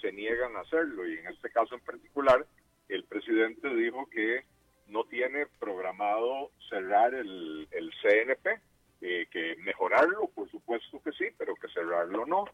se 0.00 0.12
niegan 0.12 0.56
a 0.56 0.60
hacerlo. 0.60 1.06
Y 1.06 1.18
en 1.18 1.26
este 1.28 1.50
caso 1.50 1.74
en 1.74 1.80
particular, 1.80 2.46
el 2.88 3.04
presidente 3.04 3.74
dijo 3.74 4.06
que 4.06 4.44
no 4.88 5.04
tiene 5.04 5.46
programado 5.58 6.50
cerrar 6.68 7.14
el, 7.14 7.68
el 7.70 7.90
CNP, 8.02 8.60
eh, 9.00 9.26
que 9.30 9.56
mejorarlo, 9.56 10.28
por 10.34 10.50
supuesto 10.50 11.02
que 11.02 11.12
sí, 11.12 11.26
pero 11.36 11.54
que 11.54 11.68
cerrarlo 11.68 12.26
no. 12.26 12.44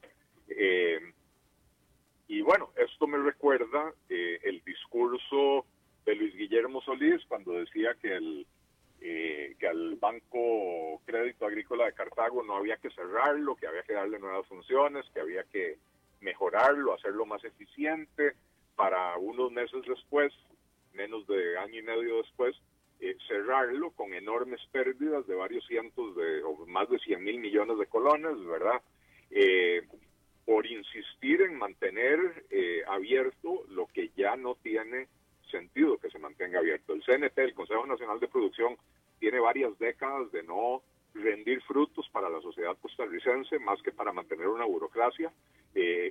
Eh, 0.48 1.00
y 2.28 2.40
bueno, 2.40 2.70
esto 2.76 3.06
me 3.06 3.18
recuerda 3.18 3.92
eh, 4.08 4.38
el 4.42 4.62
discurso 4.64 5.66
de 6.04 6.14
Luis 6.14 6.34
Guillermo 6.34 6.80
Solís 6.82 7.24
cuando 7.28 7.52
decía 7.52 7.94
que 8.00 8.16
el 8.16 8.46
eh, 9.04 9.56
que 9.58 9.66
al 9.66 9.96
Banco 9.96 11.02
Crédito 11.04 11.46
Agrícola 11.46 11.86
de 11.86 11.92
Cartago 11.92 12.44
no 12.44 12.56
había 12.56 12.76
que 12.76 12.88
cerrarlo, 12.90 13.56
que 13.56 13.66
había 13.66 13.82
que 13.82 13.94
darle 13.94 14.20
nuevas 14.20 14.46
funciones, 14.46 15.04
que 15.12 15.18
había 15.18 15.42
que 15.42 15.78
mejorarlo, 16.20 16.94
hacerlo 16.94 17.26
más 17.26 17.42
eficiente, 17.42 18.34
para 18.76 19.18
unos 19.18 19.50
meses 19.50 19.82
después, 19.88 20.32
menos 20.94 21.26
de 21.26 21.58
año 21.58 21.78
y 21.78 21.82
medio 21.82 22.18
después, 22.18 22.56
eh, 23.04 23.16
cerrarlo 23.26 23.90
con 23.90 24.14
enormes 24.14 24.60
pérdidas 24.70 25.26
de 25.26 25.34
varios 25.34 25.66
cientos 25.66 26.14
de, 26.14 26.40
o 26.44 26.64
más 26.66 26.88
de 26.88 27.00
100 27.00 27.24
mil 27.24 27.40
millones 27.40 27.76
de 27.76 27.86
colones, 27.86 28.38
¿verdad? 28.46 28.80
Eh, 29.28 29.82
por 30.44 30.64
insistir 30.66 31.42
en 31.42 31.58
mantener 31.58 32.44
eh, 32.48 32.82
abierto 32.86 33.64
lo 33.70 33.88
que 33.88 34.12
ya 34.16 34.36
no 34.36 34.54
tiene 34.54 35.08
sentido 35.50 35.98
que 35.98 36.10
se 36.10 36.20
mantenga 36.20 36.60
abierto. 36.60 36.92
El 36.92 37.02
CNP, 37.02 37.42
el 37.42 37.54
Consejo 37.54 37.84
Nacional 37.86 38.20
de 38.20 38.28
Producción, 38.28 38.76
tiene 39.18 39.40
varias 39.40 39.76
décadas 39.80 40.30
de 40.30 40.44
no 40.44 40.82
rendir 41.12 41.60
frutos 41.62 42.08
para 42.12 42.30
la 42.30 42.40
sociedad 42.40 42.76
costarricense 42.80 43.58
más 43.58 43.82
que 43.82 43.90
para 43.90 44.12
mantener 44.12 44.46
una 44.46 44.64
burocracia. 44.64 45.32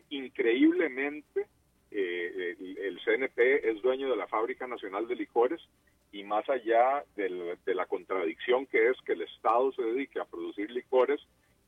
increíblemente, 0.10 1.48
el, 1.92 3.00
CNP 3.04 3.70
es 3.70 3.82
dueño 3.82 4.10
de 4.10 4.16
la 4.16 4.28
Fábrica 4.28 4.68
Nacional 4.68 5.08
de 5.08 5.16
Licores 5.16 5.62
y 6.12 6.24
más 6.24 6.48
allá 6.50 7.04
de 7.16 7.76
la 7.76 7.86
contradicción 7.86 8.66
que 8.66 8.90
es 8.90 8.98
que 9.06 9.14
el 9.14 9.22
Estado 9.22 9.72
se 9.74 9.84
dedique 9.84 10.20
a 10.20 10.26
producir 10.26 10.70
licores 10.72 11.22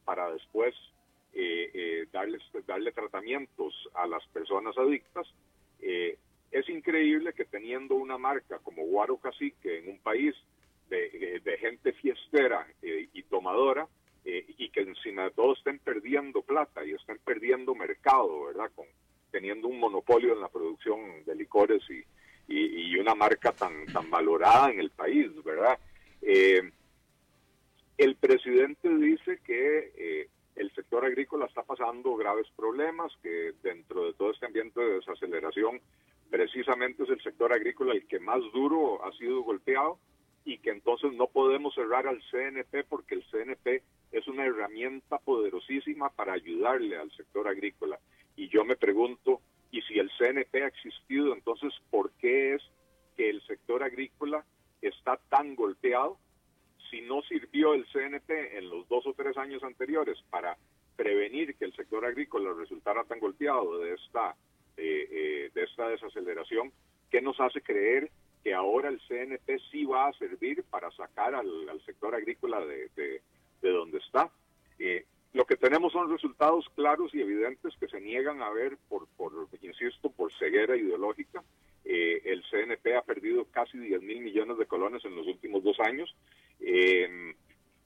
para 0.05 0.31
después 0.31 0.75
eh, 1.35 1.71
eh, 1.73 2.05
darles, 2.11 2.43
darle 2.67 2.91
tratamientos 2.91 3.73
a 3.95 4.05
las 4.05 4.23
personas 4.27 4.77
adictas, 4.77 5.27
eh, 5.81 6.17
es 6.51 6.69
increíble 6.69 7.33
que 7.33 7.45
teniendo 7.45 7.95
una 7.95 8.19
marca 8.19 8.59
como 8.59 8.85
Guaro 8.85 9.17
Cacique 9.17 9.79
en 9.79 9.89
un 9.89 9.97
país 9.97 10.35
de, 10.89 11.57
gente 11.59 11.93
fiestera 11.93 12.67
y 12.81 13.23
tomadora, 13.23 13.87
y 14.25 14.69
que 14.69 14.81
encima 14.81 15.23
de 15.23 15.31
todo 15.31 15.53
estén 15.53 15.79
perdiendo 15.79 16.43
plata 16.43 16.85
y 16.85 16.91
estén 16.91 17.17
perdiendo 17.25 17.73
mercado, 17.73 18.45
¿verdad? 18.45 18.69
Con, 18.75 18.85
teniendo 19.33 19.67
un 19.67 19.79
monopolio 19.79 20.33
en 20.33 20.41
la 20.41 20.47
producción 20.47 21.25
de 21.25 21.33
licores 21.33 21.81
y, 21.89 22.05
y, 22.47 22.95
una 22.97 23.15
marca 23.15 23.51
tan, 23.51 23.87
tan 23.87 24.07
valorada 24.11 24.69
en 24.71 24.79
el 24.79 24.91
país, 24.91 25.27
¿verdad? 25.43 25.79
Eh, 26.21 26.61
el 27.97 28.15
presidente 28.15 28.87
dice 28.89 29.39
que 29.43 29.91
eh, 29.97 30.29
el 30.55 30.71
sector 30.75 31.03
agrícola 31.03 31.47
está 31.47 31.63
pasando 31.63 32.15
graves 32.15 32.47
problemas, 32.55 33.11
que 33.23 33.53
dentro 33.63 34.05
de 34.05 34.13
todo 34.13 34.31
este 34.31 34.45
ambiente 34.45 34.79
de 34.79 34.99
desaceleración, 34.99 35.81
precisamente 36.29 37.03
es 37.03 37.09
el 37.09 37.21
sector 37.23 37.53
agrícola 37.53 37.93
el 37.93 38.05
que 38.05 38.19
más 38.19 38.39
duro 38.53 39.03
ha 39.03 39.11
sido 39.13 39.41
golpeado 39.41 39.97
y 40.45 40.59
que 40.59 40.69
entonces 40.69 41.11
no 41.13 41.25
podemos 41.25 41.73
cerrar 41.73 42.05
al 42.05 42.21
CNP 42.29 42.83
porque 42.83 43.15
el 43.15 43.23
CNP 43.31 43.81
es 44.11 44.27
una 44.27 44.45
herramienta 44.45 45.17
poderosísima 45.17 46.09
para 46.09 46.33
ayudarle 46.33 46.97
al 46.97 47.11
sector 47.11 47.47
agrícola. 47.47 47.99
Y 48.35 48.49
yo 48.49 48.65
me 48.65 48.75
pregunto, 48.75 49.41
y 49.71 49.81
si 49.81 49.99
el 49.99 50.11
CNP 50.17 50.63
ha 50.63 50.67
existido, 50.67 51.33
entonces, 51.33 51.73
¿por 51.89 52.11
qué 52.13 52.55
es 52.55 52.61
que 53.15 53.29
el 53.29 53.41
sector 53.45 53.83
agrícola 53.83 54.45
está 54.81 55.17
tan 55.29 55.55
golpeado? 55.55 56.17
Si 56.89 57.01
no 57.01 57.21
sirvió 57.23 57.73
el 57.73 57.85
CNP 57.87 58.57
en 58.57 58.69
los 58.69 58.87
dos 58.87 59.05
o 59.07 59.13
tres 59.13 59.37
años 59.37 59.63
anteriores 59.63 60.17
para 60.29 60.57
prevenir 60.95 61.55
que 61.55 61.65
el 61.65 61.75
sector 61.75 62.05
agrícola 62.05 62.53
resultara 62.53 63.03
tan 63.03 63.19
golpeado 63.19 63.79
de 63.79 63.93
esta, 63.93 64.35
eh, 64.77 65.07
eh, 65.11 65.51
de 65.53 65.63
esta 65.63 65.89
desaceleración, 65.89 66.71
¿qué 67.09 67.21
nos 67.21 67.39
hace 67.39 67.61
creer 67.61 68.11
que 68.43 68.53
ahora 68.53 68.89
el 68.89 68.99
CNP 69.07 69.59
sí 69.71 69.85
va 69.85 70.07
a 70.07 70.13
servir 70.13 70.63
para 70.69 70.91
sacar 70.91 71.33
al, 71.33 71.81
sector 71.85 72.13
agrícola 72.13 72.59
de, 72.65 72.89
de, 72.95 73.69
donde 73.71 73.97
está? 73.99 74.29
Eh, 74.77 75.05
lo 75.33 75.45
que 75.45 75.55
tenemos 75.55 75.91
son 75.91 76.11
resultados 76.11 76.69
claros 76.75 77.13
y 77.13 77.21
evidentes 77.21 77.75
que 77.79 77.87
se 77.87 77.99
niegan 77.99 78.41
a 78.41 78.51
ver 78.51 78.77
por, 78.87 79.07
por 79.17 79.33
insisto, 79.61 80.11
por 80.11 80.31
ceguera 80.33 80.77
ideológica. 80.77 81.43
Eh, 81.85 82.21
el 82.25 82.43
CNP 82.49 82.95
ha 82.95 83.01
perdido 83.01 83.45
casi 83.45 83.77
10 83.77 84.01
mil 84.03 84.21
millones 84.21 84.57
de 84.57 84.67
colones 84.67 85.03
en 85.05 85.15
los 85.15 85.25
últimos 85.25 85.63
dos 85.63 85.79
años. 85.79 86.15
Eh, 86.59 87.33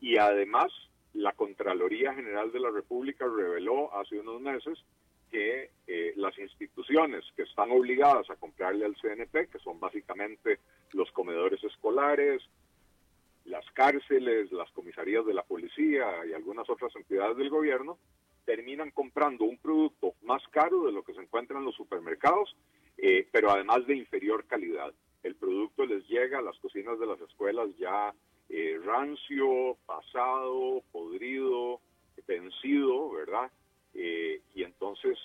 y 0.02 0.18
además, 0.18 0.72
la 1.14 1.32
Contraloría 1.32 2.14
General 2.14 2.52
de 2.52 2.60
la 2.60 2.70
República 2.70 3.26
reveló 3.26 3.94
hace 3.96 4.20
unos 4.20 4.42
meses 4.42 4.84
que 5.32 5.72
eh, 5.88 6.14
las 6.18 6.38
instituciones 6.38 7.24
que 7.36 7.44
están 7.44 7.72
obligadas 7.72 8.30
a 8.30 8.36
comprarle 8.36 8.86
al 8.86 8.96
CNP, 8.98 9.48
que 9.48 9.60
son 9.60 9.80
básicamente 9.80 10.60
los 10.92 11.12
comedores 11.12 11.64
escolares, 11.64 12.44
las 13.48 13.66
cárceles, 13.72 14.52
las 14.52 14.70
comisarías 14.72 15.26
de 15.26 15.34
la 15.34 15.44
policía 15.44 16.26
y 16.30 16.34
algunas 16.34 16.70
otras 16.70 16.96
entidades 16.96 17.38
del 17.38 17.50
gobierno 17.50 17.98
terminan 18.46 18.92
comprando 18.92 19.46
un 19.46 19.58
producto 19.58 20.14
más 20.24 20.42
caro 20.50 20.86
de 20.86 20.92
lo 20.92 21.04
que 21.04 21.14
se 21.14 21.22
encuentra 21.22 21.58
en 21.58 21.66
los 21.66 21.76
supermercados, 21.76 22.56
eh, 22.98 23.28
pero 23.32 23.52
además 23.52 23.86
de 23.88 23.96
inferior 23.96 24.46
calidad. 24.46 24.94
El 25.24 25.36
producto 25.36 25.86
les 25.86 26.08
llega 26.08 26.40
a 26.40 26.42
las 26.42 26.58
cocinas 26.60 27.00
de 27.00 27.06
las 27.06 27.20
escuelas 27.22 27.68
ya 27.78 28.14
eh, 28.50 28.80
rancio, 28.84 29.78
pasado, 29.86 30.82
podrido, 30.92 31.82
vencido, 32.26 33.12
¿verdad? 33.12 33.52
Eh, 33.94 34.42
y 34.56 34.64
entonces 34.64 35.18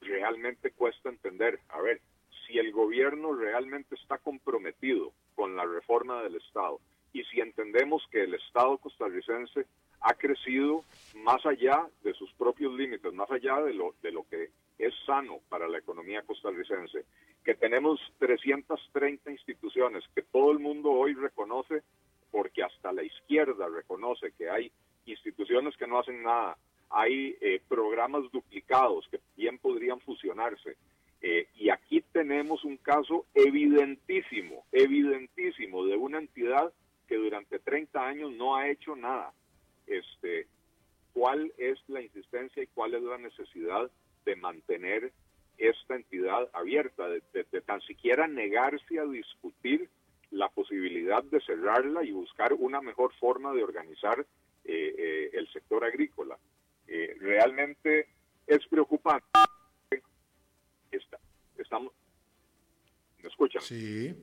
realmente 0.00 0.70
cuesta 0.70 1.08
entender, 1.08 1.60
a 1.68 1.80
ver, 1.80 2.00
si 2.46 2.58
el 2.58 2.72
gobierno 2.72 3.34
realmente 3.34 3.94
está 3.94 4.18
comprometido 4.18 5.12
con 5.34 5.56
la 5.56 5.66
reforma 5.66 6.22
del 6.22 6.36
Estado, 6.36 6.80
y 7.18 7.24
si 7.24 7.40
entendemos 7.40 8.06
que 8.12 8.22
el 8.22 8.34
Estado 8.34 8.78
costarricense 8.78 9.66
ha 10.02 10.14
crecido 10.14 10.84
más 11.16 11.44
allá 11.44 11.84
de 12.04 12.14
sus 12.14 12.32
propios 12.34 12.72
límites, 12.74 13.12
más 13.12 13.28
allá 13.32 13.60
de 13.62 13.74
lo, 13.74 13.94
de 14.02 14.12
lo 14.12 14.22
que 14.28 14.50
es 14.78 14.94
sano 15.04 15.40
para 15.48 15.66
la 15.66 15.78
economía 15.78 16.22
costarricense, 16.22 17.04
que 17.44 17.56
tenemos 17.56 17.98
330 18.20 19.32
instituciones 19.32 20.04
que 20.14 20.22
todo 20.22 20.52
el 20.52 20.60
mundo 20.60 20.92
hoy 20.92 21.14
reconoce, 21.14 21.82
porque 22.30 22.62
hasta 22.62 22.92
la 22.92 23.02
izquierda 23.02 23.66
reconoce 23.68 24.30
que 24.38 24.48
hay 24.48 24.70
instituciones 25.06 25.76
que 25.76 25.88
no 25.88 25.98
hacen 25.98 26.22
nada, 26.22 26.56
hay 26.90 27.36
eh, 27.40 27.60
programas 27.68 28.30
duplicados 28.30 29.08
que 29.10 29.18
bien 29.36 29.58
podrían 29.58 29.98
fusionarse. 30.00 30.76
Eh, 31.20 31.48
y 31.56 31.70
aquí 31.70 32.00
tenemos 32.12 32.64
un 32.64 32.76
caso 32.76 33.26
evidentísimo, 33.34 34.64
evidentísimo 34.70 35.84
de 35.84 35.96
una 35.96 36.18
entidad 36.18 36.72
30 37.68 38.00
años 38.00 38.32
no 38.32 38.56
ha 38.56 38.70
hecho 38.70 38.96
nada. 38.96 39.30
Este, 39.86 40.46
¿Cuál 41.12 41.52
es 41.58 41.78
la 41.88 42.00
insistencia 42.00 42.62
y 42.62 42.66
cuál 42.68 42.94
es 42.94 43.02
la 43.02 43.18
necesidad 43.18 43.90
de 44.24 44.36
mantener 44.36 45.12
esta 45.58 45.96
entidad 45.96 46.48
abierta, 46.54 47.06
de, 47.08 47.44
tan 47.66 47.82
siquiera 47.82 48.26
negarse 48.26 48.98
a 48.98 49.04
discutir 49.04 49.90
la 50.30 50.48
posibilidad 50.48 51.22
de 51.24 51.42
cerrarla 51.42 52.04
y 52.04 52.12
buscar 52.12 52.54
una 52.54 52.80
mejor 52.80 53.12
forma 53.16 53.52
de 53.52 53.62
organizar 53.62 54.20
eh, 54.64 54.94
eh, 54.96 55.30
el 55.34 55.46
sector 55.52 55.84
agrícola? 55.84 56.38
Eh, 56.86 57.16
realmente 57.20 58.08
es 58.46 58.66
preocupante. 58.66 59.26
estamos, 61.58 61.92
¿Me 63.22 63.28
escuchan? 63.28 63.60
Sí. 63.60 64.14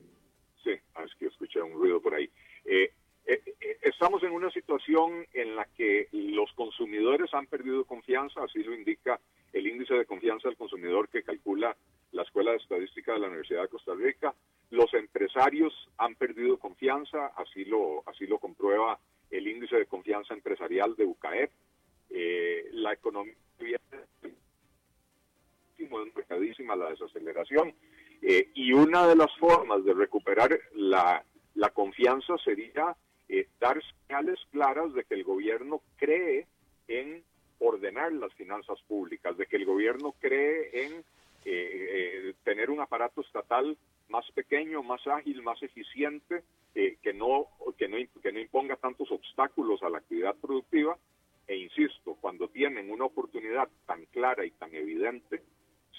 Sí, 0.64 0.72
ah, 0.96 1.04
es 1.04 1.14
que 1.14 1.26
escuché 1.26 1.62
un 1.62 1.74
ruido 1.74 2.02
por 2.02 2.12
ahí. 2.12 2.28
Eh, 2.64 2.92
eh, 3.26 3.42
eh, 3.60 3.78
estamos 3.82 4.22
en 4.22 4.30
una 4.30 4.50
situación 4.50 5.26
en 5.32 5.56
la 5.56 5.64
que 5.76 6.08
los 6.12 6.52
consumidores 6.52 7.34
han 7.34 7.48
perdido 7.48 7.84
confianza, 7.84 8.44
así 8.44 8.62
lo 8.62 8.72
indica 8.72 9.18
el 9.52 9.66
índice 9.66 9.94
de 9.94 10.06
confianza 10.06 10.48
del 10.48 10.56
consumidor 10.56 11.08
que 11.08 11.24
calcula 11.24 11.76
la 12.12 12.22
Escuela 12.22 12.52
de 12.52 12.58
Estadística 12.58 13.12
de 13.12 13.18
la 13.18 13.26
Universidad 13.26 13.62
de 13.62 13.68
Costa 13.68 13.94
Rica. 13.94 14.32
Los 14.70 14.94
empresarios 14.94 15.72
han 15.98 16.14
perdido 16.14 16.58
confianza, 16.58 17.32
así 17.36 17.64
lo, 17.64 18.04
así 18.06 18.28
lo 18.28 18.38
comprueba 18.38 19.00
el 19.30 19.48
índice 19.48 19.76
de 19.76 19.86
confianza 19.86 20.32
empresarial 20.32 20.94
de 20.94 21.04
UCAEP. 21.04 21.50
la 22.74 22.92
economía 22.92 23.34
es 25.78 26.60
la 26.60 26.90
desaceleración 26.90 27.74
y 28.54 28.72
una 28.72 29.06
de 29.08 29.16
las 29.16 29.34
formas 29.38 29.84
de 29.84 29.94
recuperar 29.94 30.58
la 30.74 31.70
confianza 31.72 32.36
sería 32.44 32.96
eh, 33.28 33.48
dar 33.60 33.80
señales 34.06 34.38
claras 34.50 34.92
de 34.94 35.04
que 35.04 35.14
el 35.14 35.24
gobierno 35.24 35.80
cree 35.96 36.46
en 36.88 37.24
ordenar 37.58 38.12
las 38.12 38.32
finanzas 38.34 38.80
públicas, 38.86 39.36
de 39.36 39.46
que 39.46 39.56
el 39.56 39.64
gobierno 39.64 40.14
cree 40.20 40.84
en 40.84 40.92
eh, 40.98 41.04
eh, 41.44 42.34
tener 42.44 42.70
un 42.70 42.80
aparato 42.80 43.20
estatal 43.22 43.76
más 44.08 44.30
pequeño, 44.32 44.82
más 44.82 45.04
ágil, 45.06 45.42
más 45.42 45.62
eficiente, 45.62 46.42
que, 46.74 47.14
no, 47.14 47.46
que, 47.78 47.88
no, 47.88 47.96
que 48.22 48.32
no 48.32 48.38
imponga 48.38 48.76
tantos 48.76 49.10
obstáculos 49.10 49.82
a 49.82 49.88
la 49.88 49.96
actividad 49.96 50.36
productiva. 50.36 50.98
E 51.48 51.56
insisto, 51.56 52.18
cuando 52.20 52.48
tienen 52.48 52.90
una 52.90 53.06
oportunidad 53.06 53.66
tan 53.86 54.04
clara 54.06 54.44
y 54.44 54.50
tan 54.50 54.74
evidente, 54.74 55.40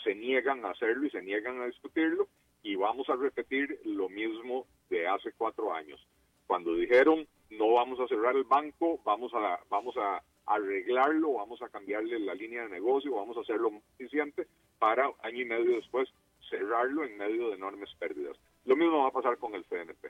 se 0.04 0.14
niegan 0.14 0.64
a 0.66 0.70
hacerlo 0.70 1.08
y 1.08 1.10
se 1.10 1.24
niegan 1.24 1.60
a 1.62 1.66
discutirlo 1.66 2.28
y 2.62 2.76
vamos 2.76 3.10
a 3.10 3.16
repetir 3.16 3.80
lo 3.86 4.08
mismo 4.08 4.68
de 4.90 5.08
hace 5.08 5.32
cuatro 5.32 5.74
años. 5.74 6.00
Cuando 6.48 6.74
dijeron 6.74 7.28
no 7.52 7.74
vamos 7.74 8.00
a 8.00 8.08
cerrar 8.08 8.36
el 8.36 8.44
banco, 8.44 9.00
vamos 9.06 9.32
a, 9.34 9.60
vamos 9.70 9.96
a 9.98 10.22
arreglarlo, 10.46 11.34
vamos 11.34 11.62
a 11.62 11.70
cambiarle 11.70 12.20
la 12.20 12.34
línea 12.34 12.64
de 12.64 12.70
negocio, 12.70 13.16
vamos 13.16 13.38
a 13.38 13.42
hacerlo 13.42 13.72
más 13.72 13.84
eficiente 14.00 14.48
para 14.80 15.10
año 15.24 15.42
y 15.42 15.46
medio 15.46 15.76
después 15.76 16.10
cerrarlo 16.50 17.04
en 17.04 17.18
medio 17.18 17.50
de 17.50 17.56
enormes 17.56 17.90
pérdidas. 18.00 18.38
Lo 18.66 18.76
mismo 18.76 19.04
va 19.04 19.10
a 19.10 19.12
pasar 19.12 19.38
con 19.38 19.54
el 19.56 19.66
CNP. 19.66 20.10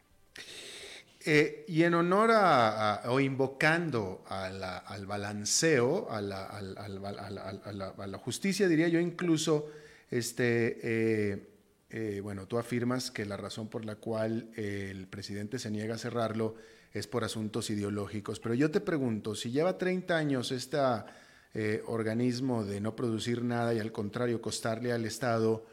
Eh, 1.26 1.66
y 1.68 1.84
en 1.84 1.94
honor 1.94 2.30
a, 2.32 3.02
o 3.08 3.20
invocando 3.20 4.24
al 4.30 5.06
balanceo, 5.06 6.08
a 6.10 6.22
la, 6.22 6.46
a 6.46 8.08
la, 8.08 8.18
justicia, 8.18 8.68
diría 8.68 8.88
yo 8.88 9.00
incluso, 9.00 9.70
este, 10.10 10.80
eh, 10.84 11.57
eh, 11.90 12.20
bueno, 12.22 12.48
tú 12.48 12.58
afirmas 12.58 13.12
que 13.12 13.26
la 13.26 13.38
razón 13.38 13.70
por 13.70 13.86
la 13.86 13.96
cual 13.96 14.50
el 14.56 15.08
presidente 15.08 15.60
se 15.60 15.72
niega 15.72 15.96
a 15.96 15.98
cerrarlo 15.98 16.56
es 16.94 17.08
por 17.08 17.24
asuntos 17.24 17.70
ideológicos, 17.70 18.40
pero 18.40 18.56
yo 18.56 18.72
te 18.72 18.82
pregunto, 18.82 19.36
si 19.36 19.52
lleva 19.52 19.78
30 19.78 20.18
años 20.18 20.52
este 20.52 20.78
organismo 21.86 22.64
de 22.64 22.80
no 22.82 22.96
producir 22.96 23.44
nada 23.44 23.74
y 23.74 23.80
al 23.80 23.92
contrario 23.92 24.42
costarle 24.42 24.92
al 24.92 25.06
Estado, 25.06 25.66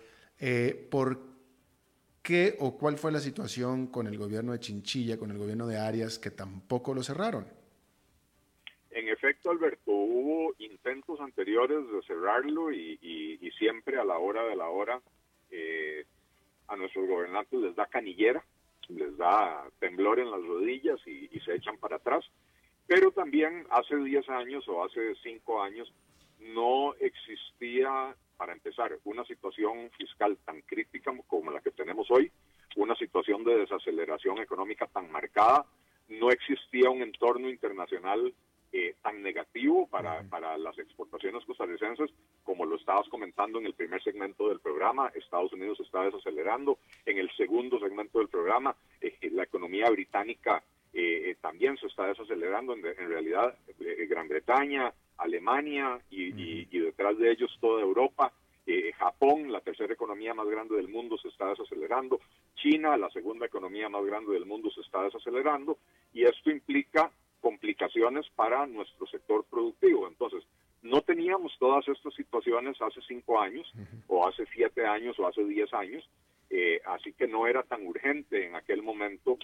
¿por 0.90 1.20
qué 2.24 2.56
o 2.58 2.76
cuál 2.76 2.96
fue 2.96 3.12
la 3.12 3.20
situación 3.20 3.86
con 3.86 4.06
el 4.06 4.16
gobierno 4.16 4.52
de 4.52 4.58
Chinchilla, 4.58 5.18
con 5.18 5.30
el 5.30 5.38
gobierno 5.38 5.66
de 5.66 5.78
Arias, 5.78 6.18
que 6.18 6.30
tampoco 6.30 6.94
lo 6.94 7.02
cerraron? 7.02 7.46
En 8.90 9.08
efecto, 9.08 9.50
Alberto, 9.50 9.90
hubo 9.90 10.54
intentos 10.58 11.20
anteriores 11.20 11.78
de 11.92 12.02
cerrarlo 12.06 12.72
y, 12.72 12.98
siempre 13.58 13.98
a 13.98 14.04
la 14.04 14.18
hora 14.18 14.42
de 14.44 14.56
la 14.56 14.68
hora 14.68 15.00
a 16.68 16.76
nuestros 16.76 17.06
gobernantes 17.06 17.60
les 17.60 17.74
da 17.76 17.86
canillera, 17.86 18.44
les 18.88 19.16
da 19.16 19.68
temblor 19.78 20.18
en 20.18 20.30
las 20.30 20.42
rodillas 20.42 21.00
y, 21.06 21.28
y 21.32 21.40
se 21.40 21.54
echan 21.54 21.78
para 21.78 21.96
atrás. 21.96 22.24
Pero 22.86 23.10
también 23.12 23.66
hace 23.70 23.96
10 23.96 24.28
años 24.28 24.68
o 24.68 24.84
hace 24.84 25.14
5 25.22 25.62
años 25.62 25.92
no 26.38 26.94
existía 27.00 28.14
para 28.36 28.52
empezar, 28.52 28.98
una 29.04 29.24
situación 29.24 29.90
fiscal 29.96 30.36
tan 30.44 30.60
crítica 30.62 31.12
como 31.26 31.50
la 31.50 31.60
que 31.60 31.70
tenemos 31.70 32.10
hoy, 32.10 32.30
una 32.76 32.94
situación 32.96 33.44
de 33.44 33.56
desaceleración 33.56 34.38
económica 34.38 34.86
tan 34.86 35.10
marcada, 35.10 35.64
no 36.08 36.30
existía 36.30 36.90
un 36.90 37.02
entorno 37.02 37.48
internacional 37.48 38.34
eh, 38.76 38.96
tan 39.02 39.22
negativo 39.22 39.86
para, 39.86 40.24
para 40.24 40.58
las 40.58 40.76
exportaciones 40.80 41.44
costarricenses 41.44 42.10
como 42.42 42.66
lo 42.66 42.74
estabas 42.74 43.08
comentando 43.08 43.60
en 43.60 43.66
el 43.66 43.74
primer 43.74 44.02
segmento 44.02 44.48
del 44.48 44.58
programa. 44.58 45.12
Estados 45.14 45.52
Unidos 45.52 45.78
está 45.78 46.02
desacelerando. 46.02 46.78
En 47.06 47.18
el 47.18 47.30
segundo 47.36 47.78
segmento 47.78 48.18
del 48.18 48.26
programa, 48.26 48.74
eh, 49.00 49.16
la 49.30 49.44
economía 49.44 49.88
británica 49.90 50.60
eh, 50.92 51.36
también 51.40 51.76
se 51.76 51.86
está 51.86 52.08
desacelerando. 52.08 52.72
En, 52.72 52.84
en 52.84 53.08
realidad, 53.08 53.56
Gran 54.08 54.26
Bretaña, 54.26 54.92
Alemania 55.18 56.00
y, 56.10 56.64
detrás 56.76 57.16
de 57.18 57.30
ellos 57.30 57.56
toda 57.60 57.80
Europa. 57.80 58.32
Eh, 58.66 58.92
Japón, 58.94 59.52
la 59.52 59.60
tercera 59.60 59.92
economía 59.92 60.34
más 60.34 60.48
grande 60.48 60.74
del 60.74 60.88
mundo, 60.88 61.16
se 61.18 61.28
está 61.28 61.48
desacelerando. 61.50 62.18
China, 62.56 62.96
la 62.96 63.10
segunda 63.10 63.46
economía 63.46 63.88
más 63.88 64.04
grande 64.04 64.32
del 64.32 64.46
mundo, 64.46 64.68
se 64.70 64.80
está 64.80 65.02
desacelerando. 65.04 65.78
Y 66.12 66.24
esto 66.24 66.50
implica 66.50 67.12
complicaciones 67.44 68.24
para 68.34 68.66
nuestro 68.66 69.06
sector 69.06 69.44
productivo. 69.50 70.08
Entonces, 70.08 70.42
no 70.80 71.02
teníamos 71.02 71.52
todas 71.58 71.86
estas 71.88 72.14
situaciones 72.14 72.80
hace 72.80 73.02
cinco 73.06 73.38
años, 73.38 73.70
o 74.06 74.26
hace 74.26 74.46
siete 74.54 74.86
años, 74.86 75.18
o 75.18 75.26
hace 75.26 75.44
diez 75.44 75.70
años. 75.74 76.08
Eh, 76.48 76.80
así 76.86 77.12
que 77.12 77.28
no 77.28 77.46
era 77.46 77.62
tan 77.62 77.86
urgente 77.86 78.46
en 78.46 78.54
aquel 78.54 78.82
momento 78.82 79.36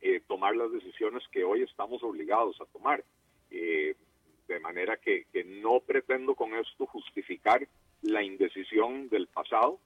eh, 0.00 0.20
tomar 0.28 0.54
las 0.54 0.70
decisiones 0.70 1.24
que 1.32 1.42
hoy 1.42 1.62
estamos 1.62 2.00
obligados 2.04 2.60
a 2.60 2.66
tomar. 2.66 3.02
Eh, 3.50 3.96
de 4.46 4.60
manera 4.60 4.96
que, 4.96 5.26
no 5.62 5.80
pretendo 5.80 6.36
con 6.36 6.54
esto 6.54 6.86
justificar 6.86 7.66
la 8.02 8.22
indecisión 8.22 9.08
del 9.08 9.26
pasado, 9.26 9.80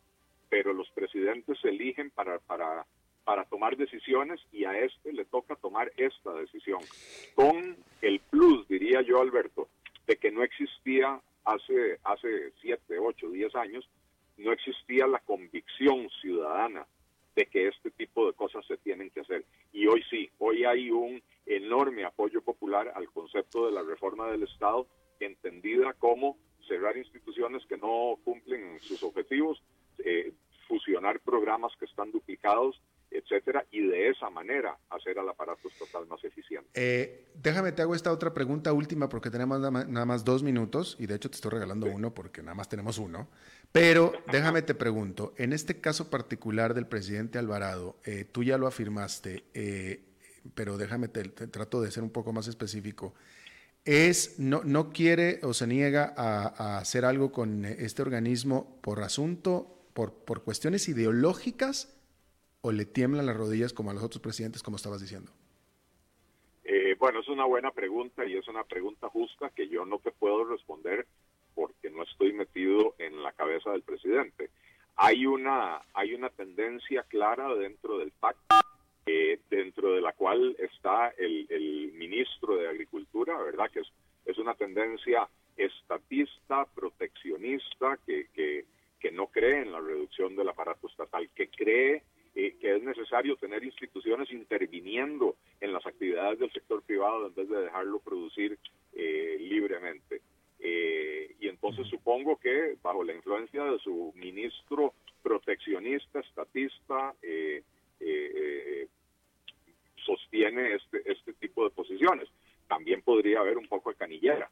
pero 0.51 0.75
los 0.75 0.91
presidentes 0.91 1.59
se 1.61 1.70
eligen 1.70 2.11
para, 2.11 2.39
para, 2.41 2.85
para 3.25 3.45
tomar 3.45 3.77
decisiones 3.77 4.41
y 4.53 4.64
a 4.64 4.79
este 4.79 5.12
le 5.12 5.25
toca 5.25 5.57
tomar 5.57 5.91
esta 5.97 6.33
decisión, 6.35 6.81
con 7.35 7.77
el 8.03 8.20
plus, 8.20 8.68
diría 8.68 9.01
yo, 9.03 9.20
Alberto, 9.20 9.68
de 10.07 10.16
que 10.16 10.31
no 10.31 10.43
existía 10.43 11.20
hace, 11.45 11.99
hace 12.05 12.53
siete, 12.61 12.99
ocho, 12.99 13.31
diez 13.31 13.55
años, 13.55 13.89
no 14.37 14.53
existía 14.53 15.07
la 15.07 15.20
convicción 15.20 16.09
ciudadana 16.20 16.87
de 17.35 17.47
que 17.47 17.68
este 17.68 17.91
tipo 17.91 18.27
de 18.27 18.33
cosas 18.35 18.64
se 18.66 18.77
tienen 18.79 19.11
que 19.11 19.20
hacer. 19.20 19.45
Y 19.72 19.87
hoy 19.87 20.03
sí, 20.11 20.31
hoy 20.39 20.64
hay 20.64 20.91
un 20.91 21.22
enorme 21.47 22.05
apoyo 22.05 22.43
popular 22.43 22.93
al 22.95 23.11
concepto 23.11 23.66
de 23.66 23.72
la 23.72 23.83
reforma 23.83 24.31
del 24.31 24.45
Estado, 24.45 24.87
entendida 25.20 25.93
como 25.95 26.37
cerrar 26.66 26.97
instituciones 26.97 27.64
que 27.66 27.77
no 27.77 28.18
cumplen 28.25 28.81
sus 28.81 29.03
objetivos, 29.03 29.62
eh, 29.99 30.33
fusionar 30.68 31.20
programas 31.20 31.72
que 31.77 31.85
están 31.85 32.11
duplicados, 32.11 32.81
etcétera, 33.15 33.65
y 33.71 33.87
de 33.87 34.11
esa 34.11 34.29
manera 34.29 34.77
hacer 34.91 35.19
al 35.19 35.29
aparato 35.29 35.69
estatal 35.69 36.07
más 36.09 36.23
eficiente. 36.25 36.69
Eh, 36.75 37.27
déjame, 37.35 37.71
te 37.73 37.83
hago 37.83 37.95
esta 37.95 38.12
otra 38.12 38.35
pregunta 38.35 38.73
última 38.73 39.09
porque 39.09 39.31
tenemos 39.31 39.61
nada 39.61 40.05
más, 40.05 40.25
dos 40.25 40.43
minutos 40.43 40.97
y 40.99 41.07
de 41.07 41.15
hecho 41.15 41.31
te 41.31 41.37
estoy 41.37 41.53
regalando 41.53 41.87
uno 41.87 42.12
porque 42.12 42.43
nada 42.43 42.55
más 42.55 42.69
tenemos 42.69 42.99
uno. 42.99 43.29
Pero 43.71 44.12
déjame 44.31 44.62
te 44.62 44.75
pregunto, 44.75 45.33
en 45.37 45.53
este 45.53 45.81
caso 45.81 46.11
particular 46.11 46.75
del 46.75 46.87
presidente 46.87 47.39
Alvarado, 47.39 47.97
eh, 48.05 48.25
tú 48.25 48.43
ya 48.43 48.59
lo 48.59 48.67
afirmaste, 48.67 49.45
eh, 49.55 50.03
pero 50.55 50.77
déjame 50.77 51.09
te, 51.09 51.23
trato 51.29 51.81
de 51.81 51.91
ser 51.91 52.03
un 52.03 52.11
poco 52.11 52.33
más 52.33 52.49
específico. 52.49 53.15
Es, 53.85 54.39
no, 54.39 54.62
no 54.65 54.91
quiere 54.91 55.41
o 55.43 55.53
se 55.55 55.67
niega 55.67 56.15
a, 56.17 56.47
a 56.47 56.79
hacer 56.79 57.05
algo 57.05 57.33
con 57.33 57.65
este 57.65 58.03
organismo 58.03 58.81
por 58.81 59.03
asunto, 59.03 59.87
por, 59.93 60.15
por 60.15 60.43
cuestiones 60.43 60.89
ideológicas 60.89 61.95
o 62.65 62.73
le 62.73 62.87
tiemblan 62.87 63.27
las 63.27 63.37
rodillas 63.37 63.75
como 63.75 63.91
a 63.91 63.95
los 63.95 64.03
otros 64.03 64.23
presidentes, 64.23 64.62
como 64.62 64.79
estabas 64.79 65.03
diciendo? 65.03 65.31
Eh, 66.65 66.97
bueno, 66.99 67.21
es 67.21 67.29
una 67.29 67.45
buena 67.45 67.71
pregunta 67.71 68.25
y 68.25 68.39
es 68.39 68.49
una 68.49 68.65
pregunta 68.65 69.11
justa 69.11 69.51
que 69.51 69.69
yo 69.69 69.85
no 69.85 69.99
te 69.99 70.11
puedo 70.12 70.47
responder 70.47 71.07
porque 71.55 71.91
no 71.91 72.05
estoy 72.05 72.33
metido 72.33 72.95
en 72.99 73.23
la 73.23 73.33
cabeza 73.33 73.71
del 73.71 73.83
presidente. 73.83 74.49
Hay 74.97 75.27
una, 75.27 75.83
hay 75.93 76.15
una 76.15 76.31
tendencia 76.31 77.03
clara 77.03 77.55
dentro 77.55 77.99
del 77.99 78.12
pacto, 78.12 78.57
eh, 79.05 79.41
dentro 79.51 79.93
de 79.93 80.01
la 80.01 80.15
cual 80.15 80.57
está 80.59 81.09
el, 81.19 81.47
el, 81.51 81.93
ministro 81.93 82.57
de 82.57 82.69
Agricultura, 82.69 83.37
¿verdad? 83.43 83.71
Que 83.71 83.81
es, 83.81 83.93
es 84.25 84.39
una 84.39 84.55
tendencia 84.55 85.29
estatista, 85.59 86.65
proteccionista, 86.75 87.99
que, 88.07 88.29
que, 88.33 88.65
que 88.99 89.12
no 89.12 89.27
cree 89.27 89.61
en 89.61 89.73
la 89.73 89.81
reducción 89.81 90.35
del 90.35 90.49
aparato 90.49 90.87
estatal, 90.89 91.29
que 91.35 91.49
cree 91.49 92.03
eh, 92.37 92.57
que 92.61 92.74
es 92.74 92.82
necesario 92.82 93.37
tener 93.37 93.62
instituciones 93.62 94.28
interviniendo 94.32 95.37
en 95.61 95.72
las 95.72 95.87
actividades 95.87 96.41
del 96.41 96.51
sector 96.51 96.82
privado 96.82 97.28
en 97.28 97.35
vez 97.35 97.49
de 97.49 97.61
dejarlo 97.61 98.01
producir 98.01 98.59
eh, 98.93 99.37
libremente. 99.39 100.20
Eh, 100.59 101.37
y 101.39 101.47
entonces 101.47 101.87
supongo 101.87 102.37
que 102.37 102.76
bajo 102.82 103.05
la 103.05 103.14
influencia 103.14 103.62
de 103.62 103.78
su 103.78 104.12
ministro 104.16 104.95
proteccionista, 105.22 106.18
estatista, 106.18 107.14
sostiene 110.05 110.74
este, 110.74 111.03
este 111.11 111.35
tipo 111.35 111.62
de 111.62 111.70
posiciones. 111.70 112.28
También 112.66 113.01
podría 113.03 113.41
haber 113.41 113.59
un 113.59 113.68
poco 113.68 113.91
de 113.91 113.97
canillera. 113.97 114.51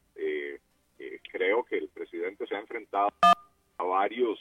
creo 1.32 1.64
que 1.64 1.78
el 1.78 1.88
presidente 1.88 2.46
se 2.46 2.54
ha 2.54 2.60
enfrentado 2.60 3.08
a 3.76 3.82
varios 3.82 4.38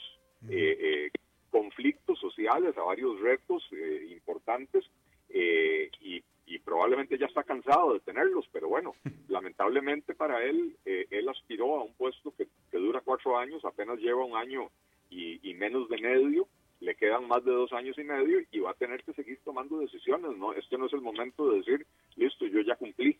conflictos 1.52 2.18
sociales, 2.18 2.76
a 2.76 2.82
varios 2.82 3.20
retos 3.20 3.62
eh, 3.72 4.08
importantes 4.10 4.84
eh, 5.28 5.90
y, 6.00 6.24
probablemente 6.64 7.18
ya 7.18 7.26
está 7.26 7.42
cansado 7.42 7.94
de 7.94 8.00
tenerlos, 8.00 8.46
pero 8.52 8.68
bueno, 8.68 8.94
lamentablemente 9.28 10.14
para 10.14 10.42
él, 10.44 10.76
eh, 10.84 11.06
él 11.10 11.28
aspiró 11.28 11.76
a 11.76 11.82
un 11.82 11.92
puesto 11.94 12.32
que, 12.36 12.46
dura 12.78 13.00
cuatro 13.04 13.36
años, 13.36 13.64
apenas 13.64 13.98
lleva 13.98 14.24
un 14.24 14.36
año 14.36 14.70
y, 15.10 15.54
menos 15.54 15.88
de 15.88 15.98
medio, 15.98 16.48
le 16.80 16.94
quedan 16.94 17.28
más 17.28 17.44
de 17.44 17.52
dos 17.52 17.72
años 17.72 17.96
y 17.98 18.04
medio 18.04 18.40
y 18.50 18.60
va 18.60 18.70
a 18.70 18.74
tener 18.74 19.02
que 19.02 19.12
seguir 19.12 19.38
tomando 19.44 19.78
decisiones, 19.78 20.36
¿no? 20.36 20.52
Este 20.54 20.78
no 20.78 20.86
es 20.86 20.92
el 20.92 21.00
momento 21.00 21.50
de 21.50 21.58
decir, 21.58 21.86
listo, 22.16 22.46
yo 22.46 22.60
ya 22.60 22.76
cumplí. 22.76 23.18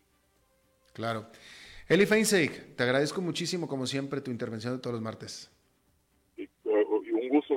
Claro. 0.94 1.26
Eli 1.88 2.06
Feinseig, 2.06 2.74
te 2.76 2.82
agradezco 2.82 3.20
muchísimo, 3.20 3.68
como 3.68 3.86
siempre, 3.86 4.20
tu 4.20 4.30
intervención 4.30 4.74
de 4.74 4.80
todos 4.80 4.94
los 4.94 5.02
martes. 5.02 5.51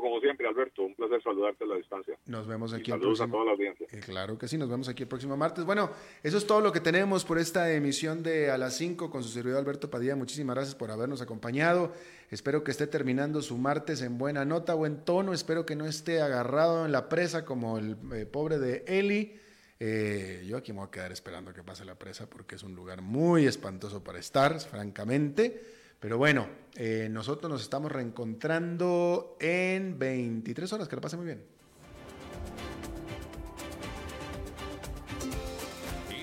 Como 0.05 0.21
siempre, 0.21 0.47
Alberto, 0.47 0.83
un 0.83 0.93
placer 0.93 1.19
saludarte 1.23 1.63
a 1.63 1.67
la 1.67 1.77
distancia. 1.77 2.15
Nos 2.27 2.45
vemos 2.45 2.73
aquí 2.73 2.91
el 2.91 2.99
próximo... 2.99 3.27
a 3.27 3.31
toda 3.31 3.45
la 3.45 3.51
audiencia. 3.53 3.87
Eh, 3.91 4.01
claro 4.05 4.37
que 4.37 4.47
sí, 4.47 4.55
nos 4.55 4.69
vemos 4.69 4.87
aquí 4.87 5.01
el 5.01 5.09
próximo 5.09 5.35
martes. 5.35 5.65
Bueno, 5.65 5.89
eso 6.21 6.37
es 6.37 6.45
todo 6.45 6.61
lo 6.61 6.71
que 6.71 6.79
tenemos 6.79 7.25
por 7.25 7.39
esta 7.39 7.73
emisión 7.73 8.21
de 8.21 8.51
A 8.51 8.57
las 8.59 8.77
5 8.77 9.09
con 9.09 9.23
su 9.23 9.29
servidor 9.29 9.57
Alberto 9.57 9.89
Padilla. 9.89 10.15
Muchísimas 10.15 10.55
gracias 10.55 10.75
por 10.75 10.91
habernos 10.91 11.23
acompañado. 11.23 11.91
Espero 12.29 12.63
que 12.63 12.69
esté 12.69 12.85
terminando 12.85 13.41
su 13.41 13.57
martes 13.57 14.03
en 14.03 14.19
buena 14.19 14.45
nota, 14.45 14.75
buen 14.75 15.03
tono. 15.03 15.33
Espero 15.33 15.65
que 15.65 15.75
no 15.75 15.87
esté 15.87 16.21
agarrado 16.21 16.85
en 16.85 16.91
la 16.91 17.09
presa 17.09 17.43
como 17.43 17.79
el 17.79 17.97
eh, 18.13 18.27
pobre 18.27 18.59
de 18.59 18.83
Eli. 18.85 19.39
Eh, 19.79 20.45
yo 20.47 20.57
aquí 20.57 20.71
me 20.71 20.79
voy 20.79 20.87
a 20.87 20.91
quedar 20.91 21.11
esperando 21.11 21.51
que 21.51 21.63
pase 21.63 21.83
la 21.83 21.95
presa 21.95 22.29
porque 22.29 22.53
es 22.53 22.61
un 22.61 22.75
lugar 22.75 23.01
muy 23.01 23.47
espantoso 23.47 24.03
para 24.03 24.19
estar, 24.19 24.59
francamente. 24.59 25.59
Pero 26.05 26.19
bueno, 26.19 26.47
eh, 26.75 27.07
nosotros 27.09 27.51
nos 27.51 27.63
estamos 27.63 27.91
reencontrando 27.91 29.37
en 29.39 29.97
23 29.97 30.71
horas. 30.73 30.87
Que 30.87 30.95
lo 30.95 31.01
pase 31.01 31.17
muy 31.17 31.25
bien. 31.25 31.43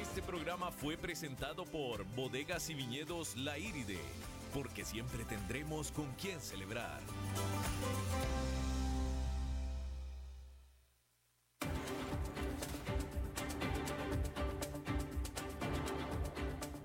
Este 0.01 0.22
programa 0.22 0.70
fue 0.70 0.97
presentado 0.97 1.64
por 1.64 2.05
Bodegas 2.14 2.70
y 2.70 2.74
Viñedos 2.74 3.37
La 3.37 3.59
Iride, 3.59 3.99
porque 4.55 4.85
siempre 4.85 5.24
tendremos 5.24 5.91
con 5.91 6.07
quién 6.12 6.41
celebrar. 6.41 7.01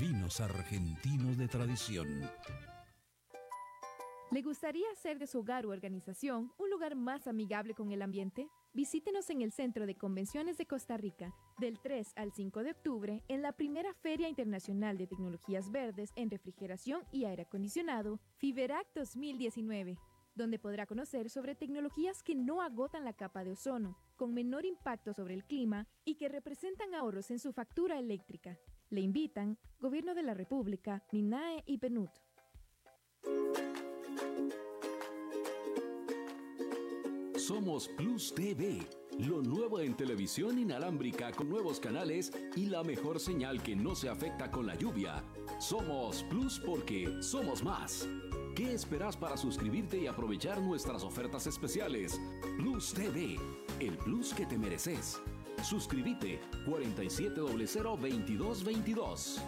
vinos 0.00 0.40
argentinos 0.40 1.36
de 1.36 1.48
tradición. 1.48 2.30
¿Le 4.30 4.42
gustaría 4.42 4.90
hacer 4.90 5.18
de 5.20 5.28
su 5.28 5.38
hogar 5.38 5.64
u 5.64 5.70
organización 5.70 6.52
un 6.58 6.68
lugar 6.68 6.96
más 6.96 7.28
amigable 7.28 7.74
con 7.74 7.92
el 7.92 8.02
ambiente? 8.02 8.48
Visítenos 8.72 9.30
en 9.30 9.42
el 9.42 9.52
Centro 9.52 9.86
de 9.86 9.94
Convenciones 9.94 10.58
de 10.58 10.66
Costa 10.66 10.96
Rica 10.96 11.32
del 11.58 11.78
3 11.78 12.14
al 12.16 12.32
5 12.32 12.64
de 12.64 12.72
octubre 12.72 13.22
en 13.28 13.42
la 13.42 13.52
primera 13.52 13.94
Feria 13.94 14.28
Internacional 14.28 14.98
de 14.98 15.06
Tecnologías 15.06 15.70
Verdes 15.70 16.10
en 16.16 16.30
Refrigeración 16.30 17.02
y 17.12 17.26
Aire 17.26 17.42
Acondicionado, 17.42 18.18
FIBERAC 18.38 18.88
2019, 18.94 19.98
donde 20.34 20.58
podrá 20.58 20.86
conocer 20.86 21.30
sobre 21.30 21.54
tecnologías 21.54 22.24
que 22.24 22.34
no 22.34 22.60
agotan 22.60 23.04
la 23.04 23.12
capa 23.12 23.44
de 23.44 23.52
ozono, 23.52 23.96
con 24.16 24.34
menor 24.34 24.64
impacto 24.64 25.12
sobre 25.14 25.34
el 25.34 25.44
clima 25.44 25.86
y 26.04 26.16
que 26.16 26.28
representan 26.28 26.92
ahorros 26.94 27.30
en 27.30 27.38
su 27.38 27.52
factura 27.52 28.00
eléctrica. 28.00 28.58
Le 28.94 29.00
invitan 29.00 29.58
Gobierno 29.80 30.14
de 30.14 30.22
la 30.22 30.34
República, 30.34 31.02
MINAE 31.10 31.64
y 31.66 31.78
PNUD. 31.78 32.10
Somos 37.36 37.88
Plus 37.88 38.32
TV, 38.32 38.86
lo 39.18 39.42
nuevo 39.42 39.80
en 39.80 39.96
televisión 39.96 40.60
inalámbrica 40.60 41.32
con 41.32 41.48
nuevos 41.48 41.80
canales 41.80 42.30
y 42.54 42.66
la 42.66 42.84
mejor 42.84 43.18
señal 43.18 43.60
que 43.64 43.74
no 43.74 43.96
se 43.96 44.08
afecta 44.08 44.52
con 44.52 44.64
la 44.64 44.76
lluvia. 44.76 45.24
Somos 45.58 46.22
Plus 46.30 46.60
porque 46.64 47.20
somos 47.20 47.64
más. 47.64 48.08
¿Qué 48.54 48.74
esperas 48.74 49.16
para 49.16 49.36
suscribirte 49.36 49.98
y 49.98 50.06
aprovechar 50.06 50.62
nuestras 50.62 51.02
ofertas 51.02 51.48
especiales? 51.48 52.20
Plus 52.58 52.94
TV, 52.94 53.40
el 53.80 53.96
plus 53.98 54.32
que 54.32 54.46
te 54.46 54.56
mereces. 54.56 55.20
Suscríbete 55.62 56.40
4700 56.66 57.50
2222. 58.00 59.40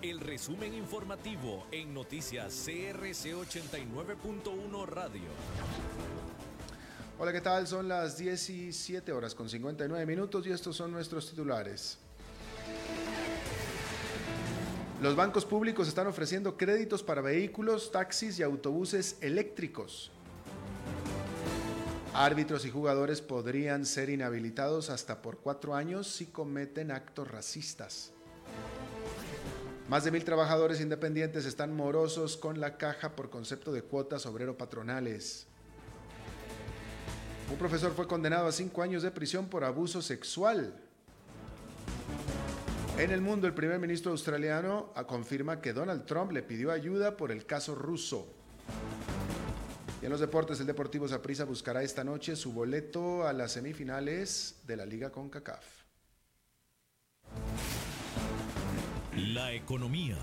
el 0.00 0.20
resumen 0.20 0.74
informativo 0.74 1.66
en 1.72 1.92
noticias 1.92 2.64
CRC 2.64 3.34
89.1 3.34 4.86
Radio. 4.86 5.22
Hola, 7.18 7.32
¿qué 7.32 7.40
tal? 7.40 7.66
Son 7.66 7.88
las 7.88 8.18
17 8.18 9.12
horas 9.12 9.34
con 9.34 9.48
59 9.48 10.04
minutos 10.06 10.46
y 10.46 10.50
estos 10.50 10.76
son 10.76 10.92
nuestros 10.92 11.28
titulares. 11.30 12.03
Los 15.04 15.16
bancos 15.16 15.44
públicos 15.44 15.86
están 15.86 16.06
ofreciendo 16.06 16.56
créditos 16.56 17.02
para 17.02 17.20
vehículos, 17.20 17.92
taxis 17.92 18.38
y 18.38 18.42
autobuses 18.42 19.18
eléctricos. 19.20 20.10
Árbitros 22.14 22.64
y 22.64 22.70
jugadores 22.70 23.20
podrían 23.20 23.84
ser 23.84 24.08
inhabilitados 24.08 24.88
hasta 24.88 25.20
por 25.20 25.40
cuatro 25.40 25.74
años 25.74 26.06
si 26.06 26.24
cometen 26.24 26.90
actos 26.90 27.30
racistas. 27.30 28.12
Más 29.90 30.04
de 30.04 30.10
mil 30.10 30.24
trabajadores 30.24 30.80
independientes 30.80 31.44
están 31.44 31.76
morosos 31.76 32.38
con 32.38 32.58
la 32.58 32.78
caja 32.78 33.14
por 33.14 33.28
concepto 33.28 33.72
de 33.72 33.82
cuotas 33.82 34.24
obrero-patronales. 34.24 35.46
Un 37.52 37.58
profesor 37.58 37.92
fue 37.92 38.06
condenado 38.06 38.46
a 38.46 38.52
cinco 38.52 38.80
años 38.80 39.02
de 39.02 39.10
prisión 39.10 39.48
por 39.48 39.64
abuso 39.64 40.00
sexual. 40.00 40.80
En 42.96 43.10
el 43.10 43.20
mundo, 43.20 43.48
el 43.48 43.54
primer 43.54 43.80
ministro 43.80 44.12
australiano 44.12 44.92
confirma 45.08 45.60
que 45.60 45.72
Donald 45.72 46.06
Trump 46.06 46.30
le 46.30 46.44
pidió 46.44 46.70
ayuda 46.70 47.16
por 47.16 47.32
el 47.32 47.44
caso 47.44 47.74
ruso. 47.74 48.32
Y 50.00 50.04
en 50.04 50.12
los 50.12 50.20
deportes, 50.20 50.60
el 50.60 50.66
Deportivo 50.66 51.08
Zaprisa 51.08 51.44
buscará 51.44 51.82
esta 51.82 52.04
noche 52.04 52.36
su 52.36 52.52
boleto 52.52 53.26
a 53.26 53.32
las 53.32 53.52
semifinales 53.52 54.60
de 54.64 54.76
la 54.76 54.86
Liga 54.86 55.10
CONCACAF. 55.10 55.64
La 59.16 59.52
economía. 59.52 60.18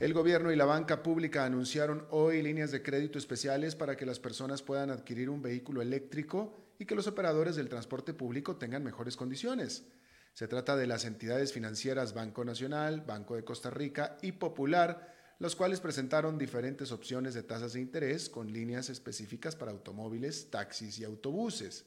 El 0.00 0.12
gobierno 0.12 0.52
y 0.52 0.56
la 0.56 0.66
banca 0.66 1.02
pública 1.02 1.46
anunciaron 1.46 2.04
hoy 2.10 2.42
líneas 2.42 2.72
de 2.72 2.82
crédito 2.82 3.18
especiales 3.18 3.74
para 3.74 3.96
que 3.96 4.04
las 4.04 4.20
personas 4.20 4.60
puedan 4.60 4.90
adquirir 4.90 5.30
un 5.30 5.40
vehículo 5.40 5.80
eléctrico 5.80 6.69
y 6.80 6.86
que 6.86 6.94
los 6.94 7.06
operadores 7.06 7.56
del 7.56 7.68
transporte 7.68 8.14
público 8.14 8.56
tengan 8.56 8.82
mejores 8.82 9.14
condiciones. 9.14 9.84
Se 10.32 10.48
trata 10.48 10.76
de 10.76 10.86
las 10.86 11.04
entidades 11.04 11.52
financieras 11.52 12.14
Banco 12.14 12.42
Nacional, 12.42 13.02
Banco 13.02 13.36
de 13.36 13.44
Costa 13.44 13.68
Rica 13.68 14.16
y 14.22 14.32
Popular, 14.32 15.14
los 15.38 15.56
cuales 15.56 15.80
presentaron 15.80 16.38
diferentes 16.38 16.90
opciones 16.90 17.34
de 17.34 17.42
tasas 17.42 17.74
de 17.74 17.80
interés 17.80 18.30
con 18.30 18.50
líneas 18.50 18.88
específicas 18.88 19.56
para 19.56 19.72
automóviles, 19.72 20.50
taxis 20.50 20.98
y 20.98 21.04
autobuses. 21.04 21.84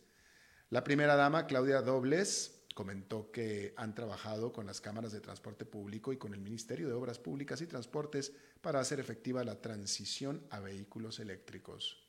La 0.69 0.83
primera 0.83 1.15
dama, 1.15 1.47
Claudia 1.47 1.81
Dobles, 1.81 2.63
comentó 2.75 3.31
que 3.31 3.73
han 3.77 3.95
trabajado 3.95 4.53
con 4.53 4.67
las 4.67 4.79
cámaras 4.79 5.11
de 5.11 5.21
transporte 5.21 5.65
público 5.65 6.13
y 6.13 6.17
con 6.17 6.35
el 6.35 6.41
Ministerio 6.41 6.87
de 6.87 6.93
Obras 6.93 7.17
Públicas 7.17 7.61
y 7.61 7.67
Transportes 7.67 8.31
para 8.61 8.79
hacer 8.79 8.99
efectiva 8.99 9.43
la 9.43 9.59
transición 9.59 10.45
a 10.51 10.59
vehículos 10.59 11.19
eléctricos. 11.19 12.02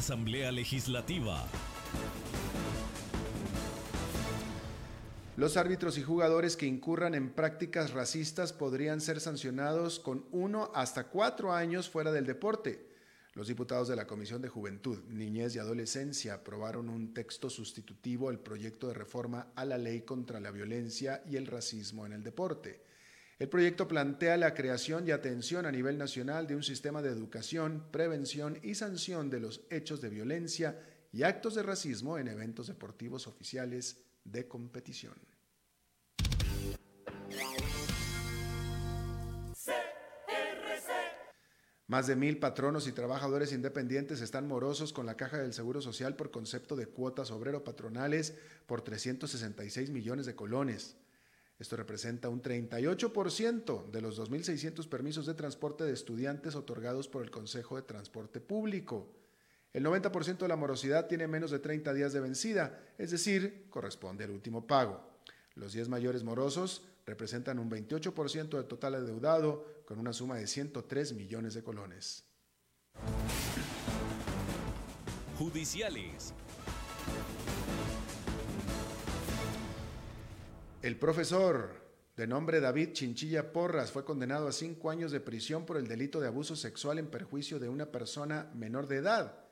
Asamblea 0.00 0.50
Legislativa. 0.50 1.46
Los 5.36 5.58
árbitros 5.58 5.98
y 5.98 6.02
jugadores 6.02 6.56
que 6.56 6.64
incurran 6.64 7.14
en 7.14 7.28
prácticas 7.28 7.90
racistas 7.90 8.54
podrían 8.54 9.02
ser 9.02 9.20
sancionados 9.20 10.00
con 10.00 10.24
uno 10.32 10.72
hasta 10.74 11.08
cuatro 11.08 11.52
años 11.52 11.90
fuera 11.90 12.12
del 12.12 12.24
deporte. 12.24 12.88
Los 13.34 13.48
diputados 13.48 13.88
de 13.88 13.96
la 13.96 14.06
Comisión 14.06 14.40
de 14.40 14.48
Juventud, 14.48 15.04
Niñez 15.10 15.54
y 15.54 15.58
Adolescencia 15.58 16.32
aprobaron 16.32 16.88
un 16.88 17.12
texto 17.12 17.50
sustitutivo 17.50 18.30
al 18.30 18.38
proyecto 18.38 18.88
de 18.88 18.94
reforma 18.94 19.48
a 19.54 19.66
la 19.66 19.76
ley 19.76 20.00
contra 20.00 20.40
la 20.40 20.50
violencia 20.50 21.22
y 21.30 21.36
el 21.36 21.46
racismo 21.46 22.06
en 22.06 22.14
el 22.14 22.22
deporte. 22.22 22.80
El 23.40 23.48
proyecto 23.48 23.88
plantea 23.88 24.36
la 24.36 24.52
creación 24.52 25.08
y 25.08 25.12
atención 25.12 25.64
a 25.64 25.72
nivel 25.72 25.96
nacional 25.96 26.46
de 26.46 26.56
un 26.56 26.62
sistema 26.62 27.00
de 27.00 27.08
educación, 27.08 27.86
prevención 27.90 28.58
y 28.62 28.74
sanción 28.74 29.30
de 29.30 29.40
los 29.40 29.62
hechos 29.70 30.02
de 30.02 30.10
violencia 30.10 30.78
y 31.10 31.22
actos 31.22 31.54
de 31.54 31.62
racismo 31.62 32.18
en 32.18 32.28
eventos 32.28 32.66
deportivos 32.66 33.26
oficiales 33.26 34.02
de 34.24 34.46
competición. 34.46 35.14
Más 41.86 42.06
de 42.06 42.16
mil 42.16 42.38
patronos 42.38 42.86
y 42.86 42.92
trabajadores 42.92 43.54
independientes 43.54 44.20
están 44.20 44.46
morosos 44.46 44.92
con 44.92 45.06
la 45.06 45.16
Caja 45.16 45.38
del 45.38 45.54
Seguro 45.54 45.80
Social 45.80 46.14
por 46.14 46.30
concepto 46.30 46.76
de 46.76 46.88
cuotas 46.88 47.30
obrero-patronales 47.30 48.34
por 48.66 48.82
366 48.82 49.88
millones 49.88 50.26
de 50.26 50.34
colones. 50.34 50.98
Esto 51.60 51.76
representa 51.76 52.30
un 52.30 52.42
38% 52.42 53.90
de 53.90 54.00
los 54.00 54.18
2.600 54.18 54.88
permisos 54.88 55.26
de 55.26 55.34
transporte 55.34 55.84
de 55.84 55.92
estudiantes 55.92 56.54
otorgados 56.54 57.06
por 57.06 57.22
el 57.22 57.30
Consejo 57.30 57.76
de 57.76 57.82
Transporte 57.82 58.40
Público. 58.40 59.14
El 59.74 59.84
90% 59.84 60.38
de 60.38 60.48
la 60.48 60.56
morosidad 60.56 61.06
tiene 61.06 61.28
menos 61.28 61.50
de 61.50 61.58
30 61.58 61.92
días 61.92 62.14
de 62.14 62.20
vencida, 62.20 62.80
es 62.96 63.10
decir, 63.10 63.66
corresponde 63.68 64.24
al 64.24 64.30
último 64.30 64.66
pago. 64.66 65.06
Los 65.54 65.74
10 65.74 65.90
mayores 65.90 66.24
morosos 66.24 66.82
representan 67.04 67.58
un 67.58 67.70
28% 67.70 68.48
del 68.56 68.64
total 68.64 68.94
adeudado, 68.94 69.66
con 69.84 69.98
una 69.98 70.14
suma 70.14 70.36
de 70.36 70.46
103 70.46 71.12
millones 71.12 71.52
de 71.52 71.62
colones. 71.62 72.24
Judiciales. 75.38 76.32
El 80.82 80.96
profesor, 80.96 81.74
de 82.16 82.26
nombre 82.26 82.58
David 82.58 82.92
Chinchilla 82.92 83.52
Porras, 83.52 83.92
fue 83.92 84.02
condenado 84.02 84.48
a 84.48 84.52
cinco 84.52 84.88
años 84.88 85.12
de 85.12 85.20
prisión 85.20 85.66
por 85.66 85.76
el 85.76 85.86
delito 85.86 86.20
de 86.20 86.26
abuso 86.26 86.56
sexual 86.56 86.98
en 86.98 87.08
perjuicio 87.08 87.58
de 87.58 87.68
una 87.68 87.92
persona 87.92 88.50
menor 88.54 88.88
de 88.88 88.96
edad. 88.96 89.44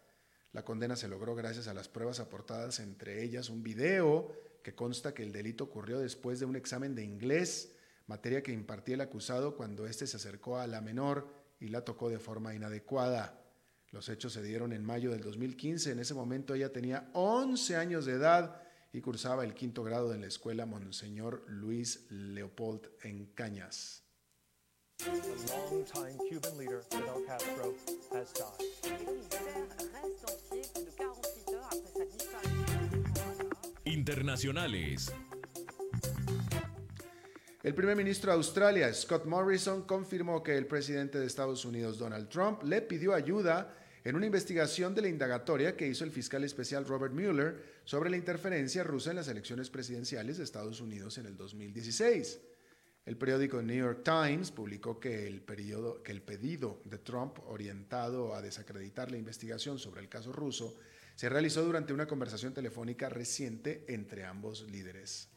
La 0.53 0.65
condena 0.65 0.97
se 0.97 1.07
logró 1.07 1.35
gracias 1.35 1.69
a 1.69 1.75
las 1.75 1.87
pruebas 1.87 2.19
aportadas, 2.19 2.81
entre 2.81 3.23
ellas 3.23 3.51
un 3.51 3.63
video 3.63 4.33
que 4.63 4.75
consta 4.75 5.13
que 5.13 5.23
el 5.23 5.31
delito 5.31 5.65
ocurrió 5.65 5.99
después 5.99 6.41
de 6.41 6.47
un 6.47 6.57
examen 6.57 6.95
de 6.95 7.05
inglés, 7.05 7.75
materia 8.07 8.43
que 8.43 8.53
impartía 8.53 8.95
el 8.95 9.03
acusado 9.03 9.55
cuando 9.55 9.87
éste 9.87 10.07
se 10.07 10.17
acercó 10.17 10.57
a 10.57 10.67
la 10.67 10.81
menor 10.81 11.29
y 11.61 11.69
la 11.69 11.85
tocó 11.85 12.09
de 12.09 12.19
forma 12.19 12.55
inadecuada. 12.55 13.39
Los 13.91 14.09
hechos 14.09 14.33
se 14.33 14.43
dieron 14.43 14.73
en 14.73 14.83
mayo 14.83 15.11
del 15.11 15.21
2015. 15.21 15.93
En 15.93 15.99
ese 15.99 16.15
momento 16.15 16.55
ella 16.55 16.73
tenía 16.73 17.11
11 17.13 17.77
años 17.77 18.07
de 18.07 18.13
edad 18.13 18.63
y 18.99 19.01
cursaba 19.01 19.45
el 19.45 19.55
quinto 19.55 19.85
grado 19.85 20.13
en 20.13 20.23
la 20.23 20.27
escuela 20.27 20.67
Monseñor 20.67 21.45
Luis 21.47 22.07
Leopold 22.11 22.89
en 23.03 23.27
Cañas. 23.27 24.03
Internacionales. 33.85 35.13
El 37.63 37.75
primer 37.75 37.95
ministro 37.95 38.33
de 38.33 38.37
Australia, 38.37 38.93
Scott 38.93 39.27
Morrison, 39.27 39.83
confirmó 39.83 40.43
que 40.43 40.57
el 40.57 40.67
presidente 40.67 41.21
de 41.21 41.27
Estados 41.27 41.65
Unidos, 41.65 41.99
Donald 41.99 42.29
Trump, 42.29 42.65
le 42.65 42.83
pidió 42.83 43.15
ayuda 43.15 43.78
en 44.05 44.17
una 44.17 44.27
investigación 44.27 44.95
de 44.95 45.03
la 45.03 45.09
indagatoria 45.09 45.77
que 45.77 45.87
hizo 45.87 46.05
el 46.05 46.11
fiscal 46.11 46.45
especial 46.45 46.87
Robert 46.87 47.13
Mueller 47.13 47.81
sobre 47.85 48.11
la 48.11 48.17
interferencia 48.17 48.85
rusa 48.85 49.11
en 49.11 49.17
las 49.17 49.29
elecciones 49.29 49.71
presidenciales 49.71 50.39
de 50.39 50.45
Estados 50.45 50.81
Unidos 50.81 51.19
en 51.19 51.27
el 51.27 51.37
2016. 51.37 52.41
El 53.07 53.17
periódico 53.17 53.63
New 53.63 53.77
York 53.77 54.03
Times 54.05 54.51
publicó 54.51 55.01
que 55.01 55.27
el, 55.27 55.43
que 55.43 56.13
el 56.13 56.23
pedido 56.23 56.83
de 56.85 56.99
Trump 56.99 57.39
orientado 57.47 58.35
a 58.35 58.43
desacreditar 58.43 59.11
la 59.11 59.17
investigación 59.17 59.79
sobre 59.79 60.03
el 60.03 60.09
caso 60.09 60.33
ruso 60.33 60.77
se 61.15 61.29
realizó 61.29 61.65
durante 61.65 61.93
una 61.93 62.07
conversación 62.07 62.53
telefónica 62.53 63.09
reciente 63.09 63.85
entre 63.89 64.25
ambos 64.25 64.71
líderes. 64.71 65.29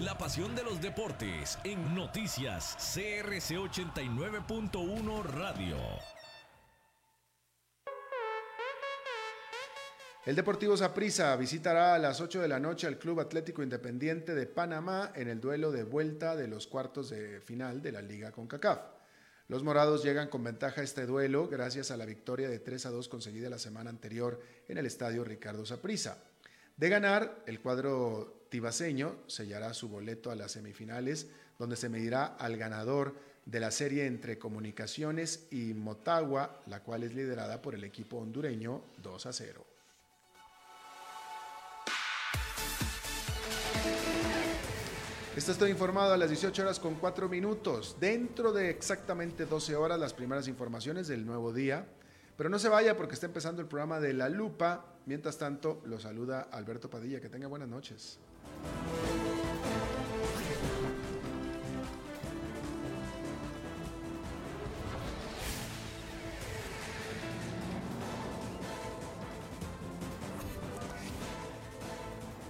La 0.00 0.16
pasión 0.16 0.56
de 0.56 0.62
los 0.62 0.80
deportes 0.80 1.58
en 1.64 1.94
noticias 1.94 2.76
CRC 2.94 3.58
89.1 3.58 5.22
Radio. 5.22 5.76
El 10.24 10.34
Deportivo 10.34 10.78
Saprissa 10.78 11.36
visitará 11.36 11.94
a 11.94 11.98
las 11.98 12.22
8 12.22 12.40
de 12.40 12.48
la 12.48 12.58
noche 12.58 12.86
al 12.86 12.98
Club 12.98 13.20
Atlético 13.20 13.62
Independiente 13.62 14.34
de 14.34 14.46
Panamá 14.46 15.12
en 15.14 15.28
el 15.28 15.42
duelo 15.42 15.70
de 15.70 15.84
vuelta 15.84 16.36
de 16.36 16.48
los 16.48 16.66
cuartos 16.66 17.10
de 17.10 17.42
final 17.42 17.82
de 17.82 17.92
la 17.92 18.00
Liga 18.00 18.32
CONCACAF. 18.32 18.80
Los 19.48 19.62
morados 19.62 20.02
llegan 20.02 20.28
con 20.28 20.42
ventaja 20.42 20.80
a 20.80 20.84
este 20.84 21.04
duelo 21.04 21.48
gracias 21.48 21.90
a 21.90 21.98
la 21.98 22.06
victoria 22.06 22.48
de 22.48 22.60
3 22.60 22.86
a 22.86 22.90
2 22.90 23.08
conseguida 23.10 23.50
la 23.50 23.58
semana 23.58 23.90
anterior 23.90 24.40
en 24.68 24.78
el 24.78 24.86
estadio 24.86 25.22
Ricardo 25.22 25.66
Saprissa. 25.66 26.16
De 26.76 26.88
ganar, 26.88 27.42
el 27.46 27.60
cuadro 27.60 28.46
tibaseño 28.48 29.16
sellará 29.26 29.74
su 29.74 29.88
boleto 29.88 30.30
a 30.30 30.36
las 30.36 30.52
semifinales, 30.52 31.28
donde 31.58 31.76
se 31.76 31.88
medirá 31.88 32.26
al 32.26 32.56
ganador 32.56 33.14
de 33.44 33.60
la 33.60 33.70
serie 33.70 34.06
entre 34.06 34.38
Comunicaciones 34.38 35.46
y 35.50 35.74
Motagua, 35.74 36.60
la 36.66 36.82
cual 36.82 37.02
es 37.02 37.14
liderada 37.14 37.60
por 37.60 37.74
el 37.74 37.84
equipo 37.84 38.18
hondureño 38.18 38.82
2 39.02 39.26
a 39.26 39.32
0. 39.32 39.66
Esto 45.34 45.52
estoy 45.52 45.70
informado 45.70 46.12
a 46.12 46.18
las 46.18 46.28
18 46.28 46.62
horas 46.62 46.78
con 46.78 46.96
4 46.96 47.26
minutos. 47.26 47.96
Dentro 47.98 48.52
de 48.52 48.68
exactamente 48.68 49.46
12 49.46 49.74
horas, 49.76 49.98
las 49.98 50.12
primeras 50.12 50.46
informaciones 50.46 51.08
del 51.08 51.24
nuevo 51.24 51.54
día. 51.54 51.86
Pero 52.36 52.50
no 52.50 52.58
se 52.58 52.68
vaya 52.68 52.98
porque 52.98 53.14
está 53.14 53.26
empezando 53.26 53.62
el 53.62 53.66
programa 53.66 53.98
de 53.98 54.12
La 54.12 54.28
Lupa. 54.28 54.91
Mientras 55.06 55.36
tanto, 55.36 55.82
lo 55.84 55.98
saluda 55.98 56.48
Alberto 56.52 56.88
Padilla. 56.88 57.20
Que 57.20 57.28
tenga 57.28 57.48
buenas 57.48 57.68
noches. 57.68 58.18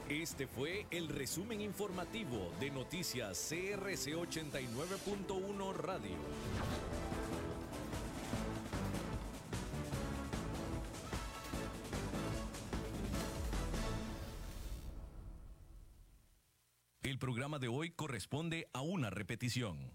Este 0.09 0.47
fue 0.47 0.87
el 0.91 1.09
resumen 1.09 1.61
informativo 1.61 2.53
de 2.61 2.71
Noticias 2.71 3.49
CRC 3.49 4.15
89.1 4.15 5.75
Radio. 5.75 7.02
Programa 17.23 17.61
de 17.61 17.69
hoy 17.69 17.93
corresponde 17.93 18.69
a 18.73 18.81
una 18.81 19.09
repetición. 19.09 19.93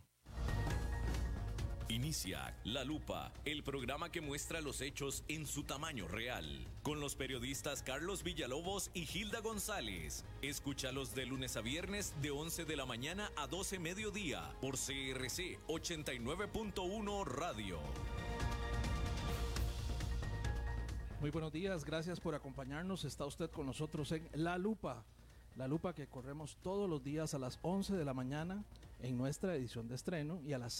Inicia 1.90 2.58
La 2.64 2.86
Lupa, 2.86 3.34
el 3.44 3.64
programa 3.64 4.10
que 4.10 4.22
muestra 4.22 4.62
los 4.62 4.80
hechos 4.80 5.26
en 5.28 5.46
su 5.46 5.64
tamaño 5.64 6.08
real, 6.08 6.66
con 6.84 7.02
los 7.02 7.18
periodistas 7.18 7.84
Carlos 7.84 8.24
Villalobos 8.24 8.92
y 8.94 9.06
Gilda 9.06 9.42
González. 9.42 10.24
Escúchalos 10.42 11.16
de 11.16 11.26
lunes 11.26 11.58
a 11.58 11.62
viernes 11.62 12.14
de 12.22 12.32
11 12.32 12.64
de 12.64 12.78
la 12.78 12.86
mañana 12.86 13.30
a 13.36 13.48
12 13.48 13.78
mediodía 13.80 14.50
por 14.62 14.76
CRC 14.76 15.60
89.1 15.68 17.26
Radio. 17.26 17.80
Muy 21.20 21.32
buenos 21.32 21.52
días, 21.52 21.84
gracias 21.84 22.22
por 22.22 22.36
acompañarnos. 22.36 23.04
Está 23.04 23.26
usted 23.26 23.50
con 23.50 23.66
nosotros 23.66 24.14
en 24.14 24.30
La 24.34 24.58
Lupa, 24.58 25.04
La 25.58 25.68
Lupa 25.68 25.96
que 25.96 26.06
corremos 26.06 26.56
todos 26.62 26.88
los 26.88 27.04
días 27.04 27.34
a 27.34 27.40
las 27.40 27.58
11 27.64 27.96
de 27.96 28.06
la 28.06 28.14
mañana 28.14 28.64
en 29.00 29.18
nuestra 29.18 29.56
edición 29.56 29.88
de 29.88 29.96
estreno 29.96 30.40
y 30.46 30.54
a 30.54 30.60
las 30.60 30.74
6 30.74 30.76